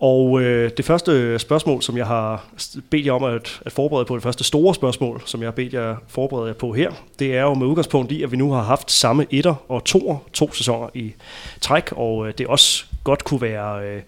Og 0.01 0.43
øh, 0.43 0.71
det 0.77 0.85
første 0.85 1.39
spørgsmål, 1.39 1.83
som 1.83 1.97
jeg 1.97 2.07
har 2.07 2.45
bedt 2.91 3.07
jer 3.07 3.13
om 3.13 3.25
at, 3.25 3.61
at 3.67 3.73
forberede 3.73 4.05
på, 4.05 4.15
det 4.15 4.23
første 4.23 4.45
store 4.45 4.75
spørgsmål, 4.75 5.23
som 5.27 5.41
jeg 5.41 5.47
har 5.47 5.53
bedt 5.53 5.75
jer 5.75 5.97
forberede 6.09 6.47
jer 6.47 6.55
på 6.55 6.73
her, 6.73 6.91
det 7.19 7.37
er 7.37 7.43
jo 7.43 7.55
med 7.55 7.67
udgangspunkt 7.67 8.13
i, 8.13 8.23
at 8.23 8.33
vi 8.33 8.37
nu 8.37 8.53
har 8.53 8.63
haft 8.63 8.91
samme 8.91 9.27
etter 9.31 9.55
og 9.69 9.85
toer, 9.85 10.17
to 10.33 10.53
sæsoner 10.53 10.89
i 10.95 11.13
træk, 11.61 11.93
og 11.93 12.29
øh, 12.29 12.35
det 12.39 12.47
også 12.47 12.85
godt 13.05 13.25
kunne 13.25 13.41
være 13.41 13.87
øh, 13.87 14.03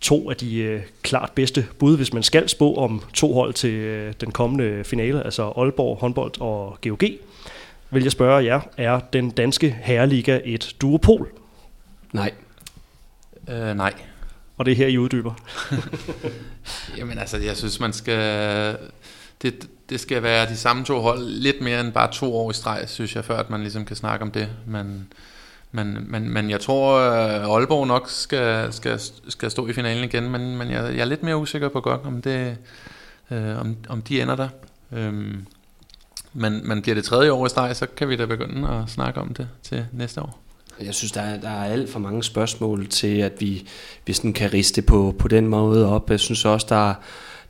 to 0.00 0.30
af 0.30 0.36
de 0.36 0.56
øh, 0.56 0.82
klart 1.02 1.32
bedste 1.34 1.66
bud, 1.78 1.96
hvis 1.96 2.12
man 2.12 2.22
skal 2.22 2.48
spå 2.48 2.74
om 2.74 3.02
to 3.14 3.32
hold 3.32 3.54
til 3.54 3.70
øh, 3.70 4.14
den 4.20 4.30
kommende 4.30 4.84
finale, 4.84 5.24
altså 5.24 5.42
Aalborg, 5.42 5.96
håndbold 5.96 6.40
og 6.40 6.78
GOG. 6.82 7.02
Vil 7.90 8.02
jeg 8.02 8.12
spørge 8.12 8.44
jer, 8.44 8.60
er 8.76 9.00
den 9.00 9.30
danske 9.30 9.78
herreliga 9.82 10.40
et 10.44 10.76
duopol? 10.80 11.28
Nej. 12.12 12.32
Øh, 13.48 13.76
nej. 13.76 13.94
Og 14.56 14.66
det 14.66 14.72
er 14.72 14.76
her, 14.76 14.86
I 14.86 14.98
uddyber. 14.98 15.34
Jamen 16.98 17.18
altså, 17.18 17.36
jeg 17.36 17.56
synes, 17.56 17.80
man 17.80 17.92
skal... 17.92 18.76
Det, 19.42 19.68
det 19.90 20.00
skal 20.00 20.22
være 20.22 20.48
de 20.48 20.56
samme 20.56 20.84
to 20.84 21.00
hold 21.00 21.20
lidt 21.20 21.60
mere 21.60 21.80
end 21.80 21.92
bare 21.92 22.12
to 22.12 22.36
år 22.36 22.50
i 22.50 22.54
streg, 22.54 22.84
synes 22.86 23.16
jeg, 23.16 23.24
før 23.24 23.36
at 23.36 23.50
man 23.50 23.60
ligesom 23.60 23.84
kan 23.84 23.96
snakke 23.96 24.22
om 24.22 24.30
det. 24.30 24.48
Men, 24.66 25.12
men, 25.72 25.98
men, 26.08 26.30
men 26.30 26.50
jeg 26.50 26.60
tror, 26.60 26.98
at 26.98 27.40
Aalborg 27.40 27.86
nok 27.86 28.10
skal, 28.10 28.72
skal, 28.72 29.00
skal 29.28 29.50
stå 29.50 29.66
i 29.66 29.72
finalen 29.72 30.04
igen, 30.04 30.30
men, 30.30 30.56
men 30.56 30.70
jeg, 30.70 30.82
jeg 30.82 31.00
er 31.00 31.04
lidt 31.04 31.22
mere 31.22 31.36
usikker 31.36 31.68
på 31.68 31.80
godt, 31.80 32.00
om, 32.04 32.22
det, 32.22 32.56
øh, 33.30 33.60
om, 33.60 33.76
om 33.88 34.02
de 34.02 34.22
ender 34.22 34.36
der. 34.36 34.48
Øhm, 34.92 35.46
men, 36.32 36.68
men 36.68 36.82
bliver 36.82 36.94
det 36.94 37.04
tredje 37.04 37.32
år 37.32 37.46
i 37.46 37.48
streg, 37.48 37.76
så 37.76 37.86
kan 37.96 38.08
vi 38.08 38.16
da 38.16 38.26
begynde 38.26 38.68
at 38.68 38.90
snakke 38.90 39.20
om 39.20 39.34
det 39.34 39.48
til 39.62 39.86
næste 39.92 40.22
år. 40.22 40.38
Jeg 40.80 40.94
synes, 40.94 41.12
der 41.12 41.20
er, 41.20 41.40
der 41.40 41.48
er 41.48 41.64
alt 41.64 41.90
for 41.90 41.98
mange 41.98 42.22
spørgsmål 42.22 42.86
til, 42.86 43.18
at 43.18 43.32
vi, 43.40 43.68
vi 44.06 44.12
sådan 44.12 44.32
kan 44.32 44.52
riste 44.52 44.82
på, 44.82 45.14
på 45.18 45.28
den 45.28 45.46
måde 45.46 45.88
op. 45.88 46.10
Jeg 46.10 46.20
synes 46.20 46.44
også, 46.44 46.66
der 46.68 46.90
er, 46.90 46.94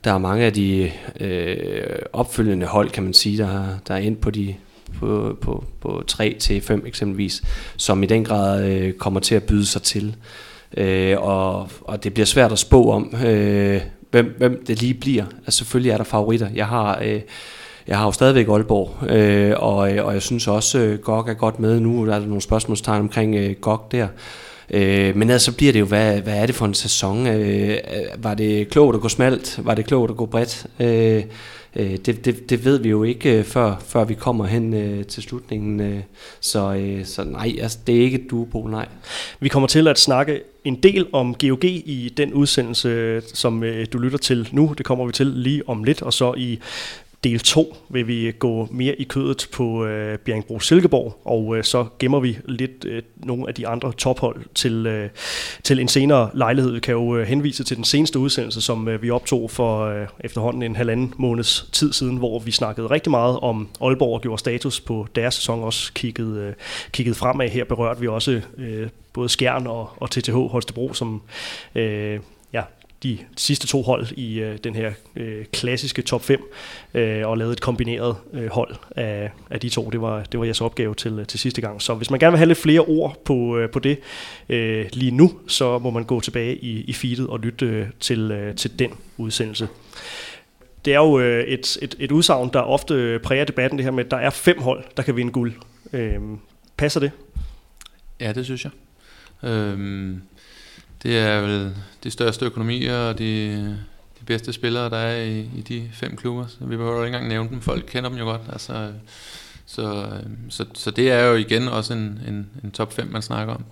der 0.03 0.13
er 0.13 0.17
mange 0.17 0.45
af 0.45 0.53
de 0.53 0.91
øh, 1.19 1.99
opfølgende 2.13 2.65
hold, 2.65 2.89
kan 2.89 3.03
man 3.03 3.13
sige, 3.13 3.37
der, 3.37 3.77
der 3.87 3.93
er 3.93 3.97
ind 3.97 4.17
på 4.17 4.31
de 4.31 4.55
på, 4.99 5.37
på, 5.41 5.63
på 5.81 6.03
3 6.07 6.35
til 6.39 6.61
5 6.61 6.83
eksempelvis, 6.85 7.43
som 7.77 8.03
i 8.03 8.05
den 8.05 8.23
grad 8.23 8.65
øh, 8.65 8.93
kommer 8.93 9.19
til 9.19 9.35
at 9.35 9.43
byde 9.43 9.65
sig 9.65 9.81
til. 9.81 10.15
Øh, 10.77 11.15
og, 11.19 11.69
og 11.81 12.03
det 12.03 12.13
bliver 12.13 12.25
svært 12.25 12.51
at 12.51 12.59
spå 12.59 12.91
om, 12.91 13.15
øh, 13.25 13.81
hvem, 14.11 14.35
hvem 14.37 14.63
det 14.67 14.81
lige 14.81 14.93
bliver. 14.93 15.25
Altså 15.45 15.57
selvfølgelig 15.57 15.91
er 15.91 15.97
der 15.97 16.03
favoritter. 16.03 16.47
Jeg 16.55 16.67
har... 16.67 16.99
Øh, 17.03 17.21
jeg 17.87 17.97
har 17.97 18.05
jo 18.05 18.11
stadigvæk 18.11 18.47
Aalborg, 18.47 19.09
øh, 19.09 19.53
og, 19.57 19.93
øh, 19.93 20.05
og 20.05 20.13
jeg 20.13 20.21
synes 20.21 20.47
også, 20.47 20.79
øh, 20.79 20.99
GOG 20.99 21.29
er 21.29 21.33
godt 21.33 21.59
med 21.59 21.79
nu. 21.79 22.07
Der 22.07 22.15
er 22.15 22.19
der 22.19 22.25
nogle 22.25 22.41
spørgsmålstegn 22.41 23.01
omkring 23.01 23.35
øh, 23.35 23.55
GOG 23.61 23.87
der. 23.91 24.07
Øh, 24.71 25.15
men 25.15 25.29
altså, 25.29 25.45
så 25.45 25.57
bliver 25.57 25.73
det 25.73 25.79
jo, 25.79 25.85
hvad, 25.85 26.21
hvad 26.21 26.33
er 26.37 26.45
det 26.45 26.55
for 26.55 26.65
en 26.65 26.73
sæson? 26.73 27.27
Øh, 27.27 27.69
øh, 27.69 28.23
var 28.23 28.33
det 28.33 28.69
klogt 28.69 28.95
at 28.95 29.01
gå 29.01 29.09
smalt? 29.09 29.59
Var 29.63 29.73
det 29.73 29.85
klogt 29.85 30.11
at 30.11 30.17
gå 30.17 30.25
bredt? 30.25 30.65
Øh, 30.79 31.23
øh, 31.75 31.97
det, 32.05 32.25
det, 32.25 32.49
det 32.49 32.65
ved 32.65 32.79
vi 32.79 32.89
jo 32.89 33.03
ikke, 33.03 33.39
øh, 33.39 33.43
før, 33.43 33.75
før 33.87 34.03
vi 34.03 34.13
kommer 34.13 34.45
hen 34.45 34.73
øh, 34.73 35.05
til 35.05 35.23
slutningen. 35.23 35.79
Øh, 35.79 35.99
så, 36.39 36.73
øh, 36.73 37.05
så 37.05 37.23
nej, 37.23 37.55
altså, 37.61 37.77
det 37.87 37.95
er 37.95 38.01
ikke 38.01 38.19
et 38.19 38.31
duopo, 38.31 38.67
nej. 38.67 38.87
Vi 39.39 39.49
kommer 39.49 39.67
til 39.67 39.87
at 39.87 39.99
snakke 39.99 40.41
en 40.63 40.75
del 40.75 41.07
om 41.13 41.35
GOG 41.35 41.65
i 41.65 42.13
den 42.17 42.33
udsendelse, 42.33 43.21
som 43.33 43.63
øh, 43.63 43.87
du 43.93 43.97
lytter 43.97 44.17
til 44.17 44.49
nu. 44.51 44.73
Det 44.77 44.85
kommer 44.85 45.05
vi 45.05 45.11
til 45.11 45.27
lige 45.27 45.69
om 45.69 45.83
lidt, 45.83 46.01
og 46.01 46.13
så 46.13 46.33
i 46.37 46.59
del 47.23 47.39
2 47.39 47.77
vil 47.89 48.07
vi 48.07 48.27
øh, 48.27 48.33
gå 48.33 48.67
mere 48.71 48.95
i 48.95 49.03
kødet 49.03 49.47
på 49.53 49.85
øh, 49.85 50.17
Bjergbro 50.17 50.59
Silkeborg, 50.59 51.21
og 51.25 51.57
øh, 51.57 51.63
så 51.63 51.85
gemmer 51.99 52.19
vi 52.19 52.37
lidt 52.45 52.85
øh, 52.85 53.01
nogle 53.15 53.47
af 53.47 53.55
de 53.55 53.67
andre 53.67 53.93
tophold 53.93 54.45
til, 54.55 54.87
øh, 54.87 55.09
til 55.63 55.79
en 55.79 55.87
senere 55.87 56.29
lejlighed. 56.33 56.71
Vi 56.71 56.79
kan 56.79 56.93
jo 56.93 57.17
øh, 57.17 57.27
henvise 57.27 57.63
til 57.63 57.77
den 57.77 57.83
seneste 57.83 58.19
udsendelse, 58.19 58.61
som 58.61 58.87
øh, 58.87 59.01
vi 59.01 59.09
optog 59.09 59.51
for 59.51 59.85
øh, 59.85 60.07
efterhånden 60.19 60.63
en 60.63 60.75
halvanden 60.75 61.13
måneds 61.17 61.69
tid 61.71 61.93
siden, 61.93 62.17
hvor 62.17 62.39
vi 62.39 62.51
snakkede 62.51 62.87
rigtig 62.87 63.11
meget 63.11 63.39
om 63.39 63.69
Aalborg 63.81 64.13
og 64.13 64.21
gjorde 64.21 64.39
status 64.39 64.79
på 64.79 65.07
deres 65.15 65.33
sæson, 65.33 65.63
også 65.63 65.93
kiggede, 65.93 66.39
øh, 66.39 66.53
kiggede 66.91 67.15
fremad. 67.15 67.49
Her 67.49 67.63
berørte 67.63 67.99
vi 67.99 68.07
også 68.07 68.41
øh, 68.57 68.89
både 69.13 69.29
Skjern 69.29 69.67
og, 69.67 69.89
og 69.97 70.11
TTH 70.11 70.35
Holstebro, 70.35 70.93
som 70.93 71.21
øh, 71.75 72.19
de 73.03 73.17
sidste 73.37 73.67
to 73.67 73.81
hold 73.81 74.07
i 74.11 74.39
øh, 74.39 74.57
den 74.63 74.75
her 74.75 74.91
øh, 75.15 75.45
klassiske 75.45 76.01
top 76.01 76.23
5 76.23 76.43
øh, 76.93 77.27
og 77.27 77.37
lavet 77.37 77.51
et 77.51 77.61
kombineret 77.61 78.15
øh, 78.33 78.47
hold 78.47 78.75
af, 78.95 79.31
af 79.49 79.59
de 79.59 79.69
to. 79.69 79.89
Det 79.89 80.01
var, 80.01 80.23
det 80.23 80.39
var 80.39 80.45
jeres 80.45 80.61
opgave 80.61 80.95
til, 80.95 81.19
øh, 81.19 81.27
til 81.27 81.39
sidste 81.39 81.61
gang. 81.61 81.81
Så 81.81 81.93
hvis 81.93 82.11
man 82.11 82.19
gerne 82.19 82.31
vil 82.31 82.37
have 82.37 82.47
lidt 82.47 82.57
flere 82.57 82.79
ord 82.79 83.23
på, 83.25 83.57
øh, 83.57 83.69
på 83.69 83.79
det 83.79 83.99
øh, 84.49 84.85
lige 84.93 85.11
nu, 85.11 85.39
så 85.47 85.79
må 85.79 85.89
man 85.89 86.03
gå 86.03 86.19
tilbage 86.19 86.55
i, 86.55 86.81
i 86.81 86.93
feedet 86.93 87.27
og 87.27 87.39
lytte 87.39 87.65
øh, 87.65 87.87
til, 87.99 88.31
øh, 88.31 88.55
til 88.55 88.79
den 88.79 88.91
udsendelse. 89.17 89.67
Det 90.85 90.93
er 90.93 90.99
jo 90.99 91.19
øh, 91.19 91.43
et, 91.43 91.77
et, 91.81 91.95
et 91.99 92.11
udsagn, 92.11 92.49
der 92.53 92.59
ofte 92.59 92.93
øh, 92.93 93.19
præger 93.19 93.45
debatten, 93.45 93.77
det 93.77 93.83
her 93.83 93.91
med, 93.91 94.05
at 94.05 94.11
der 94.11 94.17
er 94.17 94.29
fem 94.29 94.61
hold, 94.61 94.83
der 94.97 95.03
kan 95.03 95.15
vinde 95.15 95.31
guld. 95.31 95.53
Øh, 95.93 96.19
passer 96.77 96.99
det? 96.99 97.11
Ja, 98.19 98.31
det 98.31 98.45
synes 98.45 98.63
jeg. 98.63 98.71
Øhm, 99.49 100.21
det 101.03 101.17
er 101.17 101.41
vel 101.41 101.75
de 102.03 102.11
største 102.11 102.45
økonomier 102.45 102.95
og 102.95 103.19
de, 103.19 103.59
de 104.19 104.25
bedste 104.25 104.53
spillere, 104.53 104.89
der 104.89 104.97
er 104.97 105.23
i, 105.23 105.39
i 105.39 105.61
de 105.61 105.89
fem 105.93 106.15
klubber. 106.15 106.45
Så 106.47 106.57
vi 106.59 106.77
behøver 106.77 107.05
ikke 107.05 107.15
engang 107.15 107.29
nævne 107.29 107.49
dem. 107.49 107.61
Folk 107.61 107.85
kender 107.87 108.09
dem 108.09 108.19
jo 108.19 108.25
godt. 108.25 108.41
Altså, 108.51 108.91
så, 109.65 109.81
øh, 109.81 110.29
så, 110.49 110.65
så 110.73 110.91
det 110.91 111.11
er 111.11 111.25
jo 111.25 111.35
igen 111.35 111.67
også 111.67 111.93
en, 111.93 112.19
en, 112.27 112.49
en 112.63 112.71
top 112.71 112.93
5, 112.93 113.07
man 113.07 113.21
snakker 113.21 113.53
om. 113.53 113.63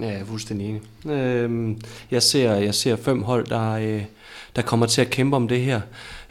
Ja, 0.00 0.06
jeg 0.06 0.20
er 0.20 0.24
fuldstændig 0.24 0.68
enig. 0.68 0.82
Øhm, 1.12 1.80
jeg, 2.10 2.22
ser, 2.22 2.54
jeg 2.54 2.74
ser 2.74 2.96
fem 2.96 3.22
hold, 3.22 3.46
der, 3.46 3.72
øh, 3.72 4.04
der 4.56 4.62
kommer 4.62 4.86
til 4.86 5.00
at 5.00 5.10
kæmpe 5.10 5.36
om 5.36 5.48
det 5.48 5.60
her. 5.60 5.80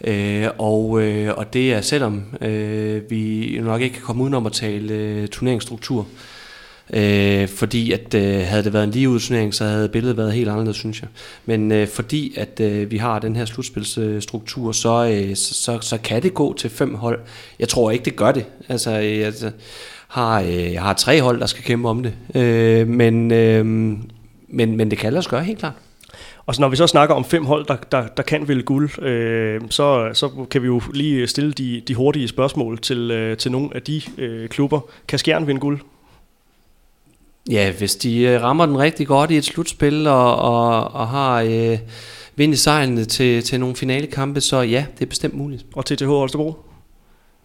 Øh, 0.03 0.47
og, 0.57 1.01
øh, 1.01 1.37
og 1.37 1.53
det 1.53 1.73
er 1.73 1.81
selvom 1.81 2.23
øh, 2.41 3.09
vi 3.09 3.57
nok 3.61 3.81
ikke 3.81 3.93
kan 3.93 4.03
komme 4.03 4.23
udenom 4.23 4.45
at 4.45 4.51
tale 4.51 4.93
øh, 4.93 5.27
turneringsstruktur. 5.27 6.01
Øh, 6.01 6.07
Øh, 6.93 7.47
fordi 7.47 7.91
at 7.91 8.13
øh, 8.13 8.39
havde 8.39 8.63
det 8.63 8.73
været 8.73 8.83
en 8.83 8.91
lige 8.91 9.09
udsnæring, 9.09 9.53
så 9.53 9.65
havde 9.65 9.89
billedet 9.89 10.17
været 10.17 10.33
helt 10.33 10.49
anderledes, 10.49 10.77
synes 10.77 11.01
jeg. 11.01 11.09
Men 11.45 11.71
øh, 11.71 11.87
fordi 11.87 12.33
at 12.37 12.59
øh, 12.59 12.91
vi 12.91 12.97
har 12.97 13.19
den 13.19 13.35
her 13.35 13.45
slutspilsstruktur, 13.45 14.71
så, 14.71 15.05
øh, 15.05 15.35
så, 15.35 15.77
så 15.81 15.97
kan 15.97 16.23
det 16.23 16.33
gå 16.33 16.53
til 16.53 16.69
fem 16.69 16.95
hold. 16.95 17.19
Jeg 17.59 17.69
tror 17.69 17.91
ikke, 17.91 18.05
det 18.05 18.15
gør 18.15 18.31
det. 18.31 18.45
Altså, 18.69 18.91
øh, 18.91 19.25
altså 19.25 19.51
har, 20.07 20.41
øh, 20.41 20.73
jeg 20.73 20.81
har 20.81 20.93
tre 20.93 21.21
hold, 21.21 21.39
der 21.39 21.45
skal 21.45 21.63
kæmpe 21.63 21.89
om 21.89 22.03
det. 22.03 22.41
Øh, 22.41 22.87
men, 22.87 23.31
øh, 23.31 23.65
men, 24.47 24.77
men 24.77 24.91
det 24.91 24.97
kan 24.97 25.13
lade 25.13 25.19
os 25.19 25.27
gøre, 25.27 25.43
helt 25.43 25.59
klart. 25.59 25.73
Og 26.45 26.55
så 26.55 26.61
når 26.61 26.69
vi 26.69 26.75
så 26.75 26.87
snakker 26.87 27.15
om 27.15 27.25
fem 27.25 27.45
hold, 27.45 27.65
der, 27.65 27.75
der, 27.91 28.07
der 28.07 28.23
kan 28.23 28.47
vælge 28.47 28.63
guld, 28.63 29.03
øh, 29.03 29.61
så, 29.69 30.09
så 30.13 30.29
kan 30.51 30.61
vi 30.61 30.67
jo 30.67 30.81
lige 30.93 31.27
stille 31.27 31.51
de, 31.51 31.81
de 31.87 31.95
hurtige 31.95 32.27
spørgsmål 32.27 32.79
til, 32.79 33.11
øh, 33.11 33.37
til 33.37 33.51
nogle 33.51 33.69
af 33.75 33.81
de 33.81 34.01
øh, 34.17 34.49
klubber. 34.49 34.79
Kan 35.07 35.19
Skjern 35.19 35.47
vinde 35.47 35.61
guld? 35.61 35.79
Ja, 37.49 37.71
hvis 37.71 37.95
de 37.95 38.19
øh, 38.19 38.41
rammer 38.41 38.65
den 38.65 38.77
rigtig 38.77 39.07
godt 39.07 39.31
i 39.31 39.37
et 39.37 39.45
slutspil 39.45 40.07
og, 40.07 40.35
og, 40.35 40.91
og 40.93 41.07
har 41.07 41.41
øh, 41.41 41.79
vind 42.35 42.53
i 42.53 42.57
sejlene 42.57 43.05
til, 43.05 43.43
til 43.43 43.59
nogle 43.59 43.75
finalekampe, 43.75 44.41
så 44.41 44.61
ja, 44.61 44.85
det 44.99 45.05
er 45.05 45.09
bestemt 45.09 45.33
muligt. 45.33 45.65
Og 45.73 45.85
TTH 45.85 46.07
Holstebro? 46.07 46.65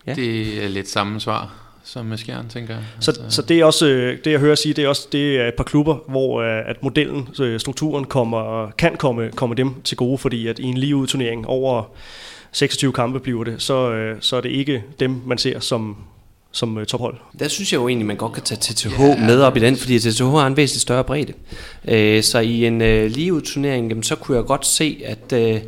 Ja. 0.06 0.14
Det 0.14 0.64
er 0.64 0.68
lidt 0.68 0.88
samme 0.88 1.20
svar 1.20 1.66
som 1.85 2.06
med 2.06 2.16
Skjern, 2.16 2.48
tænker 2.48 2.74
jeg. 2.74 2.85
Så, 3.00 3.11
altså, 3.11 3.37
så 3.37 3.42
det 3.42 3.61
er 3.61 3.64
også, 3.64 3.87
øh, 3.87 4.18
det 4.24 4.32
jeg 4.32 4.40
hører 4.40 4.54
sige, 4.54 4.74
det 4.74 4.85
er 4.85 4.88
også 4.88 5.09
det 5.12 5.40
er 5.40 5.48
et 5.48 5.54
par 5.54 5.64
klubber, 5.64 5.96
hvor 6.09 6.42
øh, 6.42 6.70
at 6.70 6.82
modellen, 6.82 7.28
strukturen 7.59 8.04
kommer, 8.04 8.70
kan 8.70 8.96
komme, 8.96 9.30
komme 9.30 9.54
dem 9.54 9.82
til 9.82 9.96
gode, 9.96 10.18
fordi 10.18 10.46
at 10.46 10.59
i 10.59 10.62
en 10.62 10.78
lige 10.78 11.06
turnering 11.06 11.46
over 11.46 11.85
26 12.52 12.92
kampe 12.92 13.20
bliver 13.20 13.44
det, 13.44 13.62
så, 13.62 14.14
så 14.20 14.37
er 14.37 14.40
det 14.40 14.48
ikke 14.48 14.85
dem, 15.00 15.20
man 15.26 15.38
ser 15.38 15.61
som, 15.61 15.96
som 16.56 16.78
øh, 16.78 16.86
tophold. 16.86 17.16
Der 17.38 17.48
synes 17.48 17.72
jeg 17.72 17.78
jo 17.78 17.88
egentlig, 17.88 18.06
man 18.06 18.16
godt 18.16 18.32
kan 18.32 18.42
tage 18.42 18.58
TTH 18.60 19.00
yeah. 19.00 19.20
med 19.20 19.40
op 19.40 19.56
i 19.56 19.60
den, 19.60 19.76
fordi 19.76 19.98
TTH 19.98 20.24
har 20.24 20.46
en 20.46 20.56
væsentlig 20.56 20.80
større 20.80 21.04
bredde. 21.04 21.32
Øh, 21.88 22.22
så 22.22 22.38
i 22.38 22.66
en 22.66 22.82
øh, 22.82 23.10
ligeudturnering, 23.10 24.04
så 24.04 24.16
kunne 24.16 24.36
jeg 24.36 24.44
godt 24.44 24.66
se, 24.66 25.02
at, 25.04 25.32
øh, 25.32 25.60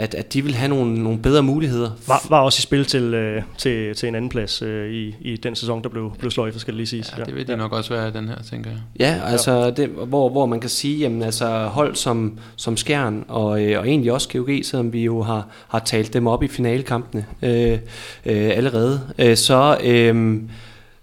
at, 0.00 0.14
at 0.14 0.32
de 0.32 0.44
vil 0.44 0.54
have 0.54 0.68
nogle, 0.68 1.02
nogle 1.02 1.18
bedre 1.18 1.42
muligheder. 1.42 1.90
Var, 2.06 2.26
var 2.28 2.40
også 2.40 2.60
i 2.60 2.62
spil 2.62 2.84
til, 2.84 3.14
øh, 3.14 3.42
til, 3.58 3.94
til 3.94 4.08
en 4.08 4.14
anden 4.14 4.28
plads 4.28 4.62
øh, 4.62 4.92
i, 4.92 5.14
i 5.20 5.36
den 5.36 5.54
sæson, 5.54 5.82
der 5.82 5.88
blev, 5.88 6.12
blev 6.18 6.30
sløjt, 6.30 6.60
skal 6.60 6.72
det 6.72 6.76
lige 6.76 6.86
sige. 6.86 7.04
Ja, 7.18 7.24
det 7.24 7.34
vil 7.34 7.46
det 7.46 7.52
ja. 7.52 7.56
nok 7.56 7.72
også 7.72 7.94
være 7.94 8.12
den 8.12 8.28
her, 8.28 8.36
tænker 8.50 8.70
jeg. 8.70 8.80
Ja, 9.00 9.20
altså 9.24 9.70
det, 9.70 9.88
hvor, 9.88 10.28
hvor 10.28 10.46
man 10.46 10.60
kan 10.60 10.70
sige, 10.70 10.98
jamen 10.98 11.22
altså 11.22 11.64
hold 11.64 11.94
som, 11.94 12.38
som 12.56 12.76
Skjern 12.76 13.24
og, 13.28 13.64
øh, 13.64 13.78
og 13.78 13.88
egentlig 13.88 14.12
også 14.12 14.28
GOG, 14.28 14.50
selvom 14.62 14.92
vi 14.92 15.04
jo 15.04 15.22
har, 15.22 15.46
har 15.68 15.78
talt 15.78 16.12
dem 16.12 16.26
op 16.26 16.42
i 16.42 16.48
finalekampene 16.48 17.26
øh, 17.42 17.78
øh, 18.26 18.50
allerede, 18.56 19.00
øh, 19.18 19.36
så... 19.36 19.78
Øh, 19.84 20.40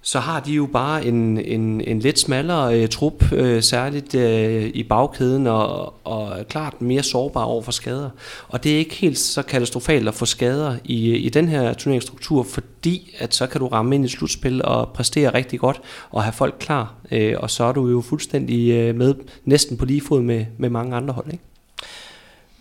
så 0.07 0.19
har 0.19 0.39
de 0.39 0.51
jo 0.51 0.65
bare 0.65 1.05
en, 1.05 1.37
en, 1.37 1.81
en 1.81 1.99
lidt 1.99 2.19
smallere 2.19 2.81
øh, 2.81 2.89
trup, 2.89 3.31
øh, 3.33 3.63
særligt 3.63 4.15
øh, 4.15 4.71
i 4.73 4.83
bagkæden, 4.83 5.47
og, 5.47 5.93
og 6.03 6.47
klart 6.49 6.81
mere 6.81 7.03
sårbar 7.03 7.43
over 7.43 7.61
for 7.61 7.71
skader. 7.71 8.09
Og 8.47 8.63
det 8.63 8.73
er 8.73 8.77
ikke 8.77 8.95
helt 8.95 9.17
så 9.17 9.41
katastrofalt 9.41 10.07
at 10.07 10.13
få 10.13 10.25
skader 10.25 10.75
i, 10.83 11.15
i 11.15 11.29
den 11.29 11.47
her 11.47 11.73
turneringsstruktur, 11.73 12.43
fordi 12.43 13.15
at 13.19 13.33
så 13.33 13.47
kan 13.47 13.61
du 13.61 13.67
ramme 13.67 13.95
ind 13.95 14.05
i 14.05 14.07
slutspil 14.07 14.65
og 14.65 14.89
præstere 14.89 15.33
rigtig 15.33 15.59
godt 15.59 15.81
og 16.09 16.23
have 16.23 16.33
folk 16.33 16.55
klar, 16.59 16.95
øh, 17.11 17.35
og 17.37 17.49
så 17.49 17.63
er 17.63 17.71
du 17.71 17.89
jo 17.89 18.01
fuldstændig 18.01 18.71
øh, 18.71 18.95
med 18.95 19.15
næsten 19.45 19.77
på 19.77 19.85
lige 19.85 20.01
fod 20.01 20.21
med, 20.21 20.45
med 20.57 20.69
mange 20.69 20.95
andre 20.95 21.13
hold. 21.13 21.27
Ikke? 21.31 21.43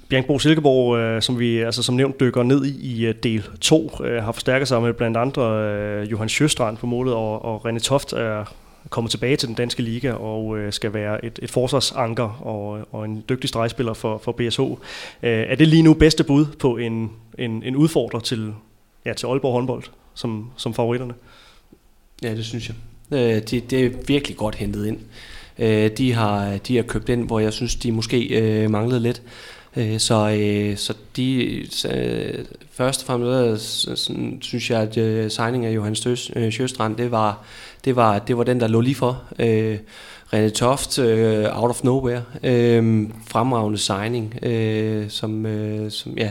Bjergbro 0.08 0.38
Silkeborg, 0.38 0.98
øh, 0.98 1.22
som 1.22 1.38
vi 1.38 1.58
altså 1.58 1.82
som 1.82 1.94
nævnt 1.94 2.20
dykker 2.20 2.42
ned 2.42 2.64
i 2.64 2.96
i 2.96 3.06
øh, 3.06 3.14
del 3.22 3.44
2, 3.60 3.90
øh, 4.04 4.22
har 4.22 4.32
forstærket 4.32 4.68
sig 4.68 4.82
med 4.82 4.92
blandt 4.92 5.16
andre 5.16 5.42
øh, 5.42 6.10
Johan 6.10 6.28
Sjøstrand 6.28 6.76
på 6.76 6.86
målet, 6.86 7.14
og, 7.14 7.44
og 7.44 7.66
René 7.66 7.78
Toft 7.78 8.12
er 8.12 8.44
kommet 8.90 9.10
tilbage 9.10 9.36
til 9.36 9.48
den 9.48 9.56
danske 9.56 9.82
liga 9.82 10.12
og 10.12 10.58
øh, 10.58 10.72
skal 10.72 10.94
være 10.94 11.24
et, 11.24 11.38
et 11.42 11.50
forsvarsanker 11.50 12.46
og, 12.46 12.88
og 12.92 13.04
en 13.04 13.24
dygtig 13.28 13.48
stregspiller 13.48 13.94
for, 13.94 14.18
for 14.18 14.32
BSH. 14.32 14.60
Øh, 14.60 14.76
er 15.22 15.54
det 15.54 15.68
lige 15.68 15.82
nu 15.82 15.94
bedste 15.94 16.24
bud 16.24 16.46
på 16.58 16.76
en, 16.76 17.10
en, 17.38 17.62
en 17.62 17.76
udfordrer 17.76 18.20
til, 18.20 18.54
ja, 19.04 19.12
til 19.12 19.26
Aalborg 19.26 19.52
håndbold 19.52 19.82
som, 20.14 20.50
som 20.56 20.74
favoritterne? 20.74 21.14
Ja, 22.22 22.34
det 22.34 22.44
synes 22.44 22.68
jeg. 22.68 22.76
Øh, 23.18 23.42
det, 23.42 23.70
det 23.70 23.86
er 23.86 23.90
virkelig 24.06 24.36
godt 24.36 24.54
hentet 24.54 24.86
ind. 24.86 24.98
Øh, 25.58 25.90
de, 25.90 26.12
har, 26.12 26.58
de 26.58 26.76
har 26.76 26.82
købt 26.82 27.08
ind, 27.08 27.26
hvor 27.26 27.40
jeg 27.40 27.52
synes, 27.52 27.76
de 27.76 27.92
måske 27.92 28.40
øh, 28.40 28.70
manglede 28.70 29.00
lidt. 29.00 29.22
Øh, 29.76 29.98
så, 29.98 30.38
øh, 30.40 30.76
så 30.76 30.94
de, 31.16 31.44
øh, 31.90 32.44
først 32.70 33.00
og 33.00 33.06
fremmest 33.06 33.88
øh, 33.88 33.96
sådan, 33.96 34.38
synes 34.42 34.70
jeg, 34.70 34.80
at 34.80 34.96
øh, 34.96 35.30
signing 35.30 35.66
af 35.66 35.74
Johan 35.74 35.94
Støs, 35.94 36.30
øh, 36.36 36.52
Sjøstrand, 36.52 36.96
det 36.96 37.10
var, 37.10 37.44
det, 37.84 37.96
var, 37.96 38.18
det 38.18 38.36
var 38.38 38.44
den, 38.44 38.60
der 38.60 38.66
lå 38.66 38.80
lige 38.80 38.94
for. 38.94 39.22
Øh, 39.38 39.78
René 40.34 40.48
Toft, 40.48 40.98
øh, 40.98 41.62
out 41.62 41.70
of 41.70 41.84
nowhere, 41.84 42.22
øh, 42.42 43.10
fremragende 43.26 43.78
signing, 43.78 44.44
øh, 44.44 45.10
som, 45.10 45.46
øh, 45.46 45.90
som 45.90 46.18
ja, 46.18 46.30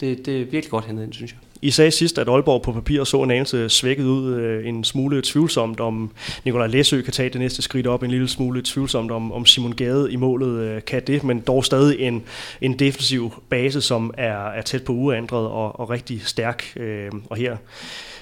det, 0.00 0.26
det 0.26 0.40
er 0.40 0.44
virkelig 0.44 0.70
godt 0.70 0.84
hentet 0.84 1.04
ind, 1.04 1.12
synes 1.12 1.32
jeg. 1.32 1.38
I 1.62 1.70
sagde 1.70 1.90
sidst, 1.90 2.18
at 2.18 2.28
Aalborg 2.28 2.62
på 2.62 2.72
papir 2.72 3.04
så 3.04 3.22
en 3.22 3.30
anelse 3.30 3.68
svækket 3.68 4.04
ud, 4.04 4.34
øh, 4.34 4.66
en 4.66 4.84
smule 4.84 5.22
tvivlsomt 5.24 5.80
om 5.80 6.10
Nikolaj 6.44 6.66
Læsø 6.66 7.02
kan 7.02 7.12
tage 7.12 7.28
det 7.28 7.40
næste 7.40 7.62
skridt 7.62 7.86
op, 7.86 8.02
en 8.02 8.10
lille 8.10 8.28
smule 8.28 8.62
tvivlsomt 8.64 9.10
om, 9.10 9.32
om 9.32 9.46
Simon 9.46 9.72
Gade 9.72 10.12
i 10.12 10.16
målet 10.16 10.60
øh, 10.60 10.82
kan 10.82 11.02
det, 11.06 11.24
men 11.24 11.40
dog 11.40 11.64
stadig 11.64 12.00
en, 12.00 12.22
en 12.60 12.78
defensiv 12.78 13.32
base, 13.48 13.80
som 13.80 14.14
er, 14.18 14.48
er 14.48 14.62
tæt 14.62 14.84
på 14.84 14.92
uændret 14.92 15.46
og, 15.46 15.80
og 15.80 15.90
rigtig 15.90 16.22
stærk. 16.24 16.64
Øh, 16.76 17.10
og 17.30 17.36
her 17.36 17.56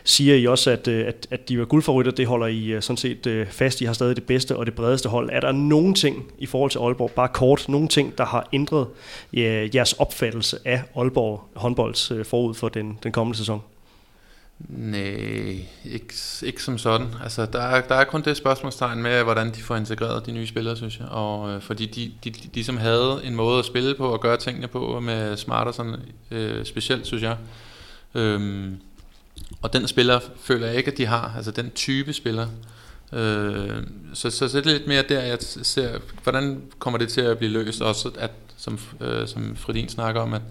siger 0.05 0.35
I 0.35 0.47
også, 0.47 0.71
at, 0.71 0.89
at, 0.89 1.27
at 1.31 1.49
de 1.49 1.59
var 1.59 1.65
guldfavoritter. 1.65 2.13
Det 2.13 2.27
holder 2.27 2.47
I 2.47 2.77
sådan 2.81 2.97
set 2.97 3.47
fast. 3.51 3.81
I 3.81 3.85
har 3.85 3.93
stadig 3.93 4.17
det 4.17 4.25
bedste 4.25 4.57
og 4.57 4.67
det 4.67 4.75
bredeste 4.75 5.09
hold. 5.09 5.31
Er 5.33 5.41
der 5.41 5.53
nogen 5.53 5.95
ting 5.95 6.25
i 6.39 6.47
forhold 6.47 6.71
til 6.71 6.79
Aalborg, 6.79 7.11
bare 7.11 7.29
kort, 7.29 7.69
nogen 7.69 7.89
ting, 7.89 8.19
der 8.19 8.25
har 8.25 8.49
ændret 8.53 8.87
jeres 9.75 9.93
opfattelse 9.93 10.59
af 10.65 10.83
Aalborg 10.97 11.43
håndbolds 11.55 12.13
forud 12.25 12.55
for 12.55 12.69
den, 12.69 12.99
den 13.03 13.13
kommende 13.13 13.26
sæson? 13.35 13.63
Nej, 14.59 15.01
ikke, 15.85 16.15
ikke 16.43 16.63
som 16.63 16.79
sådan. 16.79 17.07
Altså, 17.23 17.47
der, 17.47 17.61
er, 17.61 17.81
der 17.81 17.95
er 17.95 18.05
kun 18.05 18.23
det 18.23 18.37
spørgsmålstegn 18.37 19.03
med, 19.03 19.23
hvordan 19.23 19.55
de 19.55 19.63
får 19.63 19.77
integreret 19.77 20.27
de 20.27 20.33
nye 20.33 20.47
spillere, 20.47 20.77
synes 20.77 20.99
jeg. 20.99 21.09
Og, 21.09 21.51
øh, 21.51 21.63
fordi 21.63 21.87
de, 21.87 22.13
de, 22.25 22.31
de, 22.31 22.49
de 22.55 22.65
som 22.65 22.77
havde 22.77 23.21
en 23.25 23.35
måde 23.35 23.59
at 23.59 23.65
spille 23.65 23.95
på 23.95 24.13
og 24.13 24.21
gøre 24.21 24.37
tingene 24.37 24.69
på 24.69 25.01
med 25.01 25.37
smart 25.37 25.67
og 25.67 25.75
sådan, 25.75 25.97
øh, 26.31 26.65
specielt, 26.67 27.07
synes 27.07 27.23
jeg. 27.23 27.37
Øhm, 28.15 28.81
og 29.63 29.73
den 29.73 29.89
spiller 29.89 30.21
føler 30.41 30.67
jeg 30.67 30.77
ikke, 30.77 30.91
at 30.91 30.99
de 30.99 31.07
har, 31.07 31.33
altså 31.37 31.51
den 31.51 31.71
type 31.71 32.13
spiller. 32.13 32.47
Øh, 33.13 33.83
så, 34.15 34.31
så, 34.31 34.49
så 34.49 34.59
det 34.59 34.67
er 34.67 34.73
lidt 34.73 34.87
mere 34.87 35.05
der, 35.09 35.23
jeg 35.23 35.39
ser, 35.41 35.99
hvordan 36.23 36.63
kommer 36.79 36.99
det 36.99 37.09
til 37.09 37.21
at 37.21 37.39
blive 37.39 37.53
løst, 37.53 37.83
også 37.83 38.11
at, 38.19 38.31
som, 38.57 38.79
øh, 39.01 39.29
som 39.29 39.57
Fredin 39.57 39.89
snakker 39.89 40.21
om, 40.21 40.35
at, 40.35 40.43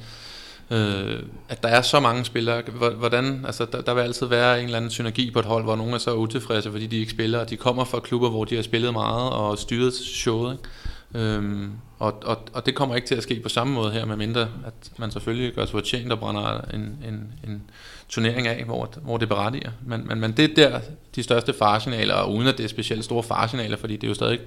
øh, 0.72 1.24
at 1.50 1.64
der 1.64 1.70
er 1.70 1.82
så 1.82 2.00
mange 2.00 2.26
spillere, 2.26 2.62
hvordan, 2.98 3.44
altså 3.46 3.66
der, 3.72 3.82
der 3.82 3.94
vil 3.94 4.02
altid 4.02 4.28
være 4.28 4.60
en 4.60 4.66
eller 4.66 4.78
anden 4.78 4.92
synergi 4.92 5.32
på 5.32 5.40
et 5.40 5.46
hold, 5.46 5.64
hvor 5.64 5.76
nogen 5.76 5.94
er 5.94 5.98
så 5.98 6.14
utilfredse, 6.14 6.72
fordi 6.72 6.88
de 6.88 6.98
ikke 6.98 7.12
spiller, 7.12 7.40
og 7.40 7.50
de 7.50 7.58
kommer 7.58 7.84
fra 7.84 8.00
klubber, 8.00 8.30
hvor 8.30 8.46
de 8.46 8.56
har 8.56 8.64
spillet 8.64 8.94
meget 8.94 9.32
og 9.32 9.58
styret 9.58 9.94
showet, 9.94 10.54
ikke? 10.54 10.70
Øhm, 11.16 11.72
og, 12.00 12.24
og, 12.26 12.38
og 12.54 12.66
det 12.66 12.76
kommer 12.76 12.96
ikke 12.96 13.08
til 13.08 13.16
at 13.16 13.24
ske 13.24 13.40
på 13.40 13.50
samme 13.50 13.74
måde 13.74 13.92
her, 13.92 14.06
medmindre 14.06 14.42
at 14.42 14.74
man 14.98 15.12
selvfølgelig 15.12 15.54
gør 15.54 15.66
sig 15.66 15.72
fortjent 15.72 16.12
og 16.12 16.20
brænder 16.20 16.62
en, 16.74 16.82
en, 16.82 17.34
en 17.48 17.64
turnering 18.10 18.48
af, 18.48 18.64
hvor, 18.64 18.90
hvor 19.02 19.18
det 19.18 19.30
berettiger. 19.30 19.72
Men, 19.86 20.08
men, 20.08 20.20
men 20.20 20.32
det 20.32 20.60
er 20.60 20.70
der 20.70 20.80
de 21.16 21.24
største 21.24 21.54
faresignaler, 21.54 22.14
og 22.14 22.34
uden 22.34 22.48
at 22.48 22.58
det 22.58 22.64
er 22.64 22.68
specielt 22.68 23.06
store 23.06 23.24
faresignaler, 23.24 23.78
fordi 23.78 23.96
det 23.96 24.04
er 24.04 24.08
jo 24.08 24.14
stadig 24.14 24.40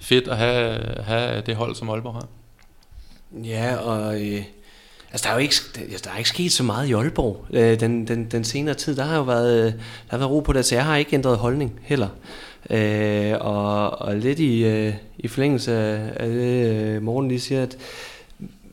fedt 0.00 0.28
at 0.28 0.36
have, 0.36 0.80
have 1.02 1.40
det 1.40 1.56
hold, 1.56 1.74
som 1.74 1.90
Aalborg 1.90 2.14
har. 2.14 2.28
Ja, 3.44 3.76
og 3.76 4.22
øh, 4.22 4.42
altså, 5.10 5.24
der, 5.24 5.30
er 5.30 5.34
jo 5.34 5.40
ikke, 5.40 5.54
der 6.04 6.10
er 6.10 6.18
ikke 6.18 6.28
sket 6.28 6.52
så 6.52 6.62
meget 6.62 6.88
i 6.88 6.92
Aalborg 6.92 7.46
øh, 7.50 7.80
den, 7.80 8.08
den, 8.08 8.24
den 8.24 8.44
senere 8.44 8.74
tid. 8.74 8.96
Der 8.96 9.04
har 9.04 9.16
jo 9.16 9.22
været, 9.22 9.66
øh, 9.66 9.72
der 9.72 9.78
har 10.08 10.18
været 10.18 10.30
ro 10.30 10.40
på 10.40 10.52
det, 10.52 10.64
så 10.64 10.74
jeg 10.74 10.84
har 10.84 10.96
ikke 10.96 11.14
ændret 11.14 11.38
holdning 11.38 11.80
heller. 11.82 12.08
Øh, 12.70 13.34
og, 13.40 14.02
og 14.02 14.16
lidt 14.16 14.38
i, 14.38 14.64
øh, 14.64 14.94
i 15.18 15.28
forlængelse 15.28 15.72
af, 15.72 16.28
det, 16.28 16.66
øh, 16.66 17.02
Morten 17.02 17.28
lige 17.28 17.40
siger, 17.40 17.62
at 17.62 17.76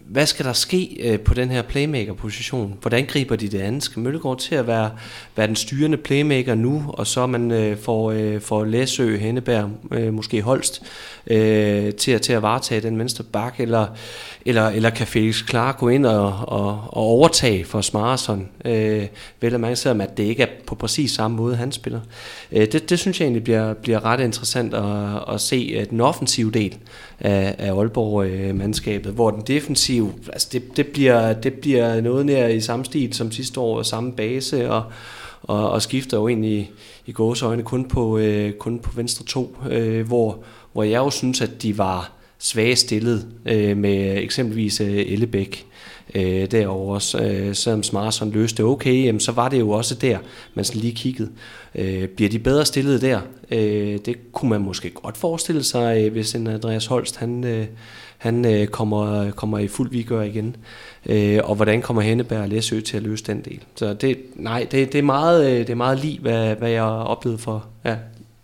hvad 0.08 0.26
skal 0.26 0.46
der 0.46 0.54
ske 0.54 0.98
øh, 1.00 1.20
på 1.20 1.34
den 1.34 1.50
her 1.50 1.62
playmaker-position? 1.62 2.78
Hvordan 2.82 3.06
griber 3.06 3.36
de 3.36 3.48
det 3.48 3.62
an? 3.62 3.82
Skal 3.82 4.00
Møllegaard 4.00 4.40
til 4.40 4.56
at 4.56 4.68
være, 4.68 4.92
være 5.36 5.48
den 5.48 5.56
styrende 5.56 5.98
playmaker 5.98 6.56
nu, 6.56 6.86
og 6.88 7.08
så 7.08 7.26
man 7.26 7.52
øh, 7.52 7.78
får, 7.78 8.12
øh, 8.12 8.42
får 8.42 8.66
Læsø, 8.66 9.18
Henneberg, 9.18 9.70
øh, 9.92 10.14
måske 10.14 10.42
Holst, 10.42 10.84
øh, 11.28 11.94
til, 11.94 12.12
at, 12.12 12.22
til 12.22 12.34
at 12.34 12.42
varetage 12.42 12.82
den 12.82 13.00
venstre 13.00 13.24
bak, 13.24 13.60
eller, 13.60 13.88
eller, 14.46 14.68
eller 14.68 14.90
kan 14.90 15.08
Felix 15.08 15.46
Klar 15.46 15.72
gå 15.72 15.90
ind 15.90 16.06
og, 16.06 16.34
og, 16.48 16.70
og 16.88 17.04
overtage 17.04 17.66
for 17.66 17.82
Smarson? 17.82 18.48
Øh, 18.66 19.08
vel 19.42 19.54
at 19.54 19.60
man 19.60 19.76
selvom 19.76 20.02
at 20.02 20.18
det 20.18 20.24
ikke 20.24 20.44
er 20.44 20.48
på 20.68 20.76
præcis 20.76 21.12
samme 21.12 21.38
måde, 21.38 21.56
han 21.56 21.72
spiller. 21.72 22.02
Øh, 22.52 22.68
det, 22.72 22.90
det 22.90 23.00
synes 23.00 23.20
jeg 23.20 23.26
egentlig 23.26 23.44
bliver, 23.44 23.74
bliver 23.74 24.06
ret 24.06 24.20
interessant 24.20 24.74
at, 24.74 25.34
at 25.34 25.42
se 25.42 25.76
øh, 25.80 25.90
den 25.90 26.02
offensive 26.02 26.52
del 26.52 26.78
af, 27.20 27.56
af 27.58 27.78
Aalborg-mandskabet, 27.80 29.14
hvor 29.14 29.32
den 29.32 29.42
defensive, 29.48 30.14
altså 30.28 30.48
det, 30.52 30.78
det, 30.78 30.88
bliver, 30.88 31.34
det 31.34 31.54
bliver 31.54 32.02
noget 32.02 32.26
nær 32.26 32.48
i 32.48 32.62
samme 32.62 32.86
stil 32.86 33.14
som 33.14 33.32
sidste 33.32 33.60
år, 33.60 33.82
samme 33.82 34.12
base, 34.12 34.72
og, 34.72 34.84
og, 35.44 35.70
og 35.70 35.82
skifter 35.82 36.18
jo 36.18 36.28
ind 36.28 36.46
i, 36.46 36.70
i 37.06 37.12
gåsøjne 37.12 37.64
kun 37.64 37.88
på, 37.88 38.18
øh, 38.18 38.54
kun 38.54 38.80
på 38.80 38.92
venstre 38.96 39.26
to, 39.26 39.58
øh, 39.70 40.08
hvor, 40.08 40.40
hvor 40.74 40.84
jeg 40.84 40.98
jo 40.98 41.10
synes, 41.10 41.42
at 41.42 41.62
de 41.62 41.78
var 41.78 42.12
svage 42.40 42.76
stillet 42.76 43.28
øh, 43.46 43.78
med 43.78 44.18
eksempelvis 44.18 44.82
øh, 44.82 44.88
Ellebæk. 45.08 45.66
øh, 45.66 45.76
Øh, 46.16 46.52
derovre, 46.52 47.26
øh, 47.26 47.56
selvom 47.56 47.84
Smarson 47.84 48.32
løste 48.32 48.58
det 48.58 48.66
okay, 48.72 49.04
jamen, 49.06 49.20
så 49.20 49.32
var 49.32 49.50
det 49.50 49.60
jo 49.60 49.70
også 49.70 49.96
der, 49.96 50.18
man 50.54 50.66
lige 50.74 50.96
kiggede. 50.96 51.30
Øh, 51.76 52.08
bliver 52.08 52.30
de 52.30 52.40
bedre 52.40 52.66
stillet 52.66 53.02
der? 53.02 53.20
Øh, 53.52 54.00
det 54.06 54.32
kunne 54.32 54.50
man 54.50 54.62
måske 54.62 54.90
godt 54.90 55.18
forestille 55.18 55.64
sig, 55.64 56.06
øh, 56.06 56.12
hvis 56.12 56.36
en 56.36 56.48
Andreas 56.48 56.86
Holst 56.86 57.18
han, 57.18 57.44
øh, 57.44 57.66
han 58.18 58.46
øh, 58.46 58.68
kommer, 58.68 59.32
kommer 59.32 59.60
i 59.60 59.68
fuld 59.68 59.90
vigør 59.90 60.22
igen. 60.22 60.56
Øh, 61.06 61.40
og 61.44 61.56
hvordan 61.56 61.82
kommer 61.82 62.02
Henneberg 62.02 62.42
og 62.42 62.50
Læsø 62.50 62.82
til 62.82 62.98
at 62.98 63.04
løse 63.04 63.24
den 63.24 63.42
del? 63.42 63.60
Så 63.76 63.94
det, 63.94 64.18
nej, 64.36 64.68
det, 64.72 64.94
det, 64.94 65.00
er 65.00 65.04
meget, 65.04 65.52
øh, 65.52 65.58
det 65.58 65.70
er 65.70 65.76
meget 65.76 66.00
lige, 66.00 66.20
hvad, 66.20 66.56
hvad 66.56 66.70
jeg 66.70 66.84
oplevede 66.84 67.42
for 67.42 67.66
ja, 67.86 67.96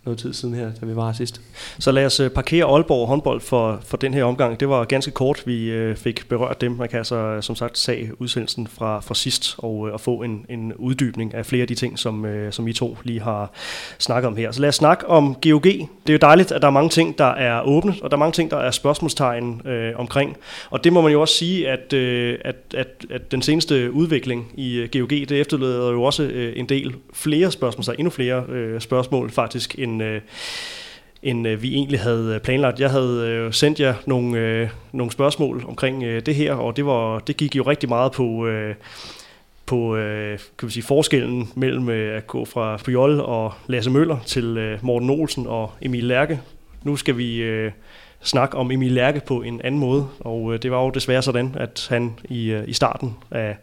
noget 0.04 0.18
tid 0.18 0.32
siden 0.32 0.54
her, 0.54 0.70
da 0.80 0.86
vi 0.86 0.96
var 0.96 1.12
sidst. 1.12 1.40
Så 1.78 1.92
lad 1.92 2.06
os 2.06 2.20
øh, 2.20 2.30
parkere 2.30 2.64
Aalborg 2.64 3.08
håndbold 3.08 3.40
for, 3.40 3.80
for 3.84 3.96
den 3.96 4.14
her 4.14 4.24
omgang. 4.24 4.60
Det 4.60 4.68
var 4.68 4.84
ganske 4.84 5.10
kort, 5.10 5.42
vi 5.46 5.70
øh, 5.70 5.96
fik 5.96 6.28
berørt 6.28 6.60
dem. 6.60 6.72
Man 6.72 6.88
kan 6.88 6.98
altså 6.98 7.16
øh, 7.16 7.42
som 7.42 7.56
sagt 7.56 7.78
sag 7.78 8.10
udsendelsen 8.18 8.66
fra, 8.66 9.00
fra 9.00 9.14
sidst 9.14 9.54
og, 9.58 9.88
øh, 9.88 9.94
og 9.94 10.00
få 10.00 10.22
en, 10.22 10.46
en 10.48 10.72
uddybning 10.74 11.34
af 11.34 11.46
flere 11.46 11.62
af 11.62 11.68
de 11.68 11.74
ting, 11.74 11.98
som, 11.98 12.24
øh, 12.24 12.52
som 12.52 12.68
I 12.68 12.72
to 12.72 12.98
lige 13.04 13.20
har 13.20 13.50
snakket 13.98 14.26
om 14.26 14.36
her. 14.36 14.52
Så 14.52 14.60
lad 14.60 14.68
os 14.68 14.74
snakke 14.74 15.08
om 15.08 15.34
GOG. 15.34 15.62
Det 15.62 15.88
er 16.08 16.12
jo 16.12 16.18
dejligt, 16.18 16.52
at 16.52 16.62
der 16.62 16.68
er 16.68 16.72
mange 16.72 16.90
ting, 16.90 17.18
der 17.18 17.24
er 17.24 17.62
åbne, 17.62 17.94
og 18.02 18.10
der 18.10 18.16
er 18.16 18.18
mange 18.18 18.32
ting, 18.32 18.50
der 18.50 18.56
er 18.56 18.70
spørgsmålstegn 18.70 19.66
øh, 19.66 19.92
omkring. 19.96 20.36
Og 20.70 20.84
det 20.84 20.92
må 20.92 21.00
man 21.00 21.12
jo 21.12 21.20
også 21.20 21.34
sige, 21.34 21.68
at, 21.68 21.92
øh, 21.92 22.38
at, 22.44 22.56
at, 22.74 22.86
at 23.10 23.32
den 23.32 23.42
seneste 23.42 23.92
udvikling 23.92 24.52
i 24.54 24.88
GOG, 24.92 25.10
det 25.10 25.32
efterlader 25.32 25.90
jo 25.90 26.02
også 26.02 26.22
øh, 26.22 26.52
en 26.56 26.66
del 26.68 26.94
flere 27.12 27.50
spørgsmål, 27.50 27.84
så 27.84 27.92
endnu 27.92 28.10
flere 28.10 28.44
øh, 28.48 28.80
spørgsmål 28.80 29.30
faktisk, 29.30 29.74
end 29.78 29.91
end, 29.92 30.02
øh, 30.02 30.20
end 31.22 31.48
øh, 31.48 31.62
vi 31.62 31.74
egentlig 31.74 32.00
havde 32.00 32.34
øh, 32.34 32.40
planlagt. 32.40 32.80
Jeg 32.80 32.90
havde 32.90 33.28
øh, 33.28 33.52
sendt 33.52 33.80
jer 33.80 33.94
nogle, 34.06 34.38
øh, 34.38 34.68
nogle 34.92 35.12
spørgsmål 35.12 35.64
omkring 35.68 36.02
øh, 36.02 36.22
det 36.26 36.34
her, 36.34 36.54
og 36.54 36.76
det, 36.76 36.86
var, 36.86 37.18
det 37.18 37.36
gik 37.36 37.56
jo 37.56 37.62
rigtig 37.62 37.88
meget 37.88 38.12
på... 38.12 38.46
Øh, 38.46 38.74
på 39.66 39.96
øh, 39.96 40.38
kan 40.58 40.68
vi 40.68 40.72
sige, 40.72 40.82
forskellen 40.82 41.48
mellem 41.54 41.88
øh, 41.88 42.16
at 42.16 42.26
gå 42.26 42.44
fra 42.44 42.76
Pujol 42.84 43.20
og 43.20 43.52
Lasse 43.66 43.90
Møller 43.90 44.18
til 44.26 44.58
øh, 44.58 44.78
Morten 44.82 45.10
Olsen 45.10 45.46
og 45.46 45.70
Emil 45.82 46.04
Lærke. 46.04 46.40
Nu 46.82 46.96
skal 46.96 47.18
vi 47.18 47.36
øh, 47.36 47.72
snakke 48.22 48.56
om 48.56 48.70
Emil 48.70 48.92
Lærke 48.92 49.20
på 49.26 49.42
en 49.42 49.60
anden 49.64 49.80
måde, 49.80 50.08
og 50.20 50.54
øh, 50.54 50.62
det 50.62 50.70
var 50.70 50.82
jo 50.82 50.90
desværre 50.90 51.22
sådan, 51.22 51.54
at 51.58 51.86
han 51.90 52.14
i, 52.24 52.50
øh, 52.50 52.68
i 52.68 52.72
starten 52.72 53.16
af 53.30 53.56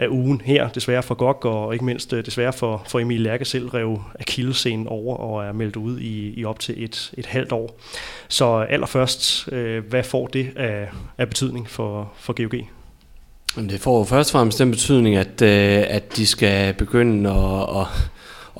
af 0.00 0.08
ugen 0.08 0.40
her, 0.44 0.68
desværre 0.68 1.02
for 1.02 1.14
GOG, 1.14 1.44
og 1.44 1.72
ikke 1.72 1.84
mindst 1.84 2.12
øh, 2.12 2.24
desværre 2.26 2.52
for, 2.52 2.82
for 2.88 3.00
Emil 3.00 3.20
Lærke 3.20 3.44
selv, 3.44 3.68
rev 3.68 4.02
akillescenen 4.20 4.86
over 4.86 5.16
og 5.16 5.44
er 5.44 5.52
meldt 5.52 5.76
ud 5.76 5.98
i, 5.98 6.40
i 6.40 6.44
op 6.44 6.58
til 6.58 6.84
et, 6.84 7.12
et 7.18 7.26
halvt 7.26 7.52
år. 7.52 7.78
Så 8.28 8.46
allerførst, 8.46 9.48
øh, 9.52 9.84
hvad 9.84 10.02
får 10.02 10.26
det 10.26 10.50
af, 10.56 10.88
af 11.18 11.28
betydning 11.28 11.68
for, 11.68 12.12
for 12.18 12.32
GOG? 12.32 12.60
Det 13.70 13.80
får 13.80 13.98
jo 13.98 14.04
først 14.04 14.30
og 14.30 14.32
fremmest 14.32 14.58
den 14.58 14.70
betydning, 14.70 15.16
at, 15.16 15.42
øh, 15.42 15.84
at 15.88 16.16
de 16.16 16.26
skal 16.26 16.74
begynde 16.74 17.30
at, 17.30 17.80
at, 17.80 17.86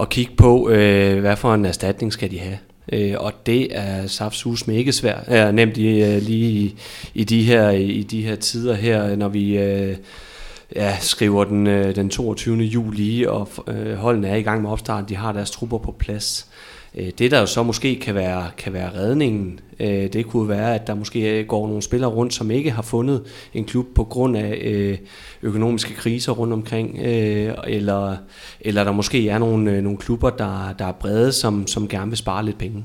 at 0.00 0.08
kigge 0.08 0.32
på, 0.36 0.70
øh, 0.70 1.20
hvad 1.20 1.36
for 1.36 1.54
en 1.54 1.64
erstatning 1.64 2.12
skal 2.12 2.30
de 2.30 2.38
have. 2.38 2.58
Øh, 2.92 3.14
og 3.18 3.32
det 3.46 3.76
er 3.76 4.06
saftsus 4.06 4.66
med 4.66 4.76
ikke 4.76 4.92
svært. 4.92 5.24
Er 5.26 5.50
nemt 5.50 5.76
i, 5.76 6.02
øh, 6.02 6.22
lige 6.22 6.50
i, 6.50 6.76
i, 7.14 7.24
de 7.24 7.42
her, 7.42 7.70
i 7.70 8.02
de 8.02 8.22
her 8.22 8.36
tider 8.36 8.74
her, 8.74 9.16
når 9.16 9.28
vi... 9.28 9.58
Øh, 9.58 9.96
ja, 10.76 10.96
skriver 11.00 11.44
den, 11.44 11.66
øh, 11.66 11.96
den 11.96 12.10
22. 12.10 12.56
juli, 12.56 13.24
og 13.24 13.48
øh, 13.66 13.94
holdene 13.94 14.28
er 14.28 14.36
i 14.36 14.42
gang 14.42 14.62
med 14.62 14.70
opstart, 14.70 15.08
de 15.08 15.16
har 15.16 15.32
deres 15.32 15.50
trupper 15.50 15.78
på 15.78 15.92
plads. 15.98 16.46
Øh, 16.94 17.10
det 17.18 17.30
der 17.30 17.40
jo 17.40 17.46
så 17.46 17.62
måske 17.62 18.00
kan 18.00 18.14
være, 18.14 18.50
kan 18.58 18.72
være 18.72 18.90
redningen, 18.94 19.60
øh, 19.80 20.12
det 20.12 20.26
kunne 20.26 20.48
være, 20.48 20.74
at 20.74 20.86
der 20.86 20.94
måske 20.94 21.44
går 21.44 21.66
nogle 21.66 21.82
spillere 21.82 22.10
rundt, 22.10 22.34
som 22.34 22.50
ikke 22.50 22.70
har 22.70 22.82
fundet 22.82 23.22
en 23.54 23.64
klub 23.64 23.86
på 23.94 24.04
grund 24.04 24.36
af 24.36 24.58
øh, 24.62 24.98
økonomiske 25.42 25.94
kriser 25.94 26.32
rundt 26.32 26.52
omkring, 26.52 26.98
øh, 26.98 27.54
eller, 27.66 28.16
eller 28.60 28.84
der 28.84 28.92
måske 28.92 29.28
er 29.28 29.38
nogle, 29.38 29.70
øh, 29.70 29.82
nogle 29.82 29.98
klubber, 29.98 30.30
der, 30.30 30.74
der 30.78 30.86
er 30.86 30.92
brede, 30.92 31.32
som, 31.32 31.66
som 31.66 31.88
gerne 31.88 32.10
vil 32.10 32.18
spare 32.18 32.44
lidt 32.44 32.58
penge. 32.58 32.84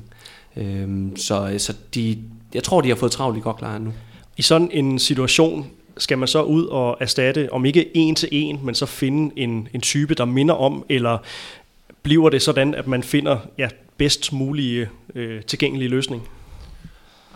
Øh, 0.56 0.88
så 1.16 1.54
så 1.58 1.74
de, 1.94 2.18
jeg 2.54 2.62
tror, 2.62 2.80
de 2.80 2.88
har 2.88 2.96
fået 2.96 3.12
travlt 3.12 3.38
i 3.38 3.40
godt 3.40 3.56
klar 3.56 3.78
nu. 3.78 3.92
I 4.36 4.42
sådan 4.42 4.68
en 4.72 4.98
situation, 4.98 5.66
skal 5.98 6.18
man 6.18 6.28
så 6.28 6.42
ud 6.42 6.66
og 6.66 6.96
erstatte, 7.00 7.52
om 7.52 7.64
ikke 7.64 7.96
en 7.96 8.14
til 8.14 8.28
en, 8.32 8.60
men 8.62 8.74
så 8.74 8.86
finde 8.86 9.38
en, 9.38 9.68
en 9.74 9.80
type, 9.80 10.14
der 10.14 10.24
minder 10.24 10.54
om, 10.54 10.84
eller 10.88 11.18
bliver 12.02 12.28
det 12.28 12.42
sådan, 12.42 12.74
at 12.74 12.86
man 12.86 13.02
finder 13.02 13.38
ja, 13.58 13.68
bedst 13.96 14.32
mulige 14.32 14.88
øh, 15.14 15.42
tilgængelige 15.42 15.88
løsning? 15.88 16.28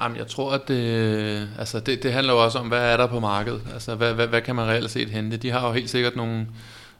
Jamen, 0.02 0.18
jeg 0.18 0.26
tror, 0.26 0.52
at 0.52 0.68
det, 0.68 1.48
altså 1.58 1.80
det, 1.80 2.02
det 2.02 2.12
handler 2.12 2.32
jo 2.32 2.44
også 2.44 2.58
om, 2.58 2.68
hvad 2.68 2.92
er 2.92 2.96
der 2.96 3.06
på 3.06 3.20
markedet? 3.20 3.60
Altså, 3.74 3.94
hvad, 3.94 4.14
hvad, 4.14 4.26
hvad 4.26 4.42
kan 4.42 4.56
man 4.56 4.68
reelt 4.68 4.90
set 4.90 5.08
hente? 5.08 5.36
De 5.36 5.50
har 5.50 5.66
jo 5.66 5.72
helt 5.72 5.90
sikkert 5.90 6.16
nogle, 6.16 6.46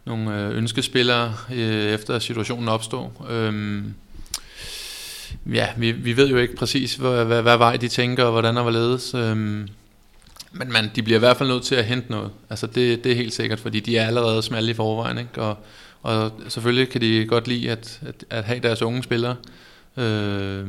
nogle 0.04 0.40
øh, 0.40 0.56
ønskespillere, 0.56 1.34
øh, 1.52 1.84
efter 1.84 2.18
situationen 2.18 2.68
opstår. 2.68 3.26
Øhm, 3.30 3.94
ja, 5.52 5.68
vi, 5.76 5.92
vi 5.92 6.16
ved 6.16 6.28
jo 6.28 6.36
ikke 6.36 6.56
præcis, 6.56 6.94
hvad, 6.94 7.24
hvad, 7.24 7.42
hvad 7.42 7.56
vej 7.56 7.76
de 7.76 7.88
tænker, 7.88 8.24
og 8.24 8.32
hvordan 8.32 8.56
og 8.56 8.62
hvorledes. 8.62 9.14
Øhm, 9.14 9.68
men 10.52 10.72
man, 10.72 10.90
de 10.96 11.02
bliver 11.02 11.18
i 11.18 11.20
hvert 11.20 11.36
fald 11.36 11.48
nødt 11.48 11.62
til 11.62 11.74
at 11.74 11.84
hente 11.84 12.10
noget. 12.10 12.30
Altså 12.50 12.66
det, 12.66 13.04
det 13.04 13.12
er 13.12 13.16
helt 13.16 13.32
sikkert, 13.32 13.60
fordi 13.60 13.80
de 13.80 13.98
er 13.98 14.06
allerede 14.06 14.42
smalle 14.42 14.70
i 14.70 14.74
forvejen. 14.74 15.18
Ikke? 15.18 15.42
Og, 15.42 15.56
og 16.02 16.32
selvfølgelig 16.48 16.88
kan 16.88 17.00
de 17.00 17.26
godt 17.28 17.48
lide 17.48 17.70
at, 17.70 18.00
at, 18.06 18.24
at 18.30 18.44
have 18.44 18.60
deres 18.60 18.82
unge 18.82 19.02
spillere. 19.02 19.36
Øh, 19.96 20.68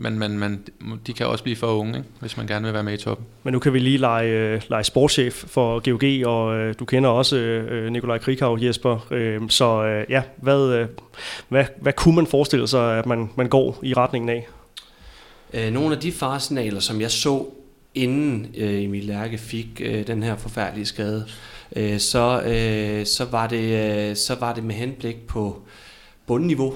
men, 0.00 0.18
men, 0.18 0.38
men 0.38 0.62
de 1.06 1.12
kan 1.12 1.26
også 1.26 1.44
blive 1.44 1.56
for 1.56 1.66
unge, 1.66 1.98
ikke? 1.98 2.08
hvis 2.20 2.36
man 2.36 2.46
gerne 2.46 2.64
vil 2.64 2.74
være 2.74 2.82
med 2.82 2.92
i 2.92 2.96
toppen. 2.96 3.26
Men 3.42 3.52
nu 3.52 3.58
kan 3.58 3.72
vi 3.72 3.78
lige 3.78 3.98
lege, 3.98 4.30
øh, 4.30 4.62
lege 4.68 4.84
sportschef 4.84 5.34
for 5.34 5.90
GOG, 5.90 6.32
og 6.34 6.56
øh, 6.56 6.74
du 6.78 6.84
kender 6.84 7.10
også 7.10 7.36
øh, 7.36 7.92
Nikolaj 7.92 8.18
Krikau, 8.18 8.58
Jesper. 8.60 9.06
Øh, 9.10 9.40
så 9.48 9.84
øh, 9.84 10.04
ja, 10.08 10.22
hvad, 10.36 10.72
øh, 10.72 10.86
hvad, 11.48 11.64
hvad 11.80 11.92
kunne 11.92 12.14
man 12.14 12.26
forestille 12.26 12.68
sig, 12.68 12.98
at 12.98 13.06
man, 13.06 13.30
man 13.36 13.48
går 13.48 13.78
i 13.82 13.94
retningen 13.94 14.28
af? 14.28 14.48
Øh, 15.54 15.72
nogle 15.72 15.94
af 15.94 16.00
de 16.00 16.12
farsignaler, 16.12 16.80
som 16.80 17.00
jeg 17.00 17.10
så 17.10 17.46
inden 17.98 18.46
øh, 18.56 18.84
Emil 18.84 19.04
Lærke 19.04 19.38
fik 19.38 19.80
øh, 19.84 20.06
den 20.06 20.22
her 20.22 20.36
forfærdelige 20.36 20.86
skade, 20.86 21.26
øh, 21.76 21.98
så, 21.98 22.42
øh, 22.42 23.06
så, 23.06 23.24
var 23.24 23.46
det, 23.46 24.10
øh, 24.10 24.16
så 24.16 24.34
var 24.40 24.54
det 24.54 24.64
med 24.64 24.74
henblik 24.74 25.26
på 25.26 25.62
bundniveau, 26.26 26.74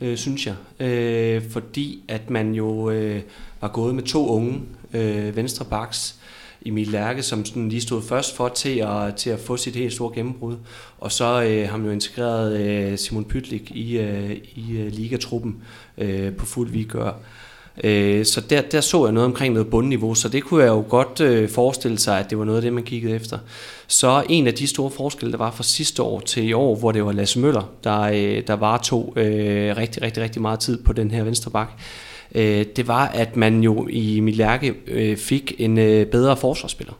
øh, 0.00 0.16
synes 0.16 0.46
jeg. 0.46 0.86
Øh, 0.86 1.50
fordi 1.50 2.02
at 2.08 2.30
man 2.30 2.54
jo 2.54 2.90
øh, 2.90 3.22
var 3.60 3.68
gået 3.68 3.94
med 3.94 4.02
to 4.02 4.28
unge 4.28 4.60
øh, 4.92 5.36
venstre 5.36 5.64
backs, 5.64 6.20
Emil 6.66 6.88
Lærke, 6.88 7.22
som 7.22 7.44
sådan 7.44 7.68
lige 7.68 7.80
stod 7.80 8.02
først 8.02 8.36
for 8.36 8.48
til 8.48 8.78
at, 8.78 9.14
til 9.14 9.30
at 9.30 9.40
få 9.40 9.56
sit 9.56 9.76
helt 9.76 9.92
store 9.92 10.14
gennembrud. 10.14 10.56
Og 10.98 11.12
så 11.12 11.42
øh, 11.42 11.68
har 11.68 11.76
man 11.76 11.86
jo 11.86 11.92
integreret 11.92 12.60
øh, 12.60 12.98
Simon 12.98 13.24
Pytlik 13.24 13.70
i, 13.70 13.98
øh, 13.98 14.36
i 14.54 14.78
øh, 14.78 14.92
ligatruppen 14.92 15.62
øh, 15.98 16.32
på 16.32 16.46
fuld 16.46 16.70
vigør. 16.70 17.12
Øh, 17.84 18.24
så 18.24 18.40
der, 18.40 18.60
der 18.60 18.80
så 18.80 19.04
jeg 19.04 19.12
noget 19.12 19.26
omkring 19.26 19.54
noget 19.54 19.70
bundniveau, 19.70 20.14
så 20.14 20.28
det 20.28 20.44
kunne 20.44 20.62
jeg 20.62 20.68
jo 20.68 20.84
godt 20.88 21.20
øh, 21.20 21.48
forestille 21.48 21.98
sig, 21.98 22.18
at 22.18 22.30
det 22.30 22.38
var 22.38 22.44
noget 22.44 22.58
af 22.58 22.62
det, 22.62 22.72
man 22.72 22.84
kiggede 22.84 23.14
efter. 23.14 23.38
Så 23.86 24.24
en 24.28 24.46
af 24.46 24.54
de 24.54 24.66
store 24.66 24.90
forskelle, 24.90 25.32
der 25.32 25.38
var 25.38 25.50
fra 25.50 25.62
sidste 25.62 26.02
år 26.02 26.20
til 26.20 26.48
i 26.48 26.52
år, 26.52 26.76
hvor 26.76 26.92
det 26.92 27.04
var 27.04 27.12
Lasse 27.12 27.38
Møller, 27.38 27.70
der, 27.84 28.00
øh, 28.00 28.42
der 28.46 28.54
var 28.54 28.78
to 28.78 29.12
øh, 29.16 29.76
rigtig, 29.76 30.02
rigtig, 30.02 30.22
rigtig 30.22 30.42
meget 30.42 30.60
tid 30.60 30.82
på 30.82 30.92
den 30.92 31.10
her 31.10 31.24
venstre 31.24 31.50
bak, 31.50 31.70
øh, 32.34 32.66
det 32.76 32.88
var, 32.88 33.06
at 33.08 33.36
man 33.36 33.60
jo 33.60 33.86
i 33.90 34.20
Milærke 34.20 34.74
øh, 34.86 35.16
fik 35.16 35.52
en 35.58 35.78
øh, 35.78 36.06
bedre 36.06 36.36
forsvarsspiller. 36.36 36.94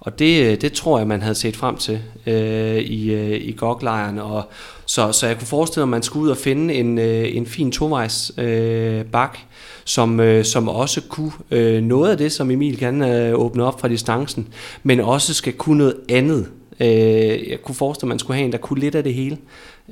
Og 0.00 0.18
det, 0.18 0.42
øh, 0.44 0.60
det 0.60 0.72
tror 0.72 0.98
jeg, 0.98 1.06
man 1.06 1.22
havde 1.22 1.34
set 1.34 1.56
frem 1.56 1.76
til 1.76 2.00
øh, 2.26 2.76
i, 2.76 3.12
øh, 3.12 3.40
i 3.40 3.52
GOG-lejren. 3.52 4.18
Og, 4.18 4.42
så, 4.86 5.12
så 5.12 5.26
jeg 5.26 5.38
kunne 5.38 5.46
forestille 5.46 5.86
mig, 5.86 5.88
at 5.88 5.90
man 5.90 6.02
skulle 6.02 6.24
ud 6.24 6.30
og 6.30 6.36
finde 6.36 6.74
en, 6.74 6.98
øh, 6.98 7.36
en 7.36 7.46
fin 7.46 7.72
tovejs 7.72 8.32
øh, 8.38 9.04
bak, 9.04 9.38
som, 9.84 10.20
øh, 10.20 10.44
som 10.44 10.68
også 10.68 11.00
kunne 11.08 11.32
øh, 11.50 11.82
noget 11.82 12.10
af 12.10 12.18
det, 12.18 12.32
som 12.32 12.50
Emil 12.50 12.78
kan 12.78 13.02
øh, 13.02 13.38
åbne 13.38 13.64
op 13.64 13.80
fra 13.80 13.88
distancen, 13.88 14.48
men 14.82 15.00
også 15.00 15.34
skal 15.34 15.52
kunne 15.52 15.78
noget 15.78 15.96
andet. 16.08 16.48
Øh, 16.80 17.50
jeg 17.50 17.58
kunne 17.64 17.74
forestille 17.74 18.06
mig, 18.06 18.12
at 18.12 18.14
man 18.14 18.18
skulle 18.18 18.36
have 18.36 18.44
en, 18.44 18.52
der 18.52 18.58
kunne 18.58 18.80
lidt 18.80 18.94
af 18.94 19.04
det 19.04 19.14
hele, 19.14 19.38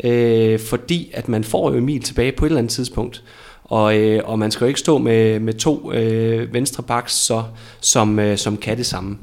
øh, 0.05 0.61
fordi 0.61 1.11
at 1.15 1.29
man 1.29 1.45
får 1.45 1.71
jo 1.71 1.77
Emil 1.77 2.03
tilbage 2.03 2.33
på 2.33 2.45
et 2.45 2.49
eller 2.49 2.59
andet 2.59 2.73
tidspunkt. 2.73 3.23
Og, 3.65 3.99
øh, 3.99 4.23
og 4.25 4.39
man 4.39 4.51
skal 4.51 4.65
jo 4.65 4.69
ikke 4.69 4.81
stå 4.81 4.99
med, 4.99 5.41
med 5.41 5.55
to 5.55 5.93
øh, 5.93 6.55
venstre 6.55 6.83
backs, 6.83 7.13
så, 7.13 7.43
som, 7.81 8.19
øh, 8.19 8.39
som 8.39 8.57
kan 8.57 8.77
det 8.77 8.87
samme. 8.87 9.19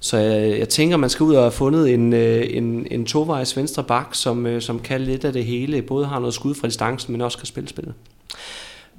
Så 0.00 0.16
jeg, 0.16 0.58
jeg 0.58 0.68
tænker, 0.68 0.96
man 0.96 1.10
skal 1.10 1.24
ud 1.24 1.34
og 1.34 1.42
have 1.42 1.52
fundet 1.52 1.94
en, 1.94 2.12
øh, 2.12 2.46
en, 2.50 2.86
en 2.90 3.06
tovejs 3.06 3.56
venstre 3.56 3.84
bak, 3.84 4.06
som, 4.14 4.46
øh, 4.46 4.62
som 4.62 4.80
kan 4.80 5.00
lidt 5.00 5.24
af 5.24 5.32
det 5.32 5.44
hele. 5.44 5.82
Både 5.82 6.06
har 6.06 6.18
noget 6.18 6.34
skud 6.34 6.54
fra 6.54 6.66
distancen, 6.66 7.12
men 7.12 7.20
også 7.20 7.38
kan 7.38 7.46
spille 7.46 7.68
spillet. 7.68 7.94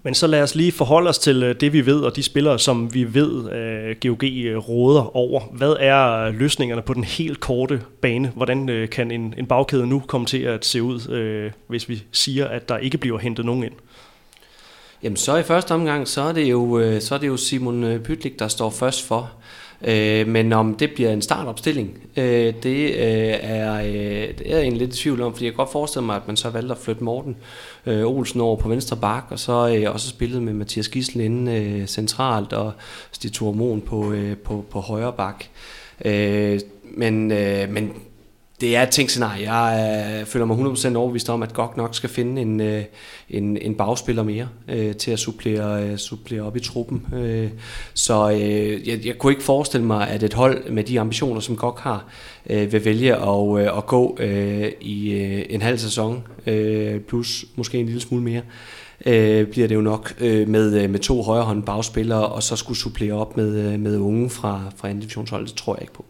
Men 0.04 0.16
så 0.16 0.28
lad 0.28 0.44
os 0.44 0.56
lige 0.56 0.72
forholde 0.72 1.10
os 1.10 1.20
til 1.20 1.44
øh, 1.44 1.56
det, 1.60 1.74
vi 1.74 1.86
ved, 1.86 2.02
og 2.02 2.16
de 2.16 2.24
spillere, 2.24 2.60
som 2.60 2.94
vi 2.94 3.14
ved, 3.14 3.44
GOG 4.00 4.24
råder 4.70 5.16
over. 5.16 5.42
Hvad 5.54 5.76
er 5.80 6.32
løsningerne 6.32 6.82
på 6.82 6.94
den 6.94 7.04
helt 7.04 7.40
korte 7.40 7.82
bane? 8.02 8.32
Hvordan 8.36 8.88
kan 8.92 9.12
en, 9.12 9.34
en 9.38 9.46
bagkæde 9.46 9.88
nu 9.88 10.00
komme 10.00 10.28
til 10.28 10.42
at 10.42 10.66
se 10.66 10.84
ud, 10.84 11.52
hvis 11.68 11.90
vi 11.90 12.04
siger, 12.12 12.48
at 12.48 12.70
der 12.70 12.78
ikke 12.78 12.98
bliver 12.98 13.18
hentet 13.18 13.46
nogen 13.46 13.64
ind? 13.64 13.74
Jamen 15.04 15.18
så 15.18 15.38
i 15.38 15.44
første 15.44 15.72
omgang, 15.72 16.08
så 16.08 16.22
er 16.22 16.32
det 16.32 16.44
jo, 16.44 16.82
så 17.00 17.16
er 17.16 17.20
det 17.20 17.28
jo 17.28 17.38
Simon 17.38 18.00
Pytlik, 18.04 18.40
der 18.40 18.48
står 18.48 18.70
først 18.70 19.08
for. 19.08 19.32
Øh, 19.84 20.28
men 20.28 20.54
om 20.54 20.76
det 20.76 20.92
bliver 20.94 21.12
en 21.12 21.22
startopstilling, 21.22 21.98
øh, 22.18 22.54
det, 22.64 22.90
øh, 22.90 23.38
er, 23.42 23.82
øh, 23.82 23.94
det 24.38 24.42
er 24.46 24.56
jeg 24.56 24.62
egentlig 24.62 24.88
lidt 24.88 24.96
i 24.96 25.02
tvivl 25.02 25.22
om, 25.22 25.34
fordi 25.34 25.46
jeg 25.46 25.54
kan 25.54 25.58
godt 25.58 25.72
forestille 25.72 26.06
mig, 26.06 26.16
at 26.16 26.28
man 26.28 26.38
så 26.38 26.50
valgte 26.50 26.72
at 26.72 26.78
flytte 26.78 27.04
Morten 27.04 27.38
øh, 27.86 28.06
Olsen 28.06 28.42
over 28.42 28.56
på 28.56 28.70
venstre 28.70 28.98
bak, 28.98 29.24
og 29.30 29.40
så 29.40 29.76
øh, 29.76 29.94
også 29.94 30.10
spillet 30.10 30.44
med 30.44 30.54
Mathias 30.54 30.90
Gissel 30.90 31.22
inde 31.22 31.52
øh, 31.52 31.88
centralt, 31.88 32.54
og 32.54 32.72
Stig 33.12 33.56
Mon 33.56 33.82
på, 33.82 34.12
øh, 34.12 34.38
på, 34.38 34.66
på 34.70 34.80
højre 34.80 35.14
bak. 35.14 35.46
Øh, 36.06 36.60
men, 36.84 37.32
øh, 37.32 37.70
men 37.70 37.94
det 38.62 38.76
er 38.76 38.84
et 38.84 38.90
tænkscenarie. 38.90 39.54
Jeg 39.54 40.20
øh, 40.20 40.26
føler 40.26 40.46
mig 40.46 40.58
100% 40.58 40.96
overbevist 40.96 41.30
om, 41.30 41.44
at 41.44 41.54
GOG 41.54 41.74
nok 41.78 41.96
skal 41.96 42.10
finde 42.10 42.42
en, 42.42 42.62
øh, 42.62 42.84
en, 43.30 43.58
en 43.58 43.76
bagspiller 43.76 44.24
mere 44.24 44.50
øh, 44.68 44.96
til 44.96 45.12
at 45.12 45.20
supplere, 45.20 45.84
øh, 45.84 45.98
supplere 45.98 46.42
op 46.42 46.56
i 46.56 46.60
truppen. 46.60 47.06
Øh, 47.14 47.50
så 47.94 48.32
øh, 48.32 48.88
jeg, 48.88 49.06
jeg 49.06 49.18
kunne 49.18 49.34
ikke 49.34 49.44
forestille 49.44 49.86
mig, 49.86 50.08
at 50.08 50.24
et 50.24 50.34
hold 50.34 50.70
med 50.70 50.84
de 50.84 51.00
ambitioner, 51.00 51.42
som 51.42 51.56
Gok 51.56 51.80
har, 51.80 52.06
øh, 52.50 52.74
vil 52.74 52.86
vælge 52.86 53.16
at, 53.16 53.60
øh, 53.60 53.78
at 53.78 53.86
gå 53.86 54.18
øh, 54.20 54.72
i 54.82 55.12
øh, 55.12 55.46
en 55.50 55.62
halv 55.62 55.78
sæson, 55.78 56.24
øh, 56.48 57.00
plus 57.00 57.46
måske 57.56 57.78
en 57.78 57.86
lille 57.86 58.02
smule 58.02 58.24
mere 58.24 58.42
øh, 59.06 59.48
bliver 59.48 59.68
det 59.68 59.76
jo 59.76 59.82
nok 59.82 60.14
øh, 60.20 60.48
med, 60.48 60.84
øh, 60.84 60.90
med 60.90 61.00
to 61.00 61.22
højrehånd 61.22 61.64
bagspillere, 61.64 62.26
og 62.26 62.44
så 62.44 62.56
skulle 62.56 62.78
supplere 62.78 63.14
op 63.14 63.38
med, 63.38 63.74
øh, 63.74 63.80
med 63.80 63.98
unge 63.98 64.30
fra, 64.30 64.62
fra 64.78 64.88
anden 64.88 65.02
divisionshold. 65.02 65.48
Det 65.48 65.56
tror 65.56 65.76
jeg 65.76 65.82
ikke 65.82 65.94
på 65.94 66.06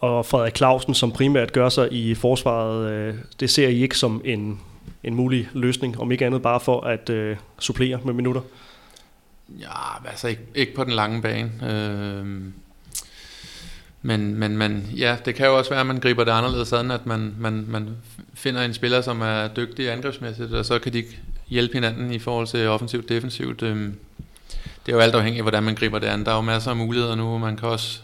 og 0.00 0.26
Frederik 0.26 0.56
Clausen, 0.56 0.94
som 0.94 1.12
primært 1.12 1.52
gør 1.52 1.68
sig 1.68 1.92
i 1.92 2.14
forsvaret, 2.14 2.90
øh, 2.90 3.14
det 3.40 3.50
ser 3.50 3.68
I 3.68 3.82
ikke 3.82 3.98
som 3.98 4.22
en, 4.24 4.60
en 5.04 5.14
mulig 5.14 5.48
løsning, 5.52 6.00
om 6.00 6.12
ikke 6.12 6.26
andet 6.26 6.42
bare 6.42 6.60
for 6.60 6.80
at 6.80 7.10
øh, 7.10 7.36
supplere 7.58 8.00
med 8.04 8.14
minutter? 8.14 8.40
Ja, 9.60 10.08
altså 10.08 10.28
ikke, 10.28 10.42
ikke 10.54 10.74
på 10.74 10.84
den 10.84 10.92
lange 10.92 11.22
bane. 11.22 11.50
Øh, 11.62 12.26
men, 14.02 14.34
men, 14.34 14.56
men 14.56 14.90
ja, 14.96 15.16
det 15.24 15.34
kan 15.34 15.46
jo 15.46 15.58
også 15.58 15.70
være, 15.70 15.80
at 15.80 15.86
man 15.86 16.00
griber 16.00 16.24
det 16.24 16.30
anderledes 16.30 16.68
sådan, 16.68 16.90
at 16.90 17.06
man, 17.06 17.34
man, 17.38 17.64
man 17.68 17.88
finder 18.34 18.62
en 18.62 18.74
spiller, 18.74 19.00
som 19.00 19.20
er 19.20 19.48
dygtig 19.48 19.92
angrebsmæssigt, 19.92 20.52
og 20.52 20.64
så 20.64 20.78
kan 20.78 20.92
de 20.92 21.04
hjælpe 21.48 21.74
hinanden 21.74 22.12
i 22.12 22.18
forhold 22.18 22.46
til 22.46 22.68
offensivt 22.68 23.08
defensivt. 23.08 23.62
Øh, 23.62 23.76
det 24.86 24.92
er 24.92 24.96
jo 24.96 25.02
alt 25.02 25.14
afhængigt 25.14 25.40
af, 25.40 25.44
hvordan 25.44 25.62
man 25.62 25.74
griber 25.74 25.98
det 25.98 26.06
an. 26.06 26.24
Der 26.24 26.30
er 26.30 26.36
jo 26.36 26.40
masser 26.40 26.70
af 26.70 26.76
muligheder 26.76 27.14
nu. 27.14 27.38
Man 27.38 27.56
kan 27.56 27.68
også 27.68 28.00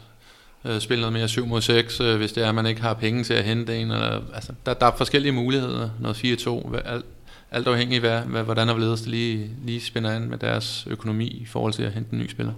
øh, 0.64 0.80
spille 0.80 1.00
noget 1.00 1.12
mere 1.12 1.28
7 1.28 1.46
mod 1.46 1.60
6, 1.60 2.00
øh, 2.00 2.16
hvis 2.16 2.32
det 2.32 2.44
er, 2.44 2.48
at 2.48 2.54
man 2.54 2.66
ikke 2.66 2.80
har 2.80 2.94
penge 2.94 3.24
til 3.24 3.34
at 3.34 3.44
hente 3.44 3.78
en. 3.78 3.90
Eller, 3.90 4.20
altså, 4.34 4.52
der, 4.66 4.74
der 4.74 4.86
er 4.86 4.96
forskellige 4.96 5.32
muligheder, 5.32 5.90
noget 6.00 6.16
4-2, 6.16 6.76
alt, 6.84 7.04
alt 7.50 7.68
afhængig 7.68 8.04
af, 8.04 8.22
hvad, 8.22 8.42
hvordan 8.42 8.68
og 8.68 8.74
hvorledes 8.74 9.00
det 9.00 9.10
lige, 9.10 9.50
lige 9.64 9.80
spænder 9.80 10.10
an 10.10 10.30
med 10.30 10.38
deres 10.38 10.86
økonomi 10.90 11.26
i 11.26 11.46
forhold 11.46 11.72
til 11.72 11.82
at 11.82 11.92
hente 11.92 12.12
en 12.12 12.18
ny 12.18 12.30
spiller. 12.30 12.52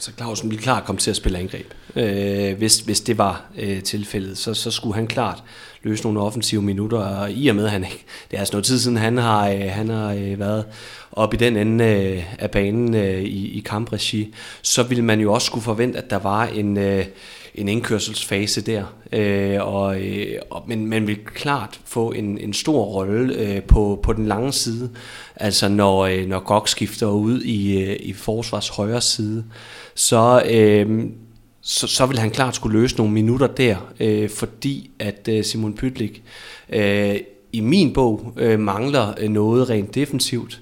Så 0.00 0.12
Clausen 0.16 0.50
ville 0.50 0.62
klart 0.62 0.84
komme 0.84 0.98
til 0.98 1.10
at 1.10 1.16
spille 1.16 1.38
angreb. 1.38 1.74
Øh, 1.96 2.58
hvis, 2.58 2.78
hvis 2.78 3.00
det 3.00 3.18
var 3.18 3.44
øh, 3.58 3.82
tilfældet, 3.82 4.38
så, 4.38 4.54
så 4.54 4.70
skulle 4.70 4.94
han 4.94 5.06
klart 5.06 5.42
løse 5.82 6.02
nogle 6.02 6.20
offensive 6.20 6.62
minutter, 6.62 6.98
og 6.98 7.32
i 7.32 7.48
og 7.48 7.56
med, 7.56 7.64
at 7.64 7.70
han 7.70 7.84
ikke, 7.84 8.04
det 8.30 8.36
er 8.36 8.40
altså 8.40 8.54
noget 8.54 8.64
tid 8.64 8.78
siden, 8.78 8.96
han 8.96 9.18
har, 9.18 9.48
øh, 9.48 9.60
han 9.60 9.88
har 9.88 10.12
øh, 10.12 10.38
været 10.38 10.64
op 11.12 11.34
i 11.34 11.36
den 11.36 11.56
ende 11.56 11.84
øh, 11.84 12.24
af 12.38 12.50
banen 12.50 12.94
øh, 12.94 13.22
i, 13.22 13.58
i 13.58 13.60
kampregi, 13.60 14.34
så 14.62 14.82
ville 14.82 15.04
man 15.04 15.20
jo 15.20 15.32
også 15.32 15.46
skulle 15.46 15.64
forvente, 15.64 15.98
at 15.98 16.10
der 16.10 16.18
var 16.18 16.46
en, 16.46 16.76
øh, 16.76 17.04
en 17.54 17.68
indkørselsfase 17.68 18.60
der, 18.60 18.84
øh, 19.12 19.66
og, 19.74 20.00
øh, 20.00 20.38
og, 20.50 20.64
men 20.66 20.86
man 20.86 21.06
vil 21.06 21.18
klart 21.24 21.80
få 21.84 22.12
en, 22.12 22.38
en 22.38 22.52
stor 22.52 22.84
rolle 22.84 23.34
øh, 23.34 23.62
på, 23.62 24.00
på 24.02 24.12
den 24.12 24.26
lange 24.26 24.52
side, 24.52 24.90
altså 25.36 25.68
når, 25.68 26.06
øh, 26.06 26.26
når 26.26 26.40
Gok 26.40 26.68
skifter 26.68 27.06
ud 27.06 27.42
i, 27.42 27.82
øh, 27.82 27.96
i 28.00 28.12
forsvars 28.12 28.68
højre 28.68 29.00
side, 29.00 29.44
så, 29.94 30.42
øh, 30.50 31.04
så, 31.60 31.86
så 31.86 32.06
vil 32.06 32.18
han 32.18 32.30
klart 32.30 32.54
skulle 32.54 32.80
løse 32.80 32.96
nogle 32.96 33.12
minutter 33.12 33.46
der, 33.46 33.92
øh, 34.00 34.30
fordi 34.30 34.90
at 34.98 35.28
øh, 35.28 35.44
Simon 35.44 35.74
Pytlik 35.74 36.22
øh, 36.72 37.16
i 37.52 37.60
min 37.60 37.92
bog 37.92 38.32
øh, 38.36 38.60
mangler 38.60 39.14
øh, 39.18 39.28
noget 39.28 39.70
rent 39.70 39.94
defensivt, 39.94 40.60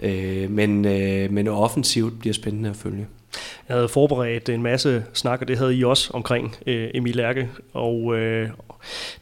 øh, 0.00 0.50
men, 0.50 0.84
øh, 0.84 1.32
men 1.32 1.48
offensivt 1.48 2.18
bliver 2.18 2.34
spændende 2.34 2.70
at 2.70 2.76
følge. 2.76 3.06
Jeg 3.68 3.76
havde 3.76 3.88
forberedt 3.88 4.48
en 4.48 4.62
masse 4.62 5.04
snak, 5.12 5.40
og 5.40 5.48
det 5.48 5.58
havde 5.58 5.76
I 5.76 5.84
også 5.84 6.10
omkring 6.14 6.56
øh, 6.66 6.90
Emil 6.94 7.16
Lærke, 7.16 7.48
og 7.72 8.16
øh, 8.16 8.48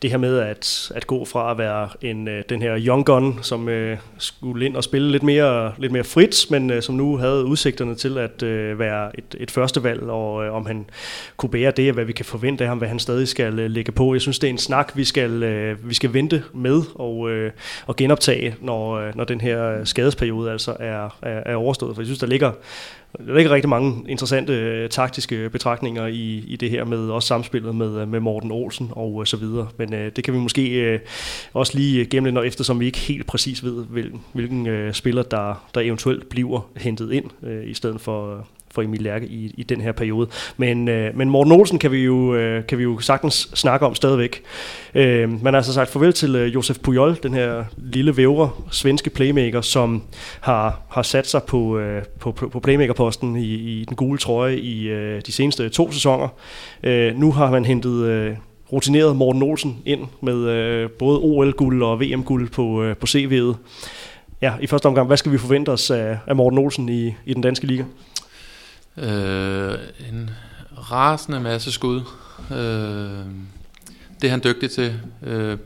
det 0.03 0.11
her 0.11 0.19
med 0.19 0.39
at, 0.39 0.93
at 0.95 1.07
gå 1.07 1.25
fra 1.25 1.51
at 1.51 1.59
være 1.59 1.89
en, 2.01 2.29
øh, 2.29 2.43
den 2.49 2.63
her 2.63 2.79
young 2.79 3.07
gun, 3.07 3.39
som 3.43 3.69
øh, 3.69 3.99
skulle 4.19 4.67
ind 4.67 4.77
og 4.77 4.85
spille 4.85 5.11
lidt 5.11 5.23
mere, 5.23 5.73
lidt 5.79 5.93
mere 5.93 6.05
frit, 6.05 6.47
men 6.51 6.71
øh, 6.71 6.83
som 6.83 6.95
nu 6.95 7.17
havde 7.17 7.45
udsigterne 7.45 7.95
til 7.95 8.19
at 8.19 8.43
øh, 8.43 8.79
være 8.79 9.19
et, 9.19 9.37
et 9.41 9.51
førstevalg, 9.51 10.03
og 10.03 10.45
øh, 10.45 10.55
om 10.55 10.67
han 10.67 10.87
kunne 11.37 11.51
bære 11.51 11.71
det, 11.71 11.89
og 11.89 11.95
hvad 11.95 12.05
vi 12.05 12.13
kan 12.13 12.25
forvente 12.25 12.65
af 12.65 12.69
ham, 12.69 12.79
hvad 12.79 12.89
han 12.89 12.99
stadig 12.99 13.29
skal 13.29 13.59
øh, 13.59 13.71
lægge 13.71 13.93
på. 13.93 14.15
Jeg 14.15 14.21
synes, 14.21 14.39
det 14.39 14.47
er 14.47 14.53
en 14.53 14.59
snak, 14.59 14.93
vi 14.95 15.05
skal, 15.05 15.43
øh, 15.43 15.89
vi 15.89 15.95
skal 15.95 16.13
vente 16.13 16.43
med 16.55 16.83
og, 16.95 17.31
øh, 17.31 17.53
og 17.87 17.97
genoptage, 17.97 18.57
når, 18.61 18.93
øh, 18.93 19.17
når 19.17 19.25
den 19.25 19.41
her 19.41 19.85
skadesperiode 19.85 20.51
altså 20.53 20.77
er, 20.81 21.19
er, 21.23 21.43
er 21.47 21.57
overstået. 21.57 21.95
For 21.95 22.03
jeg 22.03 22.07
synes, 22.07 22.19
der 22.19 22.27
ligger 22.27 22.53
der 23.17 23.35
ligger 23.35 23.53
rigtig 23.53 23.69
mange 23.69 24.05
interessante 24.09 24.53
øh, 24.53 24.89
taktiske 24.89 25.51
betragtninger 25.51 26.07
i, 26.07 26.45
i 26.49 26.57
det 26.57 26.71
her 26.71 26.85
med 26.85 26.99
også 27.11 27.27
samspillet 27.27 27.75
med, 27.75 28.01
øh, 28.01 28.09
med 28.09 28.21
Morten 28.21 28.51
Olsen 28.51 28.91
og 28.93 29.21
øh, 29.21 29.27
så 29.27 29.37
videre. 29.37 29.69
Men 29.77 29.95
øh, 29.95 30.13
det 30.17 30.25
kan 30.25 30.35
vi 30.35 30.39
måske 30.39 30.71
øh, 30.71 31.01
også 31.53 31.79
lige 31.79 32.07
gennem 32.07 32.35
når 32.35 32.43
eftersom 32.43 32.81
vi 32.81 32.87
ikke 32.87 32.99
helt 32.99 33.27
præcis 33.27 33.65
ved, 33.65 33.85
hvilken, 33.85 34.21
hvilken 34.33 34.67
øh, 34.67 34.95
spiller, 34.95 35.23
der, 35.23 35.67
der 35.75 35.81
eventuelt 35.81 36.29
bliver 36.29 36.69
hentet 36.77 37.13
ind, 37.13 37.31
øh, 37.43 37.71
i 37.71 37.75
stedet 37.75 38.01
for, 38.01 38.37
øh, 38.37 38.43
for 38.71 38.83
Emil 38.83 39.03
Lærke 39.03 39.27
i, 39.27 39.55
i 39.57 39.63
den 39.63 39.81
her 39.81 39.93
periode. 39.93 40.29
Men, 40.57 40.89
øh, 40.89 41.17
men 41.17 41.31
Morten 41.31 41.53
Olsen 41.53 41.79
kan 41.79 41.93
vi, 41.93 42.05
jo, 42.05 42.35
øh, 42.35 42.67
kan 42.67 42.79
vi 42.79 42.83
jo 42.83 42.99
sagtens 42.99 43.51
snakke 43.55 43.87
om 43.87 43.95
stadigvæk. 43.95 44.43
Øh, 44.95 45.43
man 45.43 45.55
har 45.55 45.59
altså 45.59 45.73
sagt 45.73 45.91
farvel 45.91 46.13
til 46.13 46.37
øh, 46.37 46.55
Josef 46.55 46.79
Pujol, 46.79 47.19
den 47.23 47.35
her 47.35 47.65
lille 47.77 48.17
vævre 48.17 48.51
svenske 48.71 49.11
playmaker, 49.11 49.61
som 49.61 50.03
har, 50.41 50.81
har 50.91 51.03
sat 51.03 51.27
sig 51.27 51.43
på, 51.43 51.79
øh, 51.79 52.03
på, 52.21 52.33
på 52.33 52.61
playmakerposten 52.61 53.37
i, 53.37 53.55
i 53.55 53.85
den 53.85 53.97
gule 53.97 54.19
trøje 54.19 54.57
i 54.57 54.89
øh, 54.89 55.23
de 55.27 55.33
seneste 55.33 55.69
to 55.69 55.93
sæsoner. 55.93 56.29
Øh, 56.83 57.19
nu 57.19 57.33
har 57.33 57.51
man 57.51 57.65
hentet... 57.65 58.05
Øh, 58.05 58.37
rutineret 58.73 59.17
Morten 59.17 59.43
Olsen 59.43 59.83
ind 59.87 60.01
med 60.21 60.37
øh, 60.37 60.91
både 60.91 61.19
OL-guld 61.19 61.83
og 61.83 62.01
VM-guld 62.01 62.51
på, 62.51 62.83
øh, 62.83 62.97
på 62.97 63.07
CV'et. 63.07 63.57
Ja, 64.43 64.53
i 64.61 64.67
første 64.67 64.87
omgang, 64.87 65.07
hvad 65.07 65.17
skal 65.17 65.33
vi 65.33 65.39
forvente 65.39 65.71
os 65.71 65.91
af, 65.91 66.19
af 66.27 66.37
Morten 66.37 66.59
Olsen 66.59 66.89
i, 66.89 67.15
i 67.27 67.35
den 67.35 67.43
danske 67.43 67.67
liga? 67.67 67.85
Øh, 69.03 69.79
en 70.11 70.31
rasende 70.91 71.41
masse 71.41 71.73
skud. 71.73 72.01
Øh, 72.51 73.25
det 74.21 74.27
er 74.27 74.31
han 74.31 74.41
dygtig 74.45 74.71
til. 74.71 75.01
Øh, 75.23 75.59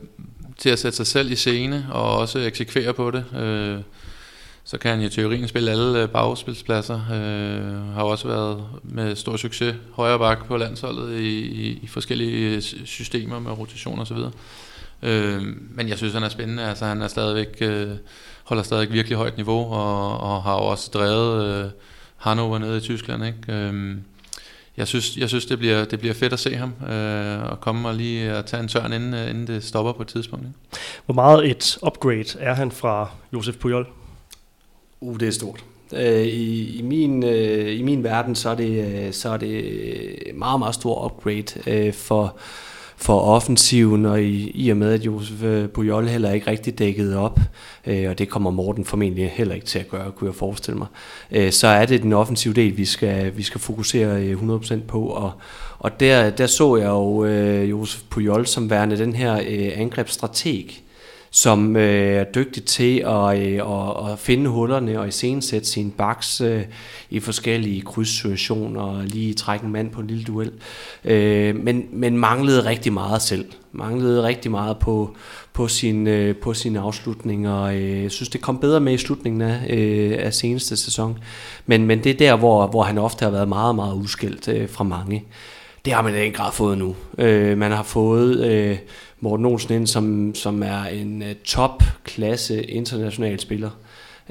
til 0.57 0.69
at 0.69 0.79
sætte 0.79 0.97
sig 0.97 1.07
selv 1.07 1.31
i 1.31 1.35
scene 1.35 1.87
og 1.91 2.17
også 2.17 2.39
eksekvere 2.39 2.93
på 2.93 3.11
det. 3.11 3.25
Øh, 3.35 3.79
så 4.63 4.77
kan 4.77 4.91
han 4.91 5.01
i 5.01 5.09
teorien 5.09 5.47
spille 5.47 5.71
alle 5.71 6.01
øh, 6.01 6.09
bagspilspladser. 6.09 6.95
Øh, 6.95 7.95
har 7.95 8.03
også 8.03 8.27
været 8.27 8.63
med 8.83 9.15
stor 9.15 9.37
succes 9.37 9.75
højre 9.93 10.19
bak 10.19 10.45
på 10.45 10.57
landsholdet 10.57 11.19
i, 11.19 11.39
i, 11.39 11.79
i 11.83 11.87
forskellige 11.87 12.55
øh, 12.55 12.61
systemer 12.85 13.39
med 13.39 13.51
rotation 13.51 13.99
og 13.99 14.07
så 14.07 14.13
videre. 14.13 14.31
Øh, 15.01 15.41
men 15.71 15.89
jeg 15.89 15.97
synes, 15.97 16.13
han 16.13 16.23
er 16.23 16.29
spændende. 16.29 16.63
Altså, 16.63 16.85
han 16.85 17.01
er 17.01 17.07
stadigvæk, 17.07 17.57
øh, 17.61 17.89
holder 18.43 18.63
stadig 18.63 18.91
virkelig 18.91 19.17
højt 19.17 19.37
niveau 19.37 19.73
og, 19.73 20.19
og 20.19 20.43
har 20.43 20.53
også 20.53 20.91
drevet 20.93 21.45
øh, 21.45 21.71
Hannover 22.23 22.57
nede 22.57 22.77
i 22.77 22.79
Tyskland. 22.79 23.25
Ikke? 23.25 23.53
Øhm, 23.53 24.03
jeg 24.77 24.87
synes, 24.87 25.17
jeg 25.17 25.29
synes 25.29 25.45
det, 25.45 25.57
bliver, 25.57 25.85
det 25.85 25.99
bliver 25.99 26.13
fedt 26.13 26.33
at 26.33 26.39
se 26.39 26.55
ham 26.55 26.73
øh, 26.89 27.43
og 27.51 27.61
komme 27.61 27.87
og 27.87 27.95
lige 27.95 28.31
at 28.31 28.45
tage 28.45 28.63
en 28.63 28.67
tørn, 28.67 28.93
inden, 28.93 29.13
øh, 29.13 29.29
inden 29.29 29.47
det 29.47 29.63
stopper 29.63 29.91
på 29.91 30.01
et 30.01 30.07
tidspunkt. 30.07 30.45
Ikke? 30.45 30.59
Hvor 31.05 31.15
meget 31.15 31.49
et 31.49 31.77
upgrade 31.87 32.39
er 32.39 32.53
han 32.53 32.71
fra 32.71 33.09
Josef 33.33 33.55
Pujol? 33.55 33.87
Uh, 35.01 35.19
det 35.19 35.27
er 35.27 35.31
stort. 35.31 35.63
Øh, 35.93 36.25
I, 36.25 36.77
i, 36.77 36.81
min, 36.81 37.23
øh, 37.23 37.79
I 37.79 37.81
min 37.81 38.03
verden, 38.03 38.35
så 38.35 38.49
er 38.49 38.55
det, 38.55 39.15
så 39.15 39.29
er 39.29 39.37
det 39.37 40.35
meget, 40.35 40.59
meget 40.59 40.75
stor 40.75 41.05
upgrade 41.05 41.91
for 41.93 42.37
for 42.97 43.19
offensiven, 43.19 44.05
og 44.05 44.23
i, 44.23 44.51
i 44.55 44.69
og 44.69 44.77
med, 44.77 44.93
at 44.93 45.05
Josef 45.05 45.43
øh, 45.43 45.69
Pujol 45.69 46.07
heller 46.07 46.31
ikke 46.31 46.47
rigtig 46.47 46.79
dækket 46.79 47.15
op, 47.15 47.39
øh, 47.87 48.09
og 48.09 48.19
det 48.19 48.29
kommer 48.29 48.51
Morten 48.51 48.85
formentlig 48.85 49.31
heller 49.33 49.55
ikke 49.55 49.65
til 49.65 49.79
at 49.79 49.89
gøre, 49.89 50.11
kunne 50.11 50.27
jeg 50.27 50.35
forestille 50.35 50.77
mig, 50.77 50.87
øh, 51.31 51.51
så 51.51 51.67
er 51.67 51.85
det 51.85 52.01
den 52.01 52.13
offensive 52.13 52.53
del, 52.53 52.77
vi 52.77 52.85
skal, 52.85 53.37
vi 53.37 53.43
skal 53.43 53.61
fokusere 53.61 54.21
øh, 54.21 54.37
100% 54.37 54.79
på, 54.87 55.05
og, 55.05 55.31
og 55.79 55.99
der, 55.99 56.29
der 56.29 56.47
så 56.47 56.75
jeg 56.75 56.87
jo 56.87 57.25
øh, 57.25 57.69
Josef 57.69 58.01
Pujol 58.09 58.47
som 58.47 58.69
værende 58.69 58.97
den 58.97 59.15
her 59.15 59.33
øh, 59.47 59.71
angrebsstrateg, 59.75 60.82
som 61.35 61.75
øh, 61.75 62.15
er 62.15 62.23
dygtig 62.23 62.65
til 62.65 62.97
at, 62.99 63.39
øh, 63.39 63.53
at, 63.53 64.11
at 64.11 64.19
finde 64.19 64.49
hullerne 64.49 64.99
og 64.99 65.07
iscenesætte 65.07 65.67
sin 65.67 65.91
baks 65.91 66.41
øh, 66.41 66.61
i 67.09 67.19
forskellige 67.19 67.81
krydssituationer 67.81 68.81
og 68.81 69.03
lige 69.03 69.33
trække 69.33 69.65
en 69.65 69.71
mand 69.71 69.91
på 69.91 70.01
en 70.01 70.07
lille 70.07 70.23
duel. 70.23 70.51
Øh, 71.05 71.55
men, 71.55 71.85
men 71.91 72.17
manglede 72.17 72.65
rigtig 72.65 72.93
meget 72.93 73.21
selv. 73.21 73.45
Manglede 73.71 74.23
rigtig 74.23 74.51
meget 74.51 74.77
på, 74.77 75.15
på, 75.53 75.67
sin, 75.67 76.07
øh, 76.07 76.35
på 76.35 76.53
sin 76.53 76.75
afslutninger. 76.75 77.67
Jeg 77.67 77.81
øh, 77.81 78.03
jeg 78.03 78.11
synes, 78.11 78.29
det 78.29 78.41
kom 78.41 78.57
bedre 78.57 78.79
med 78.79 78.93
i 78.93 78.97
slutningen 78.97 79.41
af, 79.41 79.67
øh, 79.69 80.15
af 80.19 80.33
seneste 80.33 80.77
sæson. 80.77 81.17
Men, 81.65 81.85
men 81.85 82.03
det 82.03 82.09
er 82.09 82.17
der, 82.17 82.35
hvor, 82.35 82.67
hvor 82.67 82.83
han 82.83 82.97
ofte 82.97 83.23
har 83.23 83.31
været 83.31 83.47
meget, 83.47 83.75
meget 83.75 83.93
udskilt 83.95 84.47
øh, 84.47 84.69
fra 84.69 84.83
mange. 84.83 85.23
Det 85.85 85.93
har 85.93 86.01
man 86.01 86.15
i 86.15 86.17
den 86.17 86.31
grad 86.31 86.51
fået 86.51 86.77
nu. 86.77 86.95
Øh, 87.17 87.57
man 87.57 87.71
har 87.71 87.83
fået 87.83 88.45
øh, 88.45 88.77
Morten 89.23 89.45
Olsen 89.45 89.73
ind, 89.75 89.87
som, 89.87 90.35
som 90.35 90.63
er 90.63 90.83
en 90.83 91.21
øh, 91.21 91.35
topklasse 91.35 92.63
international 92.63 93.39
spiller. 93.39 93.69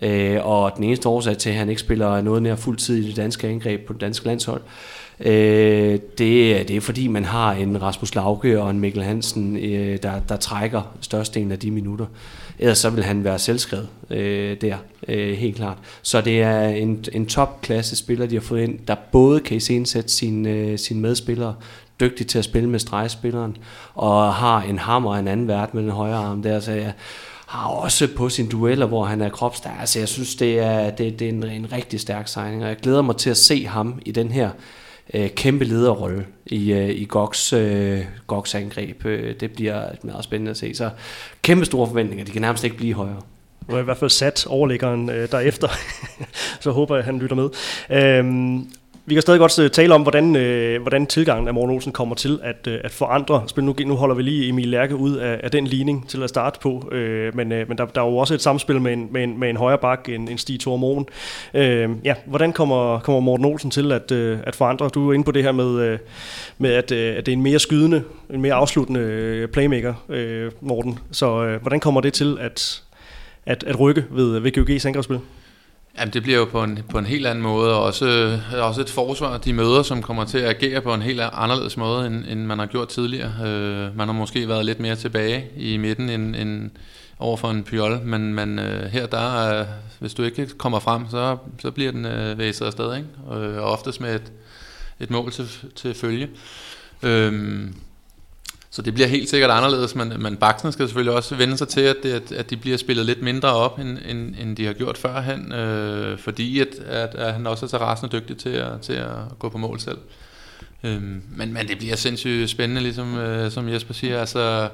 Øh, 0.02 0.46
og 0.46 0.72
den 0.76 0.84
eneste 0.84 1.08
årsag 1.08 1.38
til, 1.38 1.50
at 1.50 1.56
han 1.56 1.68
ikke 1.68 1.80
spiller 1.80 2.20
noget 2.20 2.42
nær 2.42 2.56
fuld 2.56 2.76
tid 2.76 3.04
i 3.04 3.08
det 3.08 3.16
danske 3.16 3.48
angreb 3.48 3.86
på 3.86 3.92
det 3.92 4.00
danske 4.00 4.26
landshold, 4.26 4.60
øh, 5.20 5.98
det, 6.18 6.68
det 6.68 6.70
er 6.70 6.80
fordi, 6.80 7.08
man 7.08 7.24
har 7.24 7.52
en 7.52 7.82
Rasmus 7.82 8.14
Lauke 8.14 8.62
og 8.62 8.70
en 8.70 8.80
Mikkel 8.80 9.02
Hansen, 9.02 9.56
øh, 9.56 9.98
der, 10.02 10.20
der 10.28 10.36
trækker 10.36 10.94
størstedelen 11.00 11.52
af 11.52 11.58
de 11.58 11.70
minutter. 11.70 12.06
Ellers 12.58 12.78
så 12.78 12.90
vil 12.90 13.04
han 13.04 13.24
være 13.24 13.38
selvskrevet 13.38 13.88
øh, 14.10 14.56
der, 14.60 14.76
øh, 15.08 15.36
helt 15.36 15.56
klart. 15.56 15.78
Så 16.02 16.20
det 16.20 16.42
er 16.42 16.68
en, 16.68 17.04
en 17.12 17.26
topklasse 17.26 17.96
spiller, 17.96 18.26
de 18.26 18.34
har 18.34 18.42
fået 18.42 18.62
ind, 18.62 18.78
der 18.88 18.96
både 19.12 19.40
kan 19.40 19.56
iscenesætte 19.56 20.06
øh, 20.06 20.10
sine, 20.10 20.50
øh, 20.50 20.78
sin 20.78 21.00
medspillere, 21.00 21.54
dygtig 22.02 22.26
til 22.26 22.38
at 22.38 22.44
spille 22.44 22.68
med 22.68 22.78
stregspilleren, 22.78 23.56
og 23.94 24.34
har 24.34 24.62
en 24.62 24.78
hammer 24.78 25.10
og 25.10 25.18
en 25.18 25.28
anden 25.28 25.48
vært 25.48 25.74
med 25.74 25.82
den 25.82 25.90
højre 25.90 26.16
arm 26.16 26.42
der, 26.42 26.60
så 26.60 26.72
jeg 26.72 26.92
har 27.46 27.68
også 27.68 28.08
på 28.16 28.28
sine 28.28 28.48
dueller, 28.48 28.86
hvor 28.86 29.04
han 29.04 29.20
er 29.20 29.28
kropstærk. 29.28 29.80
Altså 29.80 29.98
jeg 29.98 30.08
synes, 30.08 30.34
det 30.34 30.58
er, 30.58 30.90
det, 30.90 31.18
det 31.18 31.28
er 31.28 31.32
en, 31.32 31.44
en 31.44 31.72
rigtig 31.72 32.00
stærk 32.00 32.28
signing, 32.28 32.62
og 32.62 32.68
jeg 32.68 32.76
glæder 32.76 33.02
mig 33.02 33.16
til 33.16 33.30
at 33.30 33.36
se 33.36 33.66
ham 33.66 34.00
i 34.06 34.10
den 34.10 34.32
her 34.32 34.50
øh, 35.14 35.30
kæmpe 35.30 35.64
lederrolle 35.64 36.26
i, 36.46 36.72
øh, 36.72 36.88
i 36.88 37.04
Goks, 37.04 37.52
øh, 37.52 38.00
Goks 38.26 38.54
angreb. 38.54 39.06
Øh, 39.06 39.34
det 39.40 39.52
bliver 39.52 39.84
meget 40.02 40.24
spændende 40.24 40.50
at 40.50 40.56
se. 40.56 40.74
Så 40.74 40.90
kæmpe 41.42 41.64
store 41.64 41.86
forventninger. 41.86 42.24
De 42.24 42.30
kan 42.30 42.42
nærmest 42.42 42.64
ikke 42.64 42.76
blive 42.76 42.94
højere. 42.94 43.20
Nu 43.68 43.74
er 43.74 43.80
i 43.80 43.84
hvert 43.84 43.96
fald 43.96 44.10
sat 44.10 44.46
overlæggeren 44.46 45.10
øh, 45.10 45.30
derefter, 45.30 45.68
så 46.60 46.70
håber 46.70 46.94
jeg, 46.94 47.00
at 47.00 47.06
han 47.06 47.18
lytter 47.18 47.36
med. 47.36 47.48
Øhm, 47.90 48.70
vi 49.06 49.14
kan 49.14 49.22
stadig 49.22 49.40
godt 49.40 49.58
øh, 49.58 49.70
tale 49.70 49.94
om, 49.94 50.02
hvordan, 50.02 50.36
øh, 50.36 50.82
hvordan 50.82 51.06
tilgangen 51.06 51.48
af 51.48 51.54
Morten 51.54 51.74
Olsen 51.74 51.92
kommer 51.92 52.14
til 52.14 52.40
at, 52.42 52.66
øh, 52.66 52.80
at 52.84 52.90
forandre 52.90 53.42
spil. 53.46 53.64
Nu, 53.64 53.74
nu 53.86 53.94
holder 53.96 54.14
vi 54.14 54.22
lige 54.22 54.48
Emil 54.48 54.68
Lærke 54.68 54.96
ud 54.96 55.16
af, 55.16 55.40
af 55.42 55.50
den 55.50 55.66
ligning 55.66 56.08
til 56.08 56.22
at 56.22 56.28
starte 56.28 56.60
på, 56.60 56.88
øh, 56.92 57.36
men, 57.36 57.52
øh, 57.52 57.68
men 57.68 57.78
der, 57.78 57.86
der 57.86 58.02
er 58.02 58.06
jo 58.06 58.16
også 58.16 58.34
et 58.34 58.42
samspil 58.42 58.80
med 58.80 58.92
en, 58.92 59.08
med 59.10 59.24
en, 59.24 59.40
med 59.40 59.50
en 59.50 59.56
højre 59.56 59.78
bak, 59.78 60.08
en, 60.08 60.28
en 60.28 60.38
Stig 60.38 60.60
Thor 60.60 61.06
Øh, 61.54 61.90
ja, 62.04 62.14
hvordan 62.26 62.52
kommer, 62.52 62.98
kommer 62.98 63.20
Morten 63.20 63.46
Olsen 63.46 63.70
til 63.70 63.92
at, 63.92 64.12
øh, 64.12 64.38
at 64.44 64.56
forandre? 64.56 64.88
Du 64.88 65.10
er 65.10 65.14
inde 65.14 65.24
på 65.24 65.32
det 65.32 65.42
her 65.42 65.52
med, 65.52 65.80
øh, 65.80 65.98
med 66.58 66.70
at, 66.70 66.92
øh, 66.92 67.16
at 67.16 67.26
det 67.26 67.32
er 67.32 67.36
en 67.36 67.42
mere 67.42 67.58
skydende, 67.58 68.02
en 68.30 68.40
mere 68.40 68.54
afsluttende 68.54 69.00
øh, 69.00 69.48
playmaker, 69.48 69.94
øh, 70.08 70.52
Morten. 70.60 70.98
Så 71.12 71.44
øh, 71.44 71.60
hvordan 71.60 71.80
kommer 71.80 72.00
det 72.00 72.12
til 72.12 72.36
at, 72.40 72.82
at, 73.46 73.64
at 73.64 73.80
rykke 73.80 74.04
ved, 74.10 74.38
ved 74.38 74.58
GOG's 74.58 74.86
angrebsspil? 74.86 75.18
Jamen, 75.98 76.12
det 76.12 76.22
bliver 76.22 76.38
jo 76.38 76.44
på 76.44 76.62
en, 76.62 76.78
på 76.88 76.98
en 76.98 77.06
helt 77.06 77.26
anden 77.26 77.42
måde, 77.42 77.74
og 77.74 77.82
også, 77.82 78.06
øh, 78.54 78.66
også 78.66 78.80
et 78.80 78.90
forsvar, 78.90 79.38
de 79.38 79.52
møder, 79.52 79.82
som 79.82 80.02
kommer 80.02 80.24
til 80.24 80.38
at 80.38 80.48
agere 80.48 80.80
på 80.80 80.94
en 80.94 81.02
helt 81.02 81.20
anderledes 81.20 81.76
måde, 81.76 82.06
end, 82.06 82.24
end 82.28 82.46
man 82.46 82.58
har 82.58 82.66
gjort 82.66 82.88
tidligere. 82.88 83.32
Øh, 83.46 83.96
man 83.96 84.08
har 84.08 84.12
måske 84.12 84.48
været 84.48 84.66
lidt 84.66 84.80
mere 84.80 84.96
tilbage 84.96 85.50
i 85.56 85.76
midten 85.76 86.08
end, 86.08 86.36
end 86.36 86.70
over 87.18 87.36
for 87.36 87.50
en 87.50 87.64
pyol, 87.64 88.00
men, 88.04 88.34
men 88.34 88.58
øh, 88.58 88.84
her 88.84 89.06
der, 89.06 89.60
øh, 89.60 89.66
hvis 89.98 90.14
du 90.14 90.22
ikke 90.22 90.46
kommer 90.46 90.78
frem, 90.78 91.04
så, 91.10 91.36
så 91.58 91.70
bliver 91.70 91.92
den 91.92 92.06
øh, 92.06 92.38
væset 92.38 92.66
afsted, 92.66 92.96
ikke? 92.96 93.08
Og, 93.26 93.40
og 93.40 93.72
oftest 93.72 94.00
med 94.00 94.14
et, 94.14 94.32
et 95.00 95.10
mål 95.10 95.32
til, 95.32 95.48
til 95.76 95.94
følge. 95.94 96.28
Øh, 97.02 97.62
så 98.74 98.82
det 98.82 98.94
bliver 98.94 99.06
helt 99.06 99.28
sikkert 99.30 99.50
anderledes, 99.50 99.94
men, 99.94 100.12
men 100.18 100.36
Baksen 100.36 100.72
skal 100.72 100.86
selvfølgelig 100.86 101.14
også 101.14 101.34
vende 101.34 101.58
sig 101.58 101.68
til, 101.68 101.80
at, 101.80 101.96
det, 102.02 102.32
at 102.32 102.50
de 102.50 102.56
bliver 102.56 102.76
spillet 102.76 103.06
lidt 103.06 103.22
mindre 103.22 103.48
op, 103.48 103.78
end, 103.78 103.98
end, 104.08 104.34
end 104.40 104.56
de 104.56 104.66
har 104.66 104.72
gjort 104.72 104.98
førhen, 104.98 105.52
øh, 105.52 106.18
fordi 106.18 106.60
at, 106.60 106.68
at, 106.86 107.14
at 107.14 107.32
han 107.32 107.46
også 107.46 107.66
er 107.66 107.68
så 107.68 107.76
rasende 107.76 108.18
dygtig 108.18 108.36
til 108.36 108.48
at, 108.48 108.80
til 108.80 108.92
at 108.92 109.38
gå 109.38 109.48
på 109.48 109.58
mål 109.58 109.80
selv. 109.80 109.98
Øh, 110.84 111.02
men, 111.36 111.52
men 111.52 111.68
det 111.68 111.78
bliver 111.78 111.96
sindssygt 111.96 112.50
spændende, 112.50 112.82
ligesom 112.82 113.18
øh, 113.18 113.50
som 113.50 113.68
Jesper 113.68 113.94
siger. 113.94 114.20
Altså, 114.20 114.68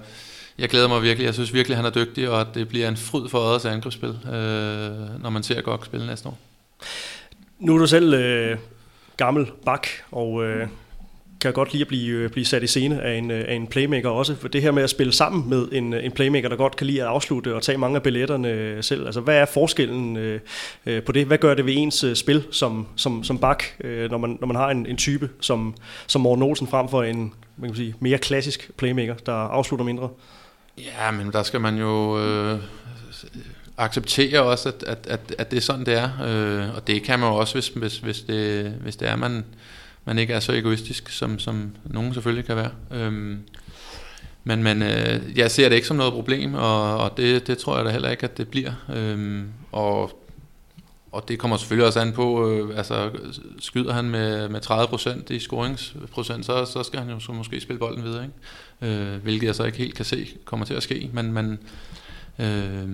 jeg 0.59 0.69
glæder 0.69 0.89
mig 0.89 1.03
virkelig. 1.03 1.27
Jeg 1.27 1.35
synes 1.35 1.55
virkelig, 1.55 1.75
at 1.75 1.85
han 1.85 1.87
er 1.87 2.05
dygtig, 2.05 2.31
og 2.31 2.41
at 2.41 2.47
det 2.55 2.69
bliver 2.69 2.89
en 2.89 2.97
fryd 2.97 3.29
for 3.29 3.39
øjet 3.39 3.67
angrebsspil, 3.67 4.19
øh, 4.27 5.23
når 5.23 5.31
man 5.31 5.43
ser 5.43 5.61
godt 5.61 5.85
spille 5.85 6.07
næste 6.07 6.29
år. 6.29 6.39
Nu 7.59 7.75
er 7.75 7.79
du 7.79 7.87
selv 7.87 8.15
øh, 8.15 8.59
gammel 9.17 9.51
bak, 9.65 9.87
og 10.11 10.45
øh, 10.45 10.69
kan 11.41 11.53
godt 11.53 11.73
lide 11.73 11.81
at 11.81 11.89
blive, 11.89 12.17
øh, 12.17 12.31
blive 12.31 12.45
sat 12.45 12.63
i 12.63 12.67
scene 12.67 13.03
af 13.03 13.19
en, 13.19 13.31
øh, 13.31 13.45
af 13.49 13.55
en 13.55 13.67
playmaker 13.67 14.09
også. 14.09 14.35
For 14.35 14.49
det 14.49 14.63
her 14.63 14.71
med 14.71 14.83
at 14.83 14.91
spille 14.91 15.13
sammen 15.13 15.49
med 15.49 15.69
en, 15.73 15.95
øh, 15.95 16.05
en 16.05 16.13
playmaker, 16.13 16.49
der 16.49 16.57
godt 16.57 16.77
kan 16.77 16.87
lide 16.87 17.03
at 17.03 17.09
afslutte 17.09 17.55
og 17.55 17.63
tage 17.63 17.79
mange 17.79 17.97
af 17.97 18.03
billetterne 18.03 18.83
selv. 18.83 19.07
Altså, 19.07 19.21
hvad 19.21 19.37
er 19.37 19.45
forskellen 19.45 20.17
øh, 20.17 20.41
på 21.07 21.13
det? 21.13 21.27
Hvad 21.27 21.39
gør 21.39 21.55
det 21.55 21.67
ved 21.67 21.75
ens 21.77 22.05
spil 22.15 22.45
som, 22.51 22.87
som, 22.97 23.25
som 23.25 23.39
bak, 23.39 23.65
øh, 23.81 24.11
når, 24.11 24.19
man, 24.19 24.39
når 24.41 24.47
man 24.47 24.57
har 24.57 24.71
en, 24.71 24.87
en 24.87 24.97
type 24.97 25.31
som, 25.41 25.75
som 26.07 26.21
Morten 26.21 26.43
Olsen 26.43 26.67
frem 26.67 26.89
for 26.89 27.03
en 27.03 27.33
man 27.57 27.71
kan 27.71 27.77
sige, 27.77 27.95
mere 28.01 28.19
klassisk 28.19 28.71
playmaker, 28.77 29.15
der 29.15 29.33
afslutter 29.33 29.85
mindre? 29.85 30.09
Ja, 30.79 31.11
men 31.11 31.33
der 31.33 31.43
skal 31.43 31.61
man 31.61 31.77
jo... 31.77 32.19
Øh 32.19 32.59
acceptere 33.79 34.43
også, 34.43 34.69
at, 34.69 34.85
at, 34.87 35.07
at, 35.07 35.35
at 35.39 35.51
det 35.51 35.57
er 35.57 35.61
sådan, 35.61 35.87
det 35.87 35.95
er. 35.95 36.11
Øh, 36.25 36.75
og 36.77 36.87
det 36.87 37.03
kan 37.03 37.19
man 37.19 37.29
jo 37.29 37.35
også, 37.35 37.55
hvis, 37.55 37.69
hvis, 37.69 37.99
hvis, 37.99 38.21
det, 38.21 38.71
hvis 38.71 38.97
det 38.97 39.09
er, 39.09 39.17
man, 39.17 39.45
man 40.09 40.19
ikke 40.19 40.35
er 40.35 40.41
så 40.41 40.53
egoistisk, 40.53 41.09
som, 41.09 41.39
som 41.39 41.71
nogen 41.85 42.15
selvfølgelig 42.15 42.45
kan 42.45 42.57
være. 42.57 42.71
Øhm, 42.93 43.39
men 44.45 44.63
men 44.63 44.83
øh, 44.83 45.39
jeg 45.39 45.51
ser 45.51 45.69
det 45.69 45.77
ikke 45.77 45.89
som 45.89 45.97
noget 45.97 46.13
problem, 46.13 46.55
og, 46.55 46.97
og 46.99 47.17
det, 47.17 47.47
det 47.47 47.59
tror 47.59 47.77
jeg 47.77 47.85
da 47.85 47.91
heller 47.91 48.11
ikke, 48.11 48.25
at 48.25 48.39
det 48.39 48.49
bliver. 48.49 48.73
Øhm, 48.95 49.49
og, 49.73 50.23
og 51.13 51.29
det 51.29 51.39
kommer 51.39 51.57
selvfølgelig 51.57 51.87
også 51.87 52.01
an 52.01 52.13
på, 52.13 52.51
øh, 52.51 52.79
altså 52.79 53.11
skyder 53.59 53.93
han 53.93 54.05
med, 54.05 54.49
med 54.49 54.61
30% 55.31 55.35
i 55.35 55.39
scoringsprocent, 55.39 56.47
så, 56.47 56.65
så 56.65 56.83
skal 56.83 57.01
han 57.01 57.11
jo 57.11 57.21
så 57.21 57.33
måske 57.33 57.61
spille 57.61 57.79
bolden 57.79 58.05
videre, 58.05 58.25
ikke? 58.25 58.95
Øh, 58.95 59.23
hvilket 59.23 59.47
jeg 59.47 59.55
så 59.55 59.65
ikke 59.65 59.79
helt 59.79 59.95
kan 59.95 60.05
se 60.05 60.29
kommer 60.45 60.67
til 60.67 60.75
at 60.75 60.83
ske. 60.83 61.11
Men, 61.13 61.33
men, 61.33 61.59
øh, 62.39 62.89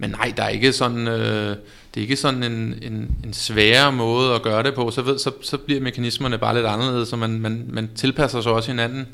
men 0.00 0.10
nej, 0.10 0.32
der 0.36 0.42
er 0.42 0.48
ikke 0.48 0.72
sådan... 0.72 1.08
Øh, 1.08 1.56
det 1.94 2.00
er 2.00 2.02
ikke 2.02 2.16
sådan 2.16 2.42
en, 2.42 2.74
en, 2.82 3.16
en 3.24 3.32
sværere 3.32 3.92
måde 3.92 4.34
at 4.34 4.42
gøre 4.42 4.62
det 4.62 4.74
på, 4.74 4.90
så, 4.90 5.02
ved, 5.02 5.18
så, 5.18 5.32
så 5.42 5.58
bliver 5.58 5.80
mekanismerne 5.80 6.38
bare 6.38 6.54
lidt 6.54 6.66
anderledes, 6.66 7.08
så 7.08 7.16
man, 7.16 7.40
man, 7.40 7.64
man 7.68 7.90
tilpasser 7.94 8.40
sig 8.40 8.52
også 8.52 8.70
hinanden 8.70 9.06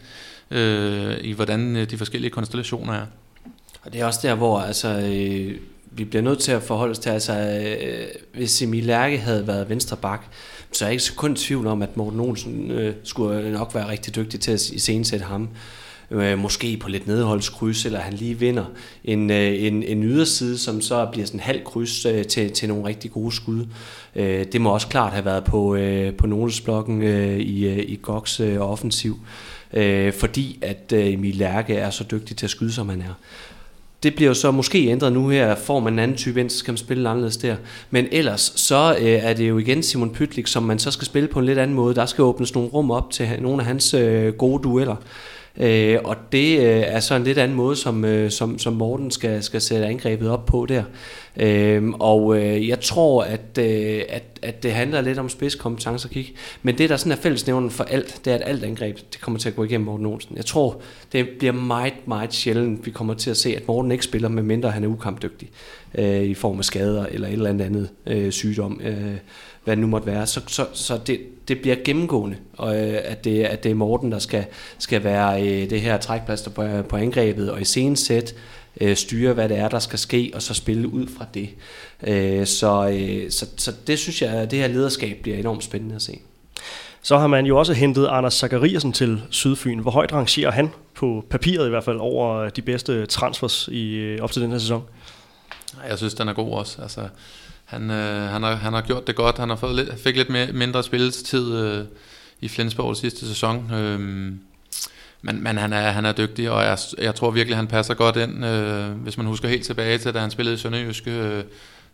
øh, 0.51 1.17
i, 1.21 1.33
hvordan 1.33 1.77
øh, 1.77 1.91
de 1.91 1.99
forskellige 1.99 2.31
konstellationer 2.31 2.93
er. 2.93 3.07
Og 3.83 3.93
det 3.93 4.01
er 4.01 4.07
også 4.07 4.21
der, 4.23 4.35
hvor 4.35 4.61
altså, 4.61 4.89
øh, 4.89 5.57
vi 5.91 6.05
bliver 6.05 6.23
nødt 6.23 6.39
til 6.39 6.53
at 6.53 6.63
forholde 6.63 6.91
os 6.91 6.99
til, 6.99 7.11
altså, 7.11 7.33
øh, 7.33 8.07
hvis 8.35 8.63
Emil 8.63 8.85
Lærke 8.85 9.19
havde 9.19 9.47
været 9.47 9.69
venstre 9.69 9.97
bak, 9.97 10.25
så 10.73 10.85
er 10.85 10.89
jeg 10.89 10.93
ikke 10.93 11.17
kun 11.17 11.37
tvivl 11.37 11.67
om, 11.67 11.83
at 11.83 11.97
Morten 11.97 12.21
Olsen 12.21 12.71
øh, 12.71 12.95
skulle 13.05 13.53
nok 13.53 13.75
være 13.75 13.89
rigtig 13.89 14.17
dygtig 14.17 14.41
til 14.41 14.53
at 14.53 14.69
iscenesætte 14.69 15.25
ham 15.25 15.49
øh, 16.11 16.39
måske 16.39 16.77
på 16.77 16.89
lidt 16.89 17.07
nedholdskryds, 17.07 17.87
eller 17.87 18.01
han 18.01 18.13
lige 18.13 18.39
vinder 18.39 18.65
en, 19.05 19.31
øh, 19.31 19.63
en, 19.63 19.83
en 19.83 20.03
yderside, 20.03 20.59
som 20.59 20.81
så 20.81 21.09
bliver 21.13 21.27
sådan 21.27 21.41
en 21.41 21.45
halv 21.45 21.65
kryds 21.65 22.07
øh, 22.07 22.25
til, 22.25 22.53
til 22.53 22.69
nogle 22.69 22.85
rigtig 22.85 23.11
gode 23.11 23.37
skud. 23.37 23.67
Øh, 24.17 24.45
det 24.53 24.61
må 24.61 24.71
også 24.71 24.89
klart 24.89 25.13
have 25.13 25.25
været 25.25 25.45
på, 25.45 25.75
øh, 25.75 26.15
på 26.15 26.27
Nolesblokken 26.27 27.03
øh, 27.03 27.39
i, 27.39 27.67
øh, 27.69 27.79
i 27.79 27.99
Goks 28.03 28.41
øh, 28.41 28.71
offensiv, 28.71 29.19
øh, 29.73 30.13
fordi 30.13 30.59
at 30.63 30.93
øh, 30.95 31.13
Emil 31.13 31.37
Lærke 31.37 31.75
er 31.75 31.91
så 31.91 32.05
dygtig 32.11 32.37
til 32.37 32.47
at 32.47 32.51
skyde, 32.51 32.73
som 32.73 32.89
han 32.89 33.01
er. 33.01 33.15
Det 34.03 34.15
bliver 34.15 34.29
jo 34.29 34.35
så 34.35 34.51
måske 34.51 34.89
ændret 34.89 35.13
nu 35.13 35.29
her, 35.29 35.55
får 35.55 35.81
man 35.81 35.93
en 35.93 35.99
anden 35.99 36.17
type 36.17 36.41
ind, 36.41 36.51
så 36.51 36.59
skal 36.59 36.73
man 36.73 36.79
spille 36.79 37.09
anderledes 37.09 37.37
der. 37.37 37.57
Men 37.91 38.07
ellers, 38.13 38.53
så 38.57 38.97
øh, 39.01 39.07
er 39.07 39.33
det 39.33 39.49
jo 39.49 39.59
igen 39.59 39.83
Simon 39.83 40.11
Pytlik, 40.11 40.47
som 40.47 40.63
man 40.63 40.79
så 40.79 40.91
skal 40.91 41.07
spille 41.07 41.29
på 41.29 41.39
en 41.39 41.45
lidt 41.45 41.59
anden 41.59 41.77
måde. 41.77 41.95
Der 41.95 42.07
skal 42.07 42.23
åbnes 42.23 42.55
nogle 42.55 42.69
rum 42.69 42.91
op 42.91 43.11
til 43.11 43.29
nogle 43.41 43.63
af 43.63 43.67
hans 43.67 43.95
øh, 43.95 44.33
gode 44.33 44.63
dueller. 44.63 44.97
Øh, 45.61 45.99
og 46.05 46.17
det 46.33 46.59
øh, 46.59 46.83
er 46.87 47.01
så 47.01 47.15
en 47.15 47.25
lidt 47.25 47.39
anden 47.39 47.57
måde, 47.57 47.77
som, 47.77 48.05
øh, 48.05 48.31
som, 48.31 48.59
som 48.59 48.73
Morten 48.73 49.11
skal, 49.11 49.43
skal 49.43 49.61
sætte 49.61 49.87
angrebet 49.87 50.31
op 50.31 50.47
på 50.47 50.67
der. 50.67 50.83
Øh, 51.37 51.89
og 51.89 52.39
øh, 52.39 52.69
jeg 52.69 52.81
tror, 52.81 53.23
at, 53.23 53.59
øh, 53.59 54.03
at, 54.09 54.23
at 54.43 54.63
det 54.63 54.73
handler 54.73 55.01
lidt 55.01 55.19
om 55.19 55.29
spidskompetencer 55.29 56.09
kig. 56.09 56.35
Men 56.63 56.79
det, 56.79 56.91
der 56.91 56.97
sådan 56.97 57.13
er 57.13 57.17
fællesnævnen 57.17 57.71
for 57.71 57.85
alt, 57.85 58.21
det 58.25 58.31
er, 58.31 58.35
at 58.35 58.43
alt 58.45 58.65
angreb 58.65 58.97
det 59.13 59.21
kommer 59.21 59.39
til 59.39 59.49
at 59.49 59.57
gå 59.57 59.65
igennem 59.65 59.85
Morten 59.85 60.07
Olsen. 60.07 60.37
Jeg 60.37 60.47
tror, 60.47 60.81
det 61.13 61.29
bliver 61.39 61.53
meget, 61.53 61.95
meget 62.07 62.35
sjældent, 62.35 62.87
vi 62.87 62.91
kommer 62.91 63.15
til 63.15 63.31
at 63.31 63.37
se, 63.37 63.57
at 63.57 63.69
Morten 63.69 63.93
ikke 63.93 64.05
spiller, 64.05 64.29
med 64.29 64.43
mindre 64.43 64.71
han 64.71 64.85
er 64.85 64.89
ukampdygtig 64.89 65.51
øh, 65.95 66.23
i 66.23 66.35
form 66.35 66.59
af 66.59 66.65
skader 66.65 67.07
eller 67.07 67.29
et 67.29 67.33
eller 67.33 67.51
andet 67.51 67.65
andet 67.65 67.89
øh, 68.07 68.33
sygdom. 68.33 68.81
Øh, 68.85 69.15
hvad 69.65 69.77
det 69.77 69.79
nu 69.79 69.87
måtte 69.87 70.07
være, 70.07 70.27
så, 70.27 70.41
så, 70.47 70.67
så 70.73 71.01
det, 71.07 71.21
det 71.49 71.61
bliver 71.61 71.77
gennemgående, 71.85 72.37
og 72.53 72.77
øh, 72.77 73.01
at, 73.05 73.25
det, 73.25 73.43
at 73.43 73.65
det 73.65 73.71
er 73.71 73.75
Morten, 73.75 74.13
der 74.13 74.19
skal, 74.19 74.45
skal 74.79 75.05
være 75.05 75.43
øh, 75.43 75.71
det 75.71 75.81
her 75.81 75.99
trækplaster 75.99 76.51
på, 76.51 76.83
på 76.89 76.97
angrebet, 76.97 77.51
og 77.51 77.61
i 77.61 77.65
scenesæt 77.65 78.35
øh, 78.81 78.97
styre, 78.97 79.33
hvad 79.33 79.49
det 79.49 79.59
er, 79.59 79.69
der 79.69 79.79
skal 79.79 79.99
ske, 79.99 80.31
og 80.35 80.43
så 80.43 80.55
spille 80.55 80.89
ud 80.89 81.07
fra 81.19 81.27
det. 81.35 81.49
Øh, 82.03 82.47
så, 82.47 82.89
øh, 82.89 83.31
så, 83.31 83.47
så 83.57 83.73
det 83.87 83.99
synes 83.99 84.23
jeg, 84.23 84.31
at 84.31 84.51
det 84.51 84.59
her 84.59 84.69
lederskab 84.69 85.19
bliver 85.23 85.39
enormt 85.39 85.65
spændende 85.65 85.95
at 85.95 86.03
se. 86.03 86.19
Så 87.03 87.19
har 87.19 87.27
man 87.27 87.47
jo 87.47 87.59
også 87.59 87.73
hentet 87.73 88.07
Anders 88.07 88.35
Zachariasen 88.35 88.93
til 88.93 89.23
Sydfyn. 89.31 89.79
Hvor 89.79 89.91
højt 89.91 90.13
rangerer 90.13 90.51
han 90.51 90.71
på 90.95 91.25
papiret 91.31 91.67
i 91.67 91.71
hvert 91.71 91.85
fald 91.85 91.99
over 91.99 92.49
de 92.49 92.63
bedste 92.63 93.07
transfers 93.07 93.69
i, 93.73 93.95
øh, 93.95 94.23
op 94.23 94.33
til 94.33 94.43
den 94.43 94.51
her 94.51 94.59
sæson? 94.59 94.83
Jeg 95.89 95.99
synes, 95.99 96.15
den 96.15 96.29
er 96.29 96.33
god 96.33 96.53
også. 96.53 96.83
Altså, 96.83 97.01
han, 97.67 97.91
øh, 97.91 98.31
han, 98.31 98.43
har, 98.43 98.55
han 98.55 98.73
har 98.73 98.81
gjort 98.81 99.07
det 99.07 99.17
godt. 99.17 99.39
Han 99.39 99.49
har 99.49 99.57
fået 99.57 99.75
lidt, 99.75 100.01
fik 100.01 100.17
lidt 100.17 100.31
mere, 100.31 100.53
mindre 100.53 100.83
spilletid 100.83 101.55
øh, 101.55 101.85
i 102.41 102.49
Flensborg 102.49 102.97
sidste 102.97 103.29
sæson. 103.29 103.73
Øh, 103.75 104.01
men, 105.23 105.43
men 105.43 105.59
han, 105.59 105.73
er, 105.73 105.91
han 105.91 106.05
er 106.05 106.13
dygtig, 106.13 106.51
og 106.51 106.63
jeg, 106.63 106.79
jeg 106.99 107.15
tror 107.15 107.31
virkelig, 107.31 107.57
han 107.57 107.67
passer 107.67 107.95
godt 107.95 108.17
ind. 108.17 108.45
Øh, 108.45 108.91
hvis 108.91 109.17
man 109.17 109.27
husker 109.27 109.49
helt 109.49 109.65
tilbage 109.65 109.99
til, 109.99 110.15
da 110.15 110.19
han 110.19 110.31
spillede 110.31 110.55
i 110.55 110.59
Sønderjyske, 110.59 111.11
øh, 111.11 111.45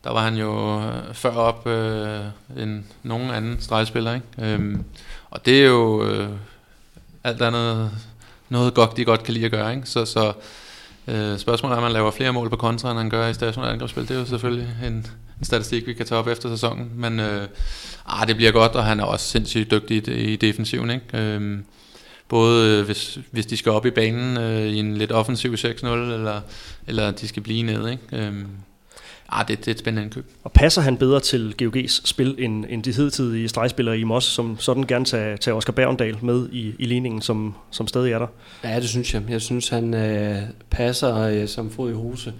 der 0.04 0.10
var 0.10 0.20
han 0.20 0.34
jo 0.34 0.80
øh, 0.80 1.14
før 1.14 1.30
op 1.30 1.66
øh, 1.66 2.20
end 2.56 2.84
nogen 3.02 3.30
anden 3.30 3.60
stregspiller. 3.60 4.14
Ikke? 4.14 4.26
Øh, 4.38 4.78
og 5.30 5.46
det 5.46 5.62
er 5.62 5.66
jo 5.66 6.04
øh, 6.04 6.28
alt 7.24 7.42
andet 7.42 7.90
noget 8.48 8.74
godt, 8.74 8.96
de 8.96 9.04
godt 9.04 9.22
kan 9.22 9.34
lide 9.34 9.44
at 9.44 9.50
gøre. 9.50 9.74
Ikke? 9.74 9.86
Så, 9.86 10.04
så 10.04 10.32
øh, 11.08 11.38
spørgsmålet 11.38 11.74
er, 11.74 11.76
om 11.76 11.82
man 11.82 11.92
laver 11.92 12.10
flere 12.10 12.32
mål 12.32 12.50
på 12.50 12.56
kontra, 12.56 12.90
end 12.90 12.98
han 12.98 13.10
gør 13.10 13.28
i 13.28 13.34
stationært 13.34 13.72
angrebsspil. 13.72 14.02
Det 14.02 14.10
er 14.10 14.20
jo 14.20 14.26
selvfølgelig 14.26 14.68
en, 14.86 14.92
en 15.38 15.44
statistik, 15.44 15.86
vi 15.86 15.92
kan 15.92 16.06
tage 16.06 16.18
op 16.18 16.28
efter 16.28 16.48
sæsonen. 16.48 16.90
Men 16.94 17.20
øh, 17.20 17.48
ah, 18.06 18.28
det 18.28 18.36
bliver 18.36 18.52
godt, 18.52 18.72
og 18.72 18.84
han 18.84 19.00
er 19.00 19.04
også 19.04 19.26
sindssygt 19.26 19.70
dygtig 19.70 20.08
i, 20.08 20.12
i 20.12 20.36
defensiven. 20.36 20.90
Ikke? 20.90 21.18
Øh, 21.18 21.58
både 22.28 22.78
øh, 22.78 22.84
hvis, 22.84 23.18
hvis 23.30 23.46
de 23.46 23.56
skal 23.56 23.72
op 23.72 23.86
i 23.86 23.90
banen 23.90 24.36
øh, 24.36 24.66
i 24.66 24.78
en 24.78 24.96
lidt 24.96 25.12
offensiv 25.12 25.54
6-0, 25.54 25.86
eller, 25.86 26.40
eller 26.86 27.10
de 27.10 27.28
skal 27.28 27.42
blive 27.42 27.62
nede. 27.62 27.92
Ikke? 27.92 28.26
Øh, 28.26 28.44
Ah, 29.34 29.48
det, 29.48 29.58
det 29.58 29.68
er 29.68 29.72
et 29.72 29.78
spændende 29.78 30.02
indkøb. 30.02 30.30
Og 30.44 30.52
passer 30.52 30.80
han 30.80 30.96
bedre 30.96 31.20
til 31.20 31.54
GOG's 31.62 32.00
spil 32.04 32.34
end, 32.38 32.64
end 32.68 32.82
de 32.82 32.92
hidtidige 32.92 33.48
stregspillere 33.48 33.98
i 33.98 34.04
Moss, 34.04 34.26
som 34.26 34.56
sådan 34.58 34.82
gerne 34.82 35.04
tager, 35.04 35.36
tager 35.36 35.56
Oscar 35.56 35.72
Bergendal 35.72 36.18
med 36.22 36.48
i, 36.52 36.74
i 36.78 36.86
ligningen, 36.86 37.22
som, 37.22 37.54
som 37.70 37.86
stadig 37.86 38.12
er 38.12 38.18
der? 38.18 38.26
Ja, 38.64 38.76
det 38.76 38.88
synes 38.88 39.14
jeg. 39.14 39.22
Jeg 39.28 39.40
synes, 39.40 39.68
han 39.68 39.94
øh, 39.94 40.38
passer 40.70 41.16
øh, 41.16 41.48
som 41.48 41.70
fod 41.70 41.90
i 41.90 41.94
huse. 41.94 42.32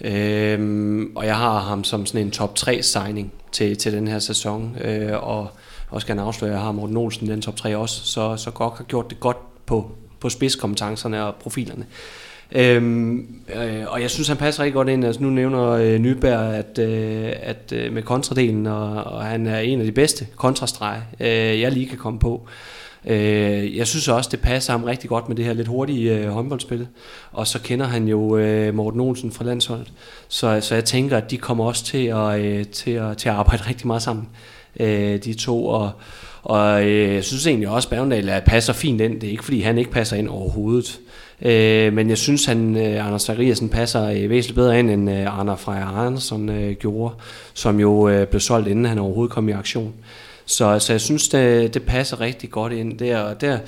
Øhm, 0.00 1.16
og 1.16 1.26
jeg 1.26 1.36
har 1.36 1.60
ham 1.60 1.84
som 1.84 2.06
sådan 2.06 2.26
en 2.26 2.30
top 2.30 2.54
3 2.54 2.82
signing 2.82 3.32
til, 3.52 3.76
til 3.76 3.92
den 3.92 4.08
her 4.08 4.18
sæson. 4.18 4.76
Øh, 4.80 5.22
og 5.28 5.50
også 5.88 6.06
kan 6.06 6.18
afsløre, 6.18 6.50
at 6.50 6.54
jeg 6.54 6.64
har 6.64 6.72
Morten 6.72 6.96
Olsen 6.96 7.28
den 7.28 7.42
top 7.42 7.56
3 7.56 7.76
også. 7.76 8.00
Så, 8.04 8.36
så 8.36 8.50
godt 8.50 8.74
har 8.76 8.84
gjort 8.84 9.10
det 9.10 9.20
godt 9.20 9.66
på, 9.66 9.90
på 10.20 10.28
spidskompetencerne 10.28 11.24
og 11.24 11.34
profilerne. 11.34 11.86
Øhm, 12.52 13.26
øh, 13.54 13.84
og 13.88 14.02
jeg 14.02 14.10
synes, 14.10 14.28
han 14.28 14.36
passer 14.36 14.62
rigtig 14.62 14.74
godt 14.74 14.88
ind. 14.88 15.04
Altså, 15.04 15.22
nu 15.22 15.30
nævner 15.30 15.68
øh, 15.68 15.98
Nyberg, 15.98 16.54
at, 16.54 16.78
øh, 16.78 17.32
at 17.42 17.72
øh, 17.72 17.92
med 17.92 18.02
kontradelen, 18.02 18.66
og, 18.66 19.04
og 19.04 19.24
han 19.24 19.46
er 19.46 19.58
en 19.58 19.80
af 19.80 19.86
de 19.86 19.92
bedste 19.92 20.26
kontrastreger, 20.36 21.00
øh, 21.20 21.60
jeg 21.60 21.72
lige 21.72 21.86
kan 21.86 21.98
komme 21.98 22.18
på. 22.18 22.48
Øh, 23.06 23.76
jeg 23.76 23.86
synes 23.86 24.08
også, 24.08 24.28
det 24.32 24.40
passer 24.40 24.72
ham 24.72 24.84
rigtig 24.84 25.08
godt 25.08 25.28
med 25.28 25.36
det 25.36 25.44
her 25.44 25.52
lidt 25.52 25.68
hurtige 25.68 26.18
øh, 26.18 26.28
håndboldspil. 26.28 26.88
Og 27.32 27.46
så 27.46 27.62
kender 27.62 27.86
han 27.86 28.08
jo 28.08 28.36
øh, 28.36 28.74
Morten 28.74 29.00
Olsen 29.00 29.32
fra 29.32 29.44
landsholdet. 29.44 29.92
Så, 30.28 30.60
så 30.60 30.74
jeg 30.74 30.84
tænker, 30.84 31.16
at 31.16 31.30
de 31.30 31.36
kommer 31.36 31.64
også 31.64 31.84
til 31.84 32.06
at, 32.06 32.40
øh, 32.40 32.66
til 32.66 32.90
at, 32.90 33.16
til 33.16 33.28
at 33.28 33.34
arbejde 33.34 33.62
rigtig 33.68 33.86
meget 33.86 34.02
sammen, 34.02 34.28
øh, 34.80 35.16
de 35.24 35.34
to. 35.34 35.66
Og, 35.66 35.90
og 36.42 36.84
øh, 36.84 37.14
jeg 37.14 37.24
synes 37.24 37.46
egentlig 37.46 37.68
også, 37.68 37.86
at 37.86 37.90
Bergendal 37.90 38.42
passer 38.46 38.72
fint 38.72 39.00
ind. 39.00 39.20
Det 39.20 39.26
er 39.26 39.30
ikke, 39.30 39.44
fordi 39.44 39.60
han 39.60 39.78
ikke 39.78 39.90
passer 39.90 40.16
ind 40.16 40.28
overhovedet. 40.28 41.00
Øh, 41.42 41.92
men 41.92 42.08
jeg 42.08 42.18
synes, 42.18 42.44
han 42.44 42.76
øh, 42.76 43.06
Anders 43.06 43.22
Zachariasen 43.22 43.68
passer 43.68 44.04
øh, 44.04 44.30
væsentligt 44.30 44.54
bedre 44.54 44.78
ind, 44.78 44.90
end 44.90 45.10
øh, 45.10 45.38
Arne 45.38 45.56
Freja 45.56 46.06
Andersen 46.06 46.48
øh, 46.48 46.72
gjorde, 46.72 47.14
som 47.54 47.80
jo 47.80 48.08
øh, 48.08 48.26
blev 48.26 48.40
solgt, 48.40 48.68
inden 48.68 48.84
han 48.84 48.98
overhovedet 48.98 49.32
kom 49.32 49.48
i 49.48 49.52
aktion. 49.52 49.94
Så, 50.46 50.78
så 50.78 50.92
jeg 50.92 51.00
synes, 51.00 51.28
det, 51.28 51.74
det 51.74 51.82
passer 51.82 52.20
rigtig 52.20 52.50
godt 52.50 52.72
ind 52.72 52.98
der. 52.98 53.18
Og 53.18 53.40
der 53.40 53.58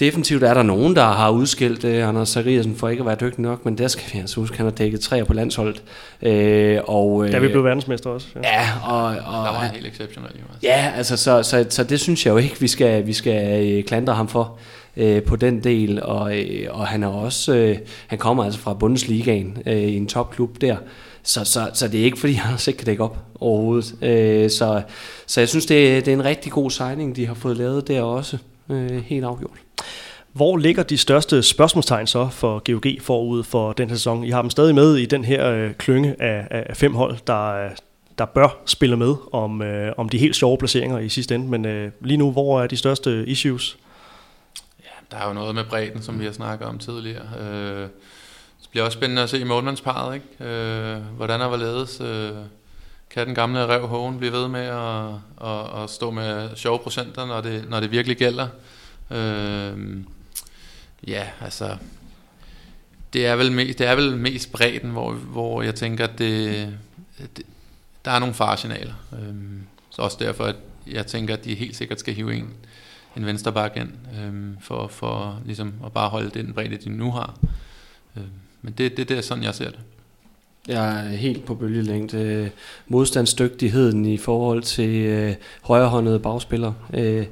definitivt 0.00 0.42
er 0.42 0.54
der 0.54 0.62
nogen, 0.62 0.96
der 0.96 1.04
har 1.04 1.30
udskilt 1.30 1.84
øh, 1.84 2.08
Anders 2.08 2.28
Zachariasen 2.28 2.76
for 2.76 2.88
ikke 2.88 3.00
at 3.00 3.06
være 3.06 3.16
dygtig 3.20 3.40
nok, 3.40 3.64
men 3.64 3.78
der 3.78 3.88
skal 3.88 4.04
vi 4.12 4.18
altså 4.18 4.40
huske, 4.40 4.56
han 4.56 4.66
har 4.66 4.70
dækket 4.70 5.00
træer 5.00 5.24
på 5.24 5.32
landsholdet. 5.32 5.82
Øh, 6.22 6.78
og, 6.84 7.26
øh, 7.26 7.32
der 7.32 7.40
vi 7.40 7.48
blev 7.48 7.64
verdensmester 7.64 8.10
også. 8.10 8.28
Ja, 8.34 8.60
ja 8.60 8.68
og, 8.84 9.04
og, 9.04 9.14
der 9.14 9.52
var 9.52 9.64
en 9.64 9.74
helt 9.74 9.86
exceptionel. 9.86 10.30
Ja, 10.62 10.92
altså, 10.96 11.16
så, 11.16 11.42
så, 11.42 11.66
så, 11.70 11.84
det 11.84 12.00
synes 12.00 12.26
jeg 12.26 12.32
jo 12.32 12.36
ikke, 12.36 12.60
vi 12.60 12.68
skal, 12.68 13.06
vi 13.06 13.12
skal 13.12 13.66
øh, 13.66 13.84
klandre 13.84 14.14
ham 14.14 14.28
for 14.28 14.58
øh, 14.96 15.22
på 15.22 15.36
den 15.36 15.64
del, 15.64 16.02
og, 16.02 16.38
øh, 16.38 16.66
og 16.70 16.86
han 16.86 17.02
er 17.02 17.08
også, 17.08 17.54
øh, 17.54 17.76
han 18.06 18.18
kommer 18.18 18.44
altså 18.44 18.60
fra 18.60 18.74
Bundesligaen 18.74 19.58
øh, 19.66 19.76
i 19.76 19.96
en 19.96 20.06
topklub 20.06 20.60
der, 20.60 20.76
så, 21.22 21.44
så, 21.44 21.70
så 21.74 21.88
det 21.88 22.00
er 22.00 22.04
ikke 22.04 22.18
fordi, 22.18 22.32
han 22.32 22.58
ikke 22.68 22.78
kan 22.78 22.86
dække 22.86 23.02
op 23.02 23.18
overhovedet. 23.40 23.94
Øh, 24.02 24.50
så, 24.50 24.82
så 25.26 25.40
jeg 25.40 25.48
synes, 25.48 25.66
det 25.66 25.96
er, 25.96 26.00
det 26.00 26.08
er 26.08 26.16
en 26.16 26.24
rigtig 26.24 26.52
god 26.52 26.70
signing, 26.70 27.16
de 27.16 27.26
har 27.26 27.34
fået 27.34 27.56
lavet 27.56 27.88
der 27.88 28.02
også, 28.02 28.38
øh, 28.70 29.02
helt 29.04 29.24
afgjort. 29.24 29.67
Hvor 30.32 30.56
ligger 30.56 30.82
de 30.82 30.98
største 30.98 31.42
spørgsmålstegn 31.42 32.06
så 32.06 32.28
for 32.28 32.72
GOG 32.72 33.02
forud 33.02 33.42
for 33.42 33.72
den 33.72 33.88
her 33.88 33.96
sæson? 33.96 34.24
I 34.24 34.30
har 34.30 34.42
dem 34.42 34.50
stadig 34.50 34.74
med 34.74 34.96
i 34.96 35.06
den 35.06 35.24
her 35.24 35.50
øh, 35.50 35.74
klynge 35.74 36.22
af, 36.22 36.48
af 36.68 36.76
fem 36.76 36.94
hold, 36.94 37.16
der, 37.26 37.64
øh, 37.64 37.70
der 38.18 38.24
bør 38.24 38.58
spille 38.66 38.96
med 38.96 39.14
om, 39.32 39.62
øh, 39.62 39.92
om 39.96 40.08
de 40.08 40.18
helt 40.18 40.36
sjove 40.36 40.58
placeringer 40.58 40.98
i 40.98 41.08
sidste 41.08 41.34
ende. 41.34 41.46
Men 41.46 41.64
øh, 41.64 41.92
lige 42.00 42.16
nu, 42.16 42.32
hvor 42.32 42.62
er 42.62 42.66
de 42.66 42.76
største 42.76 43.26
issues? 43.26 43.78
Ja, 44.80 45.16
Der 45.16 45.22
er 45.22 45.28
jo 45.28 45.34
noget 45.34 45.54
med 45.54 45.64
bredden, 45.64 46.02
som 46.02 46.20
vi 46.20 46.24
har 46.24 46.32
snakket 46.32 46.68
om 46.68 46.78
tidligere. 46.78 47.26
Øh, 47.40 47.88
det 48.62 48.68
bliver 48.70 48.84
også 48.84 48.96
spændende 48.96 49.22
at 49.22 49.30
se 49.30 49.38
i 49.38 49.44
målmandsparet, 49.44 50.14
ikke? 50.14 50.52
Øh, 50.52 50.96
hvordan 51.16 51.40
er 51.40 51.48
hvorledes 51.48 52.00
øh, 52.00 52.30
kan 53.10 53.26
den 53.26 53.34
gamle 53.34 53.66
rev 53.66 53.86
Hågen 53.86 54.18
blive 54.18 54.32
ved 54.32 54.48
med 54.48 54.60
at, 54.60 55.04
at, 55.48 55.82
at 55.82 55.90
stå 55.90 56.10
med 56.10 56.48
sjove 56.56 56.78
procenter, 56.78 57.26
når 57.26 57.40
det, 57.40 57.64
når 57.68 57.80
det 57.80 57.90
virkelig 57.90 58.16
gælder. 58.16 58.46
Øh, 59.10 59.72
ja, 61.06 61.26
altså 61.40 61.76
det 63.12 63.26
er 63.26 63.36
vel 63.36 63.52
mest, 63.52 63.78
det 63.78 63.86
er 63.86 63.94
vel 63.94 64.16
mest 64.16 64.52
bredden, 64.52 64.90
hvor, 64.90 65.12
hvor 65.12 65.62
jeg 65.62 65.74
tænker, 65.74 66.04
at 66.04 66.18
det, 66.18 66.78
det, 67.36 67.46
der 68.04 68.10
er 68.10 68.18
nogle 68.18 68.34
faresignaler. 68.34 68.94
Øhm, 69.12 69.62
så 69.90 70.02
også 70.02 70.16
derfor, 70.20 70.44
at 70.44 70.56
jeg 70.86 71.06
tænker, 71.06 71.34
at 71.34 71.44
de 71.44 71.54
helt 71.54 71.76
sikkert 71.76 72.00
skal 72.00 72.14
hive 72.14 72.34
en 72.34 72.54
en 73.18 73.26
venstreback 73.26 73.76
ind, 73.76 73.90
øhm, 74.22 74.56
for, 74.60 74.86
for 74.86 75.40
ligesom 75.46 75.72
at 75.86 75.92
bare 75.92 76.08
holde 76.08 76.30
den 76.30 76.52
bredde, 76.52 76.76
de 76.76 76.90
nu 76.90 77.10
har. 77.10 77.38
Øhm, 78.16 78.26
men 78.62 78.74
det, 78.78 78.96
det, 78.96 79.08
det 79.08 79.16
er 79.18 79.20
sådan, 79.20 79.44
jeg 79.44 79.54
ser 79.54 79.70
det. 79.70 79.78
Jeg 80.68 81.06
er 81.06 81.08
helt 81.08 81.44
på 81.44 81.54
bølgelængde. 81.54 82.50
Modstandsdygtigheden 82.88 84.04
i 84.04 84.16
forhold 84.16 84.62
til 84.62 84.94
øh, 84.94 85.34
højrehåndede 85.62 86.20
bagspillere, 86.20 86.74
øh, 86.94 87.26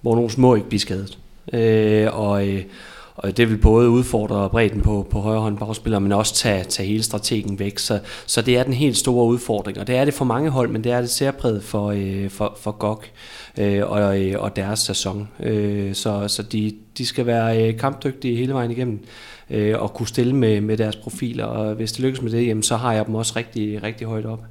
hvor 0.00 0.14
nogle 0.14 0.30
små 0.30 0.54
ikke 0.54 0.68
blive 0.68 0.80
skadet. 0.80 1.18
Øh, 1.52 2.18
og, 2.18 2.48
øh, 2.48 2.62
og 3.16 3.36
det 3.36 3.50
vil 3.50 3.56
både 3.56 3.90
udfordre 3.90 4.50
bredden 4.50 4.80
på, 4.80 5.06
på 5.10 5.20
højre 5.20 5.40
hånd 5.40 5.58
bagspiller, 5.58 5.98
men 5.98 6.12
også 6.12 6.34
tage, 6.34 6.64
tage 6.64 6.88
hele 6.88 7.02
strategen 7.02 7.58
væk. 7.58 7.78
Så, 7.78 7.98
så 8.26 8.42
det 8.42 8.56
er 8.56 8.62
den 8.62 8.72
helt 8.72 8.96
store 8.96 9.26
udfordring, 9.26 9.78
og 9.78 9.86
det 9.86 9.96
er 9.96 10.04
det 10.04 10.14
for 10.14 10.24
mange 10.24 10.50
hold, 10.50 10.70
men 10.70 10.84
det 10.84 10.92
er 10.92 11.00
det 11.00 11.10
særpræget 11.10 11.62
for, 11.62 11.90
øh, 11.90 12.30
for, 12.30 12.56
for 12.60 12.70
GOG 12.70 13.04
øh, 13.58 13.90
og, 13.90 14.20
øh, 14.20 14.42
og 14.42 14.56
deres 14.56 14.78
sæson. 14.78 15.28
Øh, 15.40 15.94
så 15.94 16.28
så 16.28 16.42
de, 16.42 16.74
de 16.98 17.06
skal 17.06 17.26
være 17.26 17.68
øh, 17.68 17.78
kampdygtige 17.78 18.36
hele 18.36 18.54
vejen 18.54 18.70
igennem 18.70 19.04
øh, 19.50 19.82
og 19.82 19.94
kunne 19.94 20.08
stille 20.08 20.36
med, 20.36 20.60
med 20.60 20.76
deres 20.76 20.96
profiler, 20.96 21.44
og 21.44 21.74
hvis 21.74 21.92
det 21.92 22.00
lykkes 22.00 22.22
med 22.22 22.30
det, 22.30 22.46
jamen, 22.46 22.62
så 22.62 22.76
har 22.76 22.92
jeg 22.92 23.06
dem 23.06 23.14
også 23.14 23.32
rigtig, 23.36 23.82
rigtig 23.82 24.06
højt 24.06 24.26
op. 24.26 24.44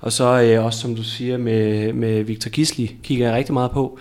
Og 0.00 0.12
så 0.12 0.42
øh, 0.42 0.64
også, 0.64 0.80
som 0.80 0.96
du 0.96 1.02
siger, 1.02 1.38
med, 1.38 1.92
med 1.92 2.22
Victor 2.22 2.50
Gisli 2.50 2.96
kigger 3.02 3.26
jeg 3.26 3.36
rigtig 3.36 3.54
meget 3.54 3.70
på, 3.70 3.98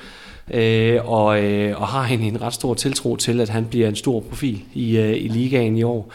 øh, 0.51 1.11
og, 1.11 1.43
øh, 1.43 1.81
og 1.81 1.87
har 1.87 2.13
en, 2.13 2.19
en 2.19 2.41
ret 2.41 2.53
stor 2.53 2.73
tiltro 2.73 3.15
til, 3.15 3.41
at 3.41 3.49
han 3.49 3.65
bliver 3.65 3.87
en 3.87 3.95
stor 3.95 4.19
profil 4.19 4.61
i, 4.73 4.97
øh, 4.97 5.13
i 5.13 5.27
ligaen 5.27 5.77
i 5.77 5.83
år. 5.83 6.11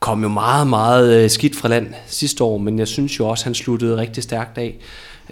Kom 0.00 0.22
jo 0.22 0.28
meget, 0.28 0.66
meget 0.66 1.24
øh, 1.24 1.30
skidt 1.30 1.56
fra 1.56 1.68
land 1.68 1.94
sidste 2.06 2.44
år, 2.44 2.58
men 2.58 2.78
jeg 2.78 2.88
synes 2.88 3.18
jo 3.18 3.28
også, 3.28 3.42
at 3.42 3.44
han 3.44 3.54
sluttede 3.54 3.96
rigtig 3.96 4.22
stærkt 4.22 4.58
af. 4.58 4.78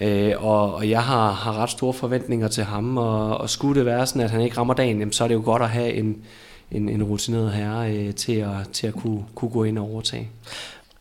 Øh, 0.01 0.33
og, 0.39 0.75
og 0.75 0.91
jeg 0.91 1.03
har, 1.03 1.33
har 1.33 1.63
ret 1.63 1.71
store 1.71 1.93
forventninger 1.93 2.49
til 2.49 2.65
ham, 2.65 2.99
og, 2.99 3.39
og 3.39 3.51
skulle 3.51 3.79
det 3.79 3.87
være 3.87 4.07
sådan, 4.07 4.23
at 4.23 4.31
han 4.31 4.41
ikke 4.41 4.57
rammer 4.57 4.75
dagen, 4.75 4.99
jamen, 4.99 5.13
så 5.13 5.25
er 5.25 5.29
det 5.29 5.35
jo 5.35 5.43
godt 5.45 5.63
at 5.63 5.69
have 5.69 5.93
en, 5.93 6.17
en, 6.71 6.89
en 6.89 7.03
rutineret 7.03 7.53
herre 7.53 7.93
øh, 7.97 8.15
til 8.15 8.33
at, 8.33 8.69
til 8.73 8.87
at 8.87 8.95
kunne, 8.95 9.25
kunne 9.35 9.51
gå 9.51 9.65
ind 9.65 9.79
og 9.79 9.91
overtage. 9.91 10.29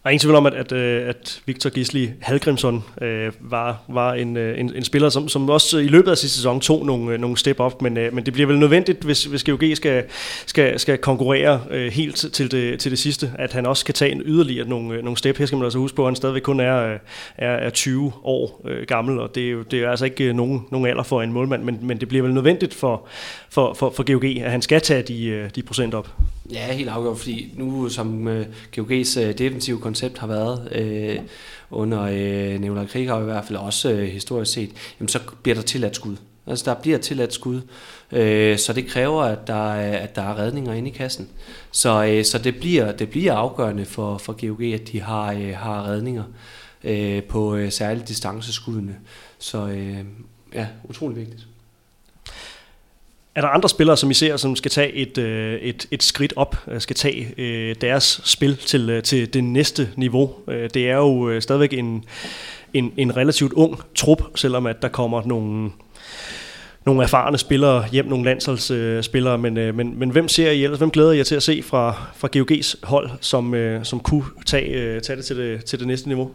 Der 0.07 0.09
er 0.09 0.13
ingen 0.13 0.21
tvivl 0.21 0.35
om, 0.35 0.45
at, 0.45 0.53
at, 0.53 0.71
øh, 0.71 1.09
at 1.09 1.41
Victor 1.45 1.69
Gisli 1.69 2.11
Halgrimsson 2.21 2.83
øh, 3.01 3.31
var, 3.39 3.83
var 3.87 4.13
en, 4.13 4.37
øh, 4.37 4.59
en, 4.59 4.75
en 4.75 4.83
spiller, 4.83 5.09
som, 5.09 5.29
som 5.29 5.49
også 5.49 5.77
i 5.77 5.87
løbet 5.87 6.11
af 6.11 6.17
sidste 6.17 6.37
sæson 6.37 6.59
tog 6.59 6.85
nogle, 6.85 7.13
øh, 7.13 7.19
nogle 7.19 7.37
step 7.37 7.59
op, 7.59 7.81
men, 7.81 7.97
øh, 7.97 8.13
men 8.13 8.25
det 8.25 8.33
bliver 8.33 8.47
vel 8.47 8.59
nødvendigt, 8.59 9.03
hvis, 9.03 9.23
hvis 9.25 9.43
GOG 9.43 9.63
skal, 9.73 10.03
skal, 10.45 10.79
skal 10.79 10.97
konkurrere 10.97 11.61
øh, 11.71 11.91
helt 11.91 12.15
til 12.33 12.51
det, 12.51 12.79
til 12.79 12.91
det 12.91 12.99
sidste, 12.99 13.31
at 13.39 13.53
han 13.53 13.65
også 13.65 13.85
kan 13.85 13.93
tage 13.93 14.11
en 14.11 14.21
yderligere 14.25 14.67
nogle, 14.67 15.01
nogle 15.01 15.17
step. 15.17 15.37
Her 15.37 15.45
skal 15.45 15.57
man 15.57 15.65
altså 15.65 15.79
huske 15.79 15.95
på, 15.95 16.03
at 16.03 16.09
han 16.09 16.15
stadigvæk 16.15 16.41
kun 16.41 16.59
er, 16.59 16.97
er, 17.37 17.51
er 17.51 17.69
20 17.69 18.13
år 18.23 18.61
øh, 18.65 18.85
gammel, 18.87 19.19
og 19.19 19.35
det 19.35 19.47
er 19.47 19.51
jo 19.51 19.61
det 19.61 19.83
er 19.83 19.89
altså 19.89 20.05
ikke 20.05 20.33
nogen, 20.33 20.65
nogen 20.71 20.87
alder 20.87 21.03
for 21.03 21.21
en 21.21 21.33
målmand, 21.33 21.63
men, 21.63 21.79
men 21.81 21.99
det 21.99 22.07
bliver 22.07 22.23
vel 22.23 22.33
nødvendigt 22.33 22.73
for, 22.73 23.07
for, 23.49 23.73
for, 23.73 23.89
for 23.89 24.03
GOG, 24.13 24.45
at 24.45 24.51
han 24.51 24.61
skal 24.61 24.81
tage 24.81 25.01
de, 25.01 25.49
de 25.55 25.63
procent 25.63 25.93
op. 25.93 26.09
Ja, 26.51 26.73
helt 26.73 26.89
afgjort, 26.89 27.17
fordi 27.17 27.53
nu 27.55 27.89
som 27.89 28.27
øh, 28.27 28.45
GOG's 28.77 29.19
øh, 29.19 29.37
defensive 29.37 29.79
koncept 29.79 30.17
har 30.17 30.27
været 30.27 30.71
øh, 30.71 31.19
under 31.71 32.01
øh, 32.01 32.61
Nikolaj 32.61 32.85
Krieger 32.85 33.21
i 33.21 33.23
hvert 33.23 33.45
fald 33.45 33.57
også 33.57 33.91
øh, 33.91 34.07
historisk 34.07 34.53
set, 34.53 34.69
jamen 34.99 35.09
så 35.09 35.19
bliver 35.43 35.55
der 35.55 35.61
tilladt 35.61 35.95
skud. 35.95 36.15
Altså 36.47 36.65
der 36.65 36.81
bliver 36.81 36.97
tilladt 36.97 37.33
skud, 37.33 37.61
øh, 38.11 38.57
så 38.57 38.73
det 38.73 38.87
kræver, 38.87 39.23
at 39.23 39.47
der, 39.47 39.69
øh, 39.69 40.03
at 40.03 40.15
der 40.15 40.21
er 40.21 40.39
redninger 40.39 40.73
inde 40.73 40.89
i 40.89 40.93
kassen. 40.93 41.29
Så, 41.71 42.05
øh, 42.05 42.25
så 42.25 42.37
det, 42.37 42.55
bliver, 42.55 42.91
det 42.91 43.09
bliver 43.09 43.33
afgørende 43.33 43.85
for, 43.85 44.17
for 44.17 44.47
GOG, 44.47 44.61
at 44.73 44.91
de 44.91 45.01
har, 45.01 45.33
øh, 45.33 45.53
har 45.55 45.83
redninger 45.83 46.23
øh, 46.83 47.23
på 47.23 47.55
øh, 47.55 47.71
særligt 47.71 48.07
distanceskuddene. 48.07 48.95
Så 49.39 49.67
øh, 49.67 49.97
ja, 50.53 50.67
utrolig 50.89 51.17
vigtigt. 51.17 51.47
Er 53.37 53.41
der 53.41 53.47
andre 53.47 53.69
spillere, 53.69 53.97
som 53.97 54.11
I 54.11 54.13
ser, 54.13 54.37
som 54.37 54.55
skal 54.55 54.71
tage 54.71 54.93
et, 54.93 55.17
øh, 55.17 55.59
et, 55.59 55.87
et 55.91 56.03
skridt 56.03 56.33
op, 56.35 56.57
øh, 56.67 56.81
skal 56.81 56.95
tage 56.95 57.33
øh, 57.37 57.75
deres 57.81 58.21
spil 58.25 58.57
til, 58.57 59.01
til 59.03 59.33
det 59.33 59.43
næste 59.43 59.89
niveau? 59.95 60.35
Det 60.47 60.89
er 60.89 60.95
jo 60.95 61.41
stadigvæk 61.41 61.73
en, 61.73 62.05
en, 62.73 62.93
en 62.97 63.17
relativt 63.17 63.53
ung 63.53 63.81
trup, 63.95 64.21
selvom 64.35 64.65
at 64.65 64.81
der 64.81 64.87
kommer 64.87 65.21
nogle, 65.25 65.71
nogle 66.85 67.03
erfarne 67.03 67.37
spillere 67.37 67.87
hjem, 67.91 68.05
nogle 68.05 68.25
landsholdsspillere, 68.25 69.37
men, 69.37 69.53
men, 69.53 69.99
men 69.99 70.09
hvem 70.09 70.27
ser 70.27 70.51
I 70.51 70.63
ellers, 70.63 70.79
hvem 70.79 70.91
glæder 70.91 71.11
I 71.11 71.17
jer 71.17 71.23
til 71.23 71.35
at 71.35 71.43
se 71.43 71.63
fra, 71.63 72.07
fra 72.15 72.29
GOG's 72.35 72.75
hold, 72.83 73.09
som, 73.21 73.55
som 73.83 73.99
kunne 73.99 74.25
tage, 74.45 74.99
tage 74.99 75.17
det, 75.17 75.25
til 75.25 75.37
det 75.37 75.65
til 75.65 75.79
det 75.79 75.87
næste 75.87 76.07
niveau? 76.07 76.31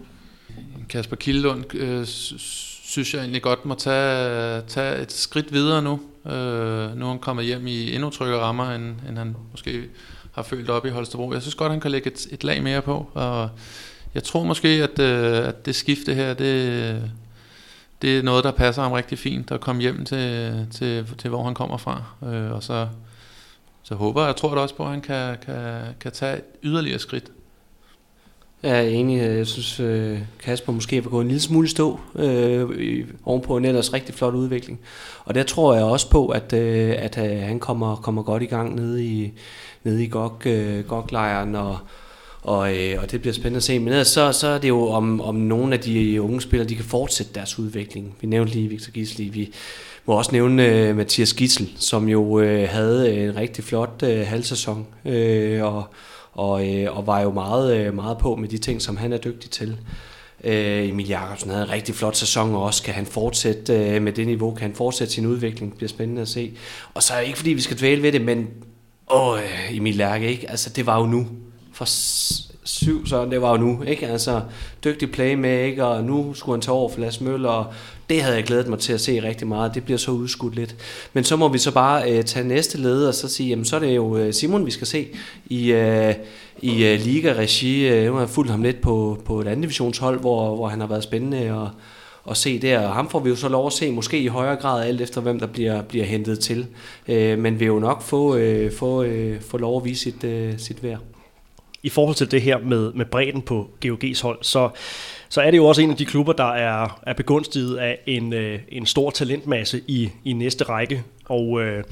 Kasper 0.88 1.16
Kildlund 1.16 1.74
øh, 1.74 2.06
synes 2.92 3.14
jeg 3.14 3.20
egentlig 3.20 3.42
godt 3.42 3.64
må 3.64 3.74
tage, 3.74 4.60
tage 4.60 5.02
et 5.02 5.12
skridt 5.12 5.52
videre 5.52 5.82
nu. 5.82 6.00
Øh, 6.26 6.96
nu 6.96 7.04
er 7.04 7.08
han 7.08 7.18
kommet 7.18 7.44
hjem 7.44 7.66
i 7.66 7.94
endnu 7.94 8.10
tryggere 8.10 8.40
rammer, 8.40 8.70
end, 8.70 8.94
end 9.08 9.18
han 9.18 9.36
måske 9.50 9.84
har 10.32 10.42
følt 10.42 10.70
op 10.70 10.86
i 10.86 10.88
Holstebro. 10.88 11.32
Jeg 11.32 11.42
synes 11.42 11.54
godt, 11.54 11.72
han 11.72 11.80
kan 11.80 11.90
lægge 11.90 12.10
et, 12.10 12.26
et 12.30 12.44
lag 12.44 12.62
mere 12.62 12.82
på, 12.82 13.10
og 13.14 13.50
jeg 14.14 14.24
tror 14.24 14.44
måske, 14.44 14.68
at, 14.68 14.98
øh, 14.98 15.48
at 15.48 15.66
det 15.66 15.74
skifte 15.74 16.14
her, 16.14 16.34
det, 16.34 17.10
det 18.02 18.18
er 18.18 18.22
noget, 18.22 18.44
der 18.44 18.50
passer 18.50 18.82
ham 18.82 18.92
rigtig 18.92 19.18
fint, 19.18 19.50
at 19.50 19.60
komme 19.60 19.82
hjem 19.82 20.04
til, 20.04 20.66
til, 20.70 21.06
til 21.18 21.30
hvor 21.30 21.44
han 21.44 21.54
kommer 21.54 21.76
fra. 21.76 22.04
Øh, 22.26 22.52
og 22.52 22.62
så, 22.62 22.88
så 23.82 23.94
håber 23.94 24.20
jeg, 24.20 24.26
jeg 24.26 24.36
tror 24.36 24.54
da 24.54 24.60
også 24.60 24.74
på, 24.74 24.84
at 24.84 24.90
han 24.90 25.00
kan, 25.00 25.36
kan, 25.46 25.80
kan 26.00 26.12
tage 26.12 26.36
et 26.36 26.44
yderligere 26.62 26.98
skridt. 26.98 27.30
Jeg 28.62 28.78
er 28.78 28.88
enig. 28.88 29.18
Jeg 29.18 29.46
synes, 29.46 29.80
øh, 29.80 30.18
Kasper 30.40 30.72
måske 30.72 31.00
vil 31.00 31.10
gå 31.10 31.20
en 31.20 31.28
lille 31.28 31.40
smule 31.40 31.68
stå 31.68 32.00
øh, 32.16 33.04
ovenpå 33.24 33.56
en 33.56 33.64
ellers 33.64 33.92
rigtig 33.92 34.14
flot 34.14 34.34
udvikling. 34.34 34.80
Og 35.24 35.34
der 35.34 35.42
tror 35.42 35.74
jeg 35.74 35.84
også 35.84 36.10
på, 36.10 36.28
at, 36.28 36.52
øh, 36.52 36.94
at 36.98 37.18
øh, 37.18 37.42
han 37.42 37.60
kommer, 37.60 37.96
kommer 37.96 38.22
godt 38.22 38.42
i 38.42 38.46
gang 38.46 38.74
nede 38.74 39.04
i, 39.04 39.32
nede 39.84 40.04
i 40.04 40.08
GOG, 40.08 40.46
øh, 40.46 40.84
GOG-lejren, 40.84 41.54
og, 41.54 41.78
og, 42.42 42.76
øh, 42.76 43.02
og 43.02 43.10
det 43.10 43.20
bliver 43.20 43.34
spændende 43.34 43.56
at 43.56 43.62
se. 43.62 43.78
Men 43.78 43.88
ellers 43.88 44.08
så, 44.08 44.32
så 44.32 44.46
er 44.46 44.58
det 44.58 44.68
jo, 44.68 44.88
om, 44.88 45.20
om 45.20 45.34
nogle 45.34 45.74
af 45.74 45.80
de 45.80 46.22
unge 46.22 46.40
spillere, 46.40 46.68
de 46.68 46.76
kan 46.76 46.84
fortsætte 46.84 47.32
deres 47.34 47.58
udvikling. 47.58 48.14
Vi 48.20 48.26
nævnte 48.26 48.52
lige 48.52 48.68
Victor 48.68 48.92
Gisli, 48.92 49.28
vi 49.28 49.52
må 50.06 50.14
også 50.14 50.32
nævne 50.32 50.66
øh, 50.66 50.96
Mathias 50.96 51.34
Gissel, 51.34 51.72
som 51.76 52.08
jo 52.08 52.40
øh, 52.40 52.68
havde 52.68 53.14
en 53.14 53.36
rigtig 53.36 53.64
flot 53.64 54.02
øh, 54.04 54.26
halvsæson, 54.26 54.86
øh, 55.04 55.64
og 55.64 55.84
og, 56.32 56.68
øh, 56.68 56.96
og 56.96 57.06
var 57.06 57.20
jo 57.20 57.30
meget, 57.30 57.76
øh, 57.76 57.94
meget 57.94 58.18
på 58.18 58.36
med 58.36 58.48
de 58.48 58.58
ting, 58.58 58.82
som 58.82 58.96
han 58.96 59.12
er 59.12 59.18
dygtig 59.18 59.50
til. 59.50 59.76
Øh, 60.44 60.88
Emil 60.88 61.08
Jakobsen 61.08 61.50
havde 61.50 61.62
en 61.62 61.70
rigtig 61.70 61.94
flot 61.94 62.16
sæson 62.16 62.54
og 62.54 62.62
også. 62.62 62.82
Kan 62.82 62.94
han 62.94 63.06
fortsætte 63.06 63.74
øh, 63.74 64.02
med 64.02 64.12
det 64.12 64.26
niveau? 64.26 64.50
Kan 64.50 64.62
han 64.62 64.74
fortsætte 64.74 65.12
sin 65.12 65.26
udvikling? 65.26 65.70
Det 65.70 65.76
bliver 65.76 65.88
spændende 65.88 66.22
at 66.22 66.28
se. 66.28 66.52
Og 66.94 67.02
så 67.02 67.14
er 67.14 67.20
ikke 67.20 67.38
fordi, 67.38 67.50
vi 67.50 67.60
skal 67.60 67.78
dvæle 67.78 68.02
ved 68.02 68.12
det, 68.12 68.20
men 68.20 68.48
åh, 69.10 69.38
øh, 69.38 69.76
Emil 69.76 69.94
Lærke, 69.94 70.28
ikke? 70.28 70.50
Altså, 70.50 70.70
det 70.70 70.86
var 70.86 71.00
jo 71.00 71.06
nu. 71.06 71.26
For 71.72 71.84
syv, 72.64 73.06
så 73.06 73.24
det 73.24 73.42
var 73.42 73.50
jo 73.50 73.56
nu, 73.56 73.82
ikke? 73.82 74.06
Altså, 74.06 74.42
dygtig 74.84 75.12
playmaker, 75.12 75.84
og 75.84 76.04
nu 76.04 76.34
skulle 76.34 76.56
han 76.56 76.60
tage 76.60 76.74
over 76.74 76.88
for 76.88 77.00
Lasse 77.00 77.24
Møller, 77.24 77.48
og 77.48 77.72
det 78.10 78.22
havde 78.22 78.36
jeg 78.36 78.44
glædet 78.44 78.68
mig 78.68 78.78
til 78.78 78.92
at 78.92 79.00
se 79.00 79.22
rigtig 79.22 79.46
meget. 79.46 79.74
Det 79.74 79.84
bliver 79.84 79.98
så 79.98 80.10
udskudt 80.10 80.54
lidt. 80.54 80.76
Men 81.12 81.24
så 81.24 81.36
må 81.36 81.48
vi 81.48 81.58
så 81.58 81.70
bare 81.70 82.12
øh, 82.12 82.24
tage 82.24 82.48
næste 82.48 82.78
led 82.78 83.06
og 83.06 83.14
så 83.14 83.28
sige, 83.28 83.48
jamen 83.48 83.64
så 83.64 83.76
er 83.76 83.80
det 83.80 83.96
jo 83.96 84.16
øh, 84.16 84.32
Simon, 84.32 84.66
vi 84.66 84.70
skal 84.70 84.86
se 84.86 85.08
i, 85.46 85.72
øh, 85.72 86.14
i 86.60 86.84
øh, 86.84 87.00
liga-regi. 87.00 87.88
Øh, 87.88 88.04
jeg 88.04 88.12
har 88.12 88.26
fulgt 88.26 88.50
ham 88.50 88.62
lidt 88.62 88.80
på, 88.80 89.18
på 89.24 89.40
et 89.40 89.46
andet 89.46 89.62
divisionshold, 89.62 90.20
hvor, 90.20 90.54
hvor 90.54 90.68
han 90.68 90.80
har 90.80 90.86
været 90.86 91.02
spændende 91.02 91.52
og, 91.52 91.70
at 92.30 92.36
se 92.36 92.58
der. 92.58 92.86
Og 92.86 92.94
ham 92.94 93.10
får 93.10 93.20
vi 93.20 93.30
jo 93.30 93.36
så 93.36 93.48
lov 93.48 93.66
at 93.66 93.72
se, 93.72 93.92
måske 93.92 94.18
i 94.18 94.26
højere 94.26 94.56
grad, 94.56 94.86
alt 94.86 95.00
efter 95.00 95.20
hvem 95.20 95.38
der 95.38 95.46
bliver, 95.46 95.82
bliver 95.82 96.04
hentet 96.04 96.38
til. 96.38 96.66
Øh, 97.08 97.38
men 97.38 97.60
vil 97.60 97.66
jo 97.66 97.78
nok 97.78 98.02
få, 98.02 98.36
øh, 98.36 98.72
få, 98.72 99.02
øh, 99.02 99.40
få 99.40 99.58
lov 99.58 99.76
at 99.76 99.84
vise 99.84 100.02
sit, 100.02 100.24
øh, 100.24 100.58
sit 100.58 100.82
værd 100.82 100.98
i 101.82 101.88
forhold 101.88 102.16
til 102.16 102.30
det 102.30 102.42
her 102.42 102.58
med, 102.58 102.92
med 102.92 103.04
bredden 103.04 103.42
på 103.42 103.70
GOG's 103.84 104.22
hold, 104.22 104.38
så, 104.42 104.68
så 105.32 105.40
er 105.40 105.50
det 105.50 105.58
jo 105.58 105.66
også 105.66 105.82
en 105.82 105.90
af 105.90 105.96
de 105.96 106.04
klubber, 106.04 106.32
der 106.32 106.52
er, 106.52 107.00
er 107.02 107.12
begunstiget 107.12 107.76
af 107.76 107.98
en, 108.06 108.32
øh, 108.32 108.58
en 108.68 108.86
stor 108.86 109.10
talentmasse 109.10 109.80
i, 109.88 110.10
i 110.24 110.32
næste 110.32 110.64
række. 110.64 111.02
Og 111.24 111.60
øh, 111.62 111.84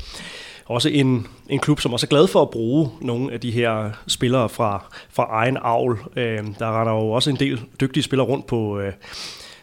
også 0.67 0.89
en, 0.89 1.27
en 1.49 1.59
klub, 1.59 1.81
som 1.81 1.93
også 1.93 2.07
er 2.07 2.09
glad 2.09 2.27
for 2.27 2.43
at 2.43 2.51
bruge 2.51 2.91
nogle 3.01 3.33
af 3.33 3.41
de 3.41 3.51
her 3.51 3.91
spillere 4.07 4.49
fra, 4.49 4.85
fra 5.11 5.27
egen 5.31 5.59
avl. 5.63 5.99
Øh, 6.17 6.39
der 6.59 6.81
render 6.81 6.93
jo 6.93 7.11
også 7.11 7.31
en 7.31 7.37
del 7.37 7.61
dygtige 7.81 8.03
spillere 8.03 8.29
rundt 8.29 8.47
på, 8.47 8.81
øh, 8.81 8.93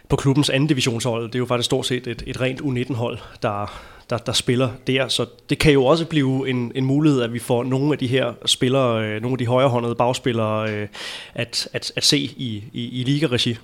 på 0.10 0.16
klubbens 0.16 0.50
anden 0.50 0.68
divisionshold. 0.68 1.28
Det 1.28 1.36
er 1.36 1.40
jo 1.40 1.46
faktisk 1.46 1.66
stort 1.66 1.86
set 1.86 2.08
et, 2.08 2.24
et 2.28 2.42
rent 2.42 2.62
U19-hold, 2.62 3.18
der, 3.42 3.80
der, 4.10 4.18
der 4.18 4.32
spiller 4.32 4.70
der. 4.88 5.08
Så 5.08 5.26
det 5.50 5.60
kan 5.60 5.74
jo 5.74 5.86
også 5.86 6.06
blive 6.06 6.50
en, 6.50 6.72
en 6.76 6.86
mulighed, 6.86 7.22
at 7.22 7.34
vi 7.34 7.40
får 7.40 7.64
nogle 7.64 7.92
af 7.92 7.98
de 7.98 8.08
her 8.08 8.34
spillere, 8.46 9.06
øh, 9.06 9.22
nogle 9.22 9.34
af 9.34 9.38
de 9.38 9.46
højrehåndede 9.46 9.96
bagspillere, 9.96 10.72
øh, 10.72 10.88
at, 11.34 11.68
at, 11.74 11.92
at 11.96 12.06
se 12.06 12.18
i, 12.18 12.64
i, 12.74 13.02
i 13.02 13.04
liga-regi. 13.04 13.58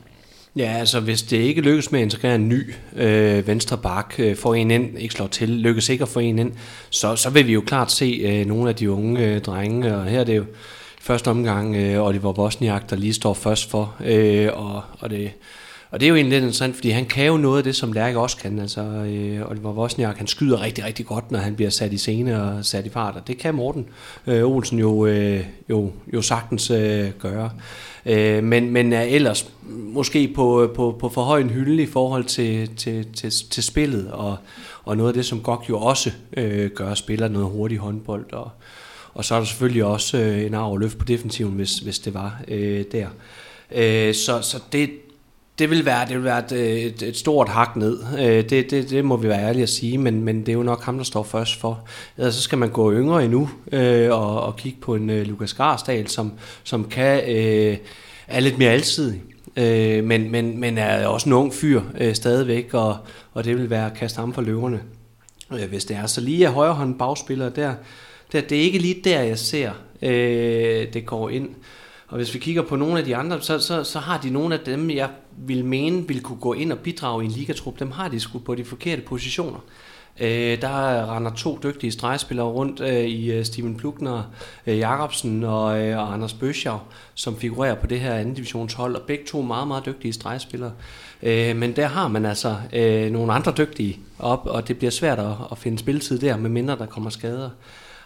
Ja, 0.55 0.75
altså 0.79 0.99
hvis 0.99 1.21
det 1.21 1.37
ikke 1.37 1.61
lykkes 1.61 1.91
med 1.91 1.99
at 1.99 2.03
integrere 2.03 2.35
en 2.35 2.49
ny 2.49 2.73
øh, 2.95 3.47
venstre 3.47 3.77
bak, 3.77 4.15
øh, 4.19 4.35
få 4.35 4.53
en 4.53 4.71
ind, 4.71 4.97
ikke 4.99 5.13
slår 5.13 5.27
til, 5.27 5.49
lykkes 5.49 5.89
ikke 5.89 6.01
at 6.01 6.09
få 6.09 6.19
en 6.19 6.39
ind, 6.39 6.51
så, 6.89 7.15
så 7.15 7.29
vil 7.29 7.47
vi 7.47 7.53
jo 7.53 7.61
klart 7.61 7.91
se 7.91 8.05
øh, 8.05 8.45
nogle 8.45 8.69
af 8.69 8.75
de 8.75 8.91
unge 8.91 9.25
øh, 9.25 9.41
drenge, 9.41 9.95
og 9.95 10.05
her 10.05 10.19
er 10.19 10.23
det 10.23 10.37
jo 10.37 10.45
første 11.01 11.27
omgang 11.27 11.75
øh, 11.75 12.05
Oliver 12.05 12.33
Bosniak, 12.33 12.89
der 12.89 12.95
lige 12.95 13.13
står 13.13 13.33
først 13.33 13.69
for, 13.69 13.95
øh, 14.05 14.49
og, 14.53 14.81
og 14.99 15.09
det 15.09 15.31
og 15.93 15.99
det 15.99 16.05
er 16.05 16.09
jo 16.09 16.15
egentlig 16.15 16.31
lidt 16.31 16.43
interessant, 16.43 16.75
fordi 16.75 16.89
han 16.89 17.05
kan 17.05 17.25
jo 17.25 17.37
noget 17.37 17.57
af 17.57 17.63
det, 17.63 17.75
som 17.75 17.91
Lærke 17.91 18.19
også 18.19 18.37
kan. 18.37 18.59
Altså, 18.59 18.81
øh, 18.81 19.51
Oliver 19.51 19.71
Vosniak, 19.71 20.17
han 20.17 20.27
skyder 20.27 20.61
rigtig, 20.61 20.83
rigtig 20.83 21.05
godt, 21.05 21.31
når 21.31 21.39
han 21.39 21.55
bliver 21.55 21.69
sat 21.69 21.93
i 21.93 21.97
scene 21.97 22.43
og 22.43 22.65
sat 22.65 22.85
i 22.85 22.89
fart. 22.89 23.15
Og 23.15 23.27
det 23.27 23.37
kan 23.37 23.55
Morten 23.55 23.85
øh, 24.27 24.43
Olsen 24.43 24.79
jo, 24.79 25.05
øh, 25.05 25.45
jo, 25.69 25.91
jo 26.13 26.21
sagtens 26.21 26.71
øh, 26.71 27.09
gøre. 27.19 27.49
Øh, 28.05 28.43
men, 28.43 28.71
men 28.71 28.93
er 28.93 29.01
ellers 29.01 29.49
måske 29.69 30.33
på, 30.35 30.63
øh, 30.63 30.69
på, 30.75 30.97
på 30.99 31.09
for 31.09 31.21
høj 31.21 31.41
en 31.41 31.49
hylde 31.49 31.83
i 31.83 31.85
forhold 31.85 32.23
til, 32.23 32.75
til, 32.75 33.07
til, 33.13 33.31
til 33.49 33.63
spillet, 33.63 34.11
og, 34.11 34.37
og 34.83 34.97
noget 34.97 35.09
af 35.09 35.13
det, 35.13 35.25
som 35.25 35.41
Gok 35.41 35.65
jo 35.69 35.79
også 35.79 36.11
øh, 36.37 36.71
gør, 36.71 36.93
spiller 36.93 37.27
noget 37.27 37.47
hurtig 37.47 37.77
håndbold. 37.77 38.33
Og, 38.33 38.49
og 39.13 39.25
så 39.25 39.35
er 39.35 39.39
der 39.39 39.45
selvfølgelig 39.45 39.83
også 39.83 40.17
øh, 40.17 40.45
en 40.45 40.53
arv 40.53 40.77
løft 40.77 40.97
på 40.97 41.05
defensiven, 41.05 41.53
hvis, 41.53 41.79
hvis 41.79 41.99
det 41.99 42.13
var 42.13 42.41
øh, 42.47 42.83
der. 42.91 43.07
Øh, 43.71 44.13
så, 44.13 44.41
så 44.41 44.59
det, 44.71 44.89
det 45.59 45.69
vil 45.69 45.85
være, 45.85 46.07
det 46.07 46.15
vil 46.15 46.23
være 46.23 46.39
et, 46.39 46.85
et, 46.85 47.01
et 47.01 47.17
stort 47.17 47.49
hak 47.49 47.75
ned. 47.75 47.99
Øh, 48.19 48.49
det, 48.49 48.71
det, 48.71 48.89
det 48.89 49.05
må 49.05 49.17
vi 49.17 49.27
være 49.27 49.43
ærlige 49.43 49.63
at 49.63 49.69
sige, 49.69 49.97
men, 49.97 50.23
men 50.23 50.39
det 50.39 50.49
er 50.49 50.53
jo 50.53 50.63
nok 50.63 50.83
ham, 50.83 50.97
der 50.97 51.03
står 51.03 51.23
først 51.23 51.59
for. 51.59 51.87
Ellers 52.17 52.35
så 52.35 52.41
skal 52.41 52.57
man 52.57 52.69
gå 52.69 52.93
yngre 52.93 53.23
endnu 53.23 53.49
øh, 53.71 54.11
og, 54.11 54.41
og 54.41 54.55
kigge 54.55 54.77
på 54.81 54.95
en 54.95 55.09
øh, 55.09 55.21
uh, 55.21 55.27
Lukas 55.27 55.53
Garsdal, 55.53 56.07
som, 56.07 56.33
som 56.63 56.85
kan 56.89 57.29
øh, 57.29 57.77
er 58.27 58.39
lidt 58.39 58.57
mere 58.57 58.71
alsidig. 58.71 59.21
Øh, 59.57 60.03
men, 60.03 60.31
men, 60.31 60.59
men 60.59 60.77
er 60.77 61.07
også 61.07 61.29
en 61.29 61.33
ung 61.33 61.53
fyr 61.53 61.81
øh, 61.99 62.15
stadigvæk, 62.15 62.73
og, 62.73 62.97
og 63.33 63.45
det 63.45 63.57
vil 63.57 63.69
være 63.69 63.85
at 63.85 63.93
kaste 63.93 64.19
ham 64.19 64.33
for 64.33 64.41
løverne, 64.41 64.81
øh, 65.53 65.69
hvis 65.69 65.85
det 65.85 65.97
er. 65.97 66.05
Så 66.05 66.21
lige 66.21 66.47
af 66.47 66.53
højrehånden 66.53 66.97
bagspiller 66.97 67.49
der, 67.49 67.73
der, 68.31 68.41
det 68.41 68.57
er 68.57 68.61
ikke 68.61 68.79
lige 68.79 69.01
der, 69.03 69.21
jeg 69.21 69.39
ser, 69.39 69.71
øh, 70.01 70.93
det 70.93 71.05
går 71.05 71.29
ind. 71.29 71.49
Og 72.07 72.17
hvis 72.17 72.33
vi 72.33 72.39
kigger 72.39 72.61
på 72.61 72.75
nogle 72.75 72.99
af 72.99 73.05
de 73.05 73.15
andre, 73.15 73.41
så, 73.41 73.59
så, 73.59 73.83
så 73.83 73.99
har 73.99 74.17
de 74.17 74.29
nogle 74.29 74.55
af 74.55 74.59
dem, 74.59 74.89
jeg 74.89 75.09
vil 75.37 75.65
mene, 75.65 76.07
vil 76.07 76.21
kunne 76.21 76.39
gå 76.39 76.53
ind 76.53 76.71
og 76.71 76.79
bidrage 76.79 77.23
i 77.23 77.25
en 77.25 77.31
ligatrup. 77.31 77.79
Dem 77.79 77.91
har 77.91 78.07
de 78.07 78.19
sgu 78.19 78.39
på 78.39 78.55
de 78.55 78.65
forkerte 78.65 79.01
positioner. 79.01 79.59
Øh, 80.19 80.61
der 80.61 81.15
render 81.15 81.31
to 81.35 81.59
dygtige 81.63 81.91
stregspillere 81.91 82.47
rundt 82.47 82.79
øh, 82.79 83.03
i 83.03 83.31
øh, 83.31 83.45
Steven 83.45 83.75
Plugner, 83.75 84.23
øh, 84.67 84.77
Jacobsen 84.77 85.43
og, 85.43 85.81
øh, 85.81 85.99
og 85.99 86.13
Anders 86.13 86.33
Bøsjav, 86.33 86.79
som 87.13 87.37
figurerer 87.37 87.75
på 87.75 87.87
det 87.87 87.99
her 87.99 88.13
anden 88.13 88.33
divisionshold, 88.33 88.95
og 88.95 89.01
begge 89.01 89.23
to 89.27 89.41
meget, 89.41 89.67
meget 89.67 89.85
dygtige 89.85 90.13
stregspillere. 90.13 90.71
Øh, 91.23 91.55
men 91.55 91.75
der 91.75 91.87
har 91.87 92.07
man 92.07 92.25
altså 92.25 92.55
øh, 92.73 93.11
nogle 93.11 93.33
andre 93.33 93.53
dygtige 93.57 93.99
op, 94.19 94.45
og 94.45 94.67
det 94.67 94.77
bliver 94.77 94.91
svært 94.91 95.19
at, 95.19 95.33
at 95.51 95.57
finde 95.57 95.77
spilletid 95.77 96.19
der, 96.19 96.37
medmindre 96.37 96.77
der 96.77 96.85
kommer 96.85 97.09
skader 97.09 97.49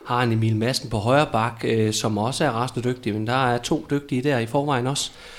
har 0.05 0.23
en 0.23 0.31
Emil 0.31 0.55
Madsen 0.55 0.89
på 0.89 0.97
højre 0.97 1.27
bak, 1.31 1.61
øh, 1.63 1.93
som 1.93 2.17
også 2.17 2.45
er 2.45 2.49
rasende 2.49 2.89
dygtig, 2.89 3.13
men 3.13 3.27
der 3.27 3.47
er 3.47 3.57
to 3.57 3.85
dygtige 3.89 4.23
der 4.23 4.39
i 4.39 4.45
forvejen 4.45 4.87
også. 4.87 5.11
Øh, 5.11 5.36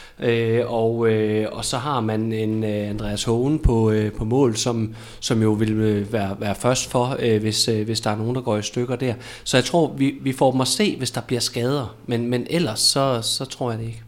og, 0.67 1.09
øh, 1.09 1.47
og 1.53 1.65
så 1.65 1.79
har 1.79 2.01
man 2.01 2.33
en 2.33 2.65
øh, 2.65 2.91
Andreas 2.91 3.25
Hohen 3.25 3.59
på, 3.59 3.91
øh, 3.91 4.13
på 4.13 4.25
mål, 4.25 4.57
som, 4.57 4.95
som 5.21 5.43
jo 5.43 5.53
vil 5.53 5.73
øh, 5.73 6.13
være, 6.13 6.37
være 6.41 6.55
først 6.55 6.91
for, 6.91 7.17
øh, 7.19 7.41
hvis, 7.41 7.69
øh, 7.69 7.85
hvis 7.85 8.01
der 8.01 8.11
er 8.11 8.17
nogen, 8.17 8.35
der 8.35 8.41
går 8.41 8.57
i 8.57 8.63
stykker 8.63 8.97
der. 8.97 9.15
Så 9.45 9.57
jeg 9.57 9.65
tror, 9.65 9.93
vi, 9.93 10.15
vi 10.21 10.33
får 10.33 10.53
dem 10.53 10.61
at 10.61 10.69
se, 10.69 10.97
hvis 10.97 11.11
der 11.11 11.21
bliver 11.21 11.41
skader. 11.41 11.97
Men, 12.07 12.27
men 12.27 12.47
ellers, 12.51 12.81
så, 12.81 13.23
så 13.23 13.45
tror 13.45 13.71
jeg 13.71 13.81
det 13.81 13.87
ikke. 13.87 14.03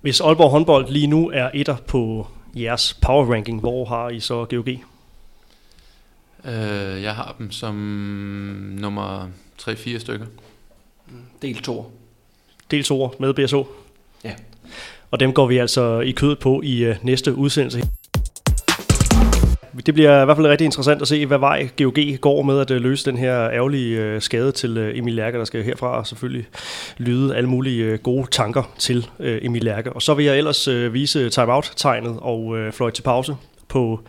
Hvis 0.00 0.20
Aalborg 0.20 0.50
håndbold 0.50 0.88
lige 0.88 1.06
nu 1.06 1.30
er 1.30 1.50
etter 1.54 1.76
på 1.86 2.26
jeres 2.56 2.98
power 3.02 3.32
ranking, 3.34 3.60
hvor 3.60 3.84
har 3.84 4.08
I 4.10 4.20
så 4.20 4.44
GOG? 4.44 4.68
Øh, 6.44 7.02
jeg 7.02 7.14
har 7.14 7.34
dem 7.38 7.50
som 7.50 7.74
nummer 8.78 9.28
3-4 9.62 9.98
stykker. 9.98 10.26
Del 11.42 11.62
2. 11.62 11.92
Del 12.70 12.84
2 12.84 13.10
med 13.18 13.34
BSO? 13.34 13.66
Ja. 14.24 14.34
Og 15.14 15.20
dem 15.20 15.32
går 15.32 15.46
vi 15.46 15.58
altså 15.58 16.00
i 16.00 16.10
kødet 16.10 16.38
på 16.38 16.60
i 16.64 16.84
øh, 16.84 16.96
næste 17.02 17.34
udsendelse. 17.34 17.82
Det 19.86 19.94
bliver 19.94 20.22
i 20.22 20.24
hvert 20.24 20.36
fald 20.36 20.46
rigtig 20.46 20.64
interessant 20.64 21.02
at 21.02 21.08
se, 21.08 21.26
hvad 21.26 21.38
vej 21.38 21.68
GOG 21.78 21.98
går 22.20 22.42
med 22.42 22.60
at 22.60 22.70
øh, 22.70 22.80
løse 22.80 23.10
den 23.10 23.18
her 23.18 23.50
ærgerlige 23.50 24.00
øh, 24.00 24.20
skade 24.22 24.52
til 24.52 24.76
øh, 24.76 24.98
Emil 24.98 25.14
Lærke, 25.14 25.38
der 25.38 25.44
skal 25.44 25.62
herfra 25.62 26.04
selvfølgelig 26.04 26.46
lyde 26.98 27.36
alle 27.36 27.48
mulige 27.48 27.98
gode 27.98 28.26
tanker 28.30 28.72
til 28.78 29.06
Emil 29.20 29.64
Lærke. 29.64 29.92
Og 29.92 30.02
så 30.02 30.14
vil 30.14 30.24
jeg 30.24 30.38
ellers 30.38 30.68
vise 30.92 31.30
timeout-tegnet 31.30 32.18
og 32.20 32.44
uh, 32.80 32.92
til 32.92 33.02
pause 33.02 33.36
på, 33.68 34.00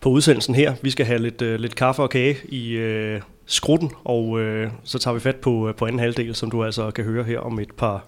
på 0.00 0.08
udsendelsen 0.08 0.54
her. 0.54 0.74
Vi 0.82 0.90
skal 0.90 1.06
have 1.06 1.22
lidt, 1.22 1.60
lidt 1.60 1.74
kaffe 1.74 2.02
og 2.02 2.10
kage 2.10 2.36
i 2.48 2.72
øh, 2.72 3.20
skrutten, 3.46 3.90
og 4.04 4.40
øh, 4.40 4.70
så 4.84 4.98
tager 4.98 5.14
vi 5.14 5.20
fat 5.20 5.36
på, 5.36 5.72
på 5.76 5.86
anden 5.86 5.98
halvdel, 5.98 6.34
som 6.34 6.50
du 6.50 6.64
altså 6.64 6.90
kan 6.90 7.04
høre 7.04 7.24
her 7.24 7.38
om 7.38 7.58
et 7.58 7.72
par, 7.76 8.04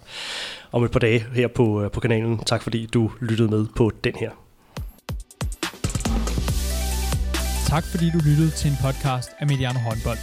om 0.75 0.85
et 0.85 0.91
par 0.91 0.99
dage 0.99 1.27
her 1.35 1.49
på, 1.49 1.83
øh, 1.83 1.91
på 1.91 2.01
kanalen. 2.01 2.39
Tak 2.39 2.63
fordi 2.63 2.87
du 2.87 3.11
lyttede 3.21 3.49
med 3.49 3.67
på 3.77 3.93
den 4.05 4.15
her. 4.21 4.31
Tak 7.67 7.85
fordi 7.85 8.11
du 8.11 8.19
lyttede 8.29 8.51
til 8.51 8.71
en 8.71 8.77
podcast 8.83 9.31
af 9.41 9.47
Mediano 9.47 9.79
Håndbold. 9.79 10.19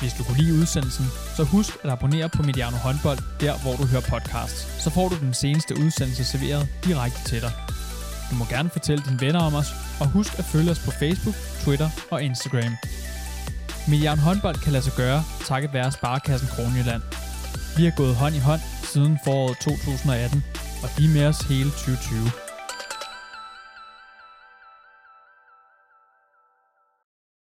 Hvis 0.00 0.12
du 0.18 0.24
kunne 0.24 0.38
lide 0.38 0.54
udsendelsen, 0.60 1.06
så 1.36 1.42
husk 1.44 1.70
at 1.82 1.90
abonnere 1.90 2.28
på 2.36 2.42
Mediano 2.42 2.76
Håndbold, 2.76 3.18
der 3.40 3.54
hvor 3.62 3.74
du 3.80 3.84
hører 3.92 4.06
podcasts. 4.14 4.82
Så 4.84 4.90
får 4.90 5.08
du 5.08 5.16
den 5.26 5.34
seneste 5.34 5.74
udsendelse 5.84 6.24
serveret 6.24 6.68
direkte 6.84 7.20
til 7.30 7.40
dig. 7.40 7.52
Du 8.30 8.34
må 8.36 8.44
gerne 8.54 8.70
fortælle 8.70 9.04
dine 9.08 9.20
venner 9.20 9.40
om 9.48 9.54
os, 9.54 9.70
og 10.00 10.06
husk 10.16 10.38
at 10.38 10.44
følge 10.44 10.70
os 10.70 10.84
på 10.86 10.90
Facebook, 10.90 11.36
Twitter 11.64 11.88
og 12.10 12.22
Instagram. 12.22 12.72
Mediano 13.88 14.20
Håndbold 14.20 14.56
kan 14.64 14.72
lade 14.72 14.84
sig 14.84 14.92
gøre, 14.96 15.24
takket 15.44 15.72
være 15.72 15.92
Sparkassen 15.92 16.48
Kronjylland. 16.54 17.02
Vi 17.76 17.84
har 17.84 17.94
gået 17.96 18.14
hånd 18.14 18.34
i 18.34 18.38
hånd 18.38 18.60
siden 18.94 19.18
foråret 19.24 19.56
2018, 19.58 20.44
og 20.82 20.88
de 20.98 21.04
er 21.04 21.14
med 21.16 21.26
os 21.26 21.40
hele 21.40 21.70
2020. 21.70 22.43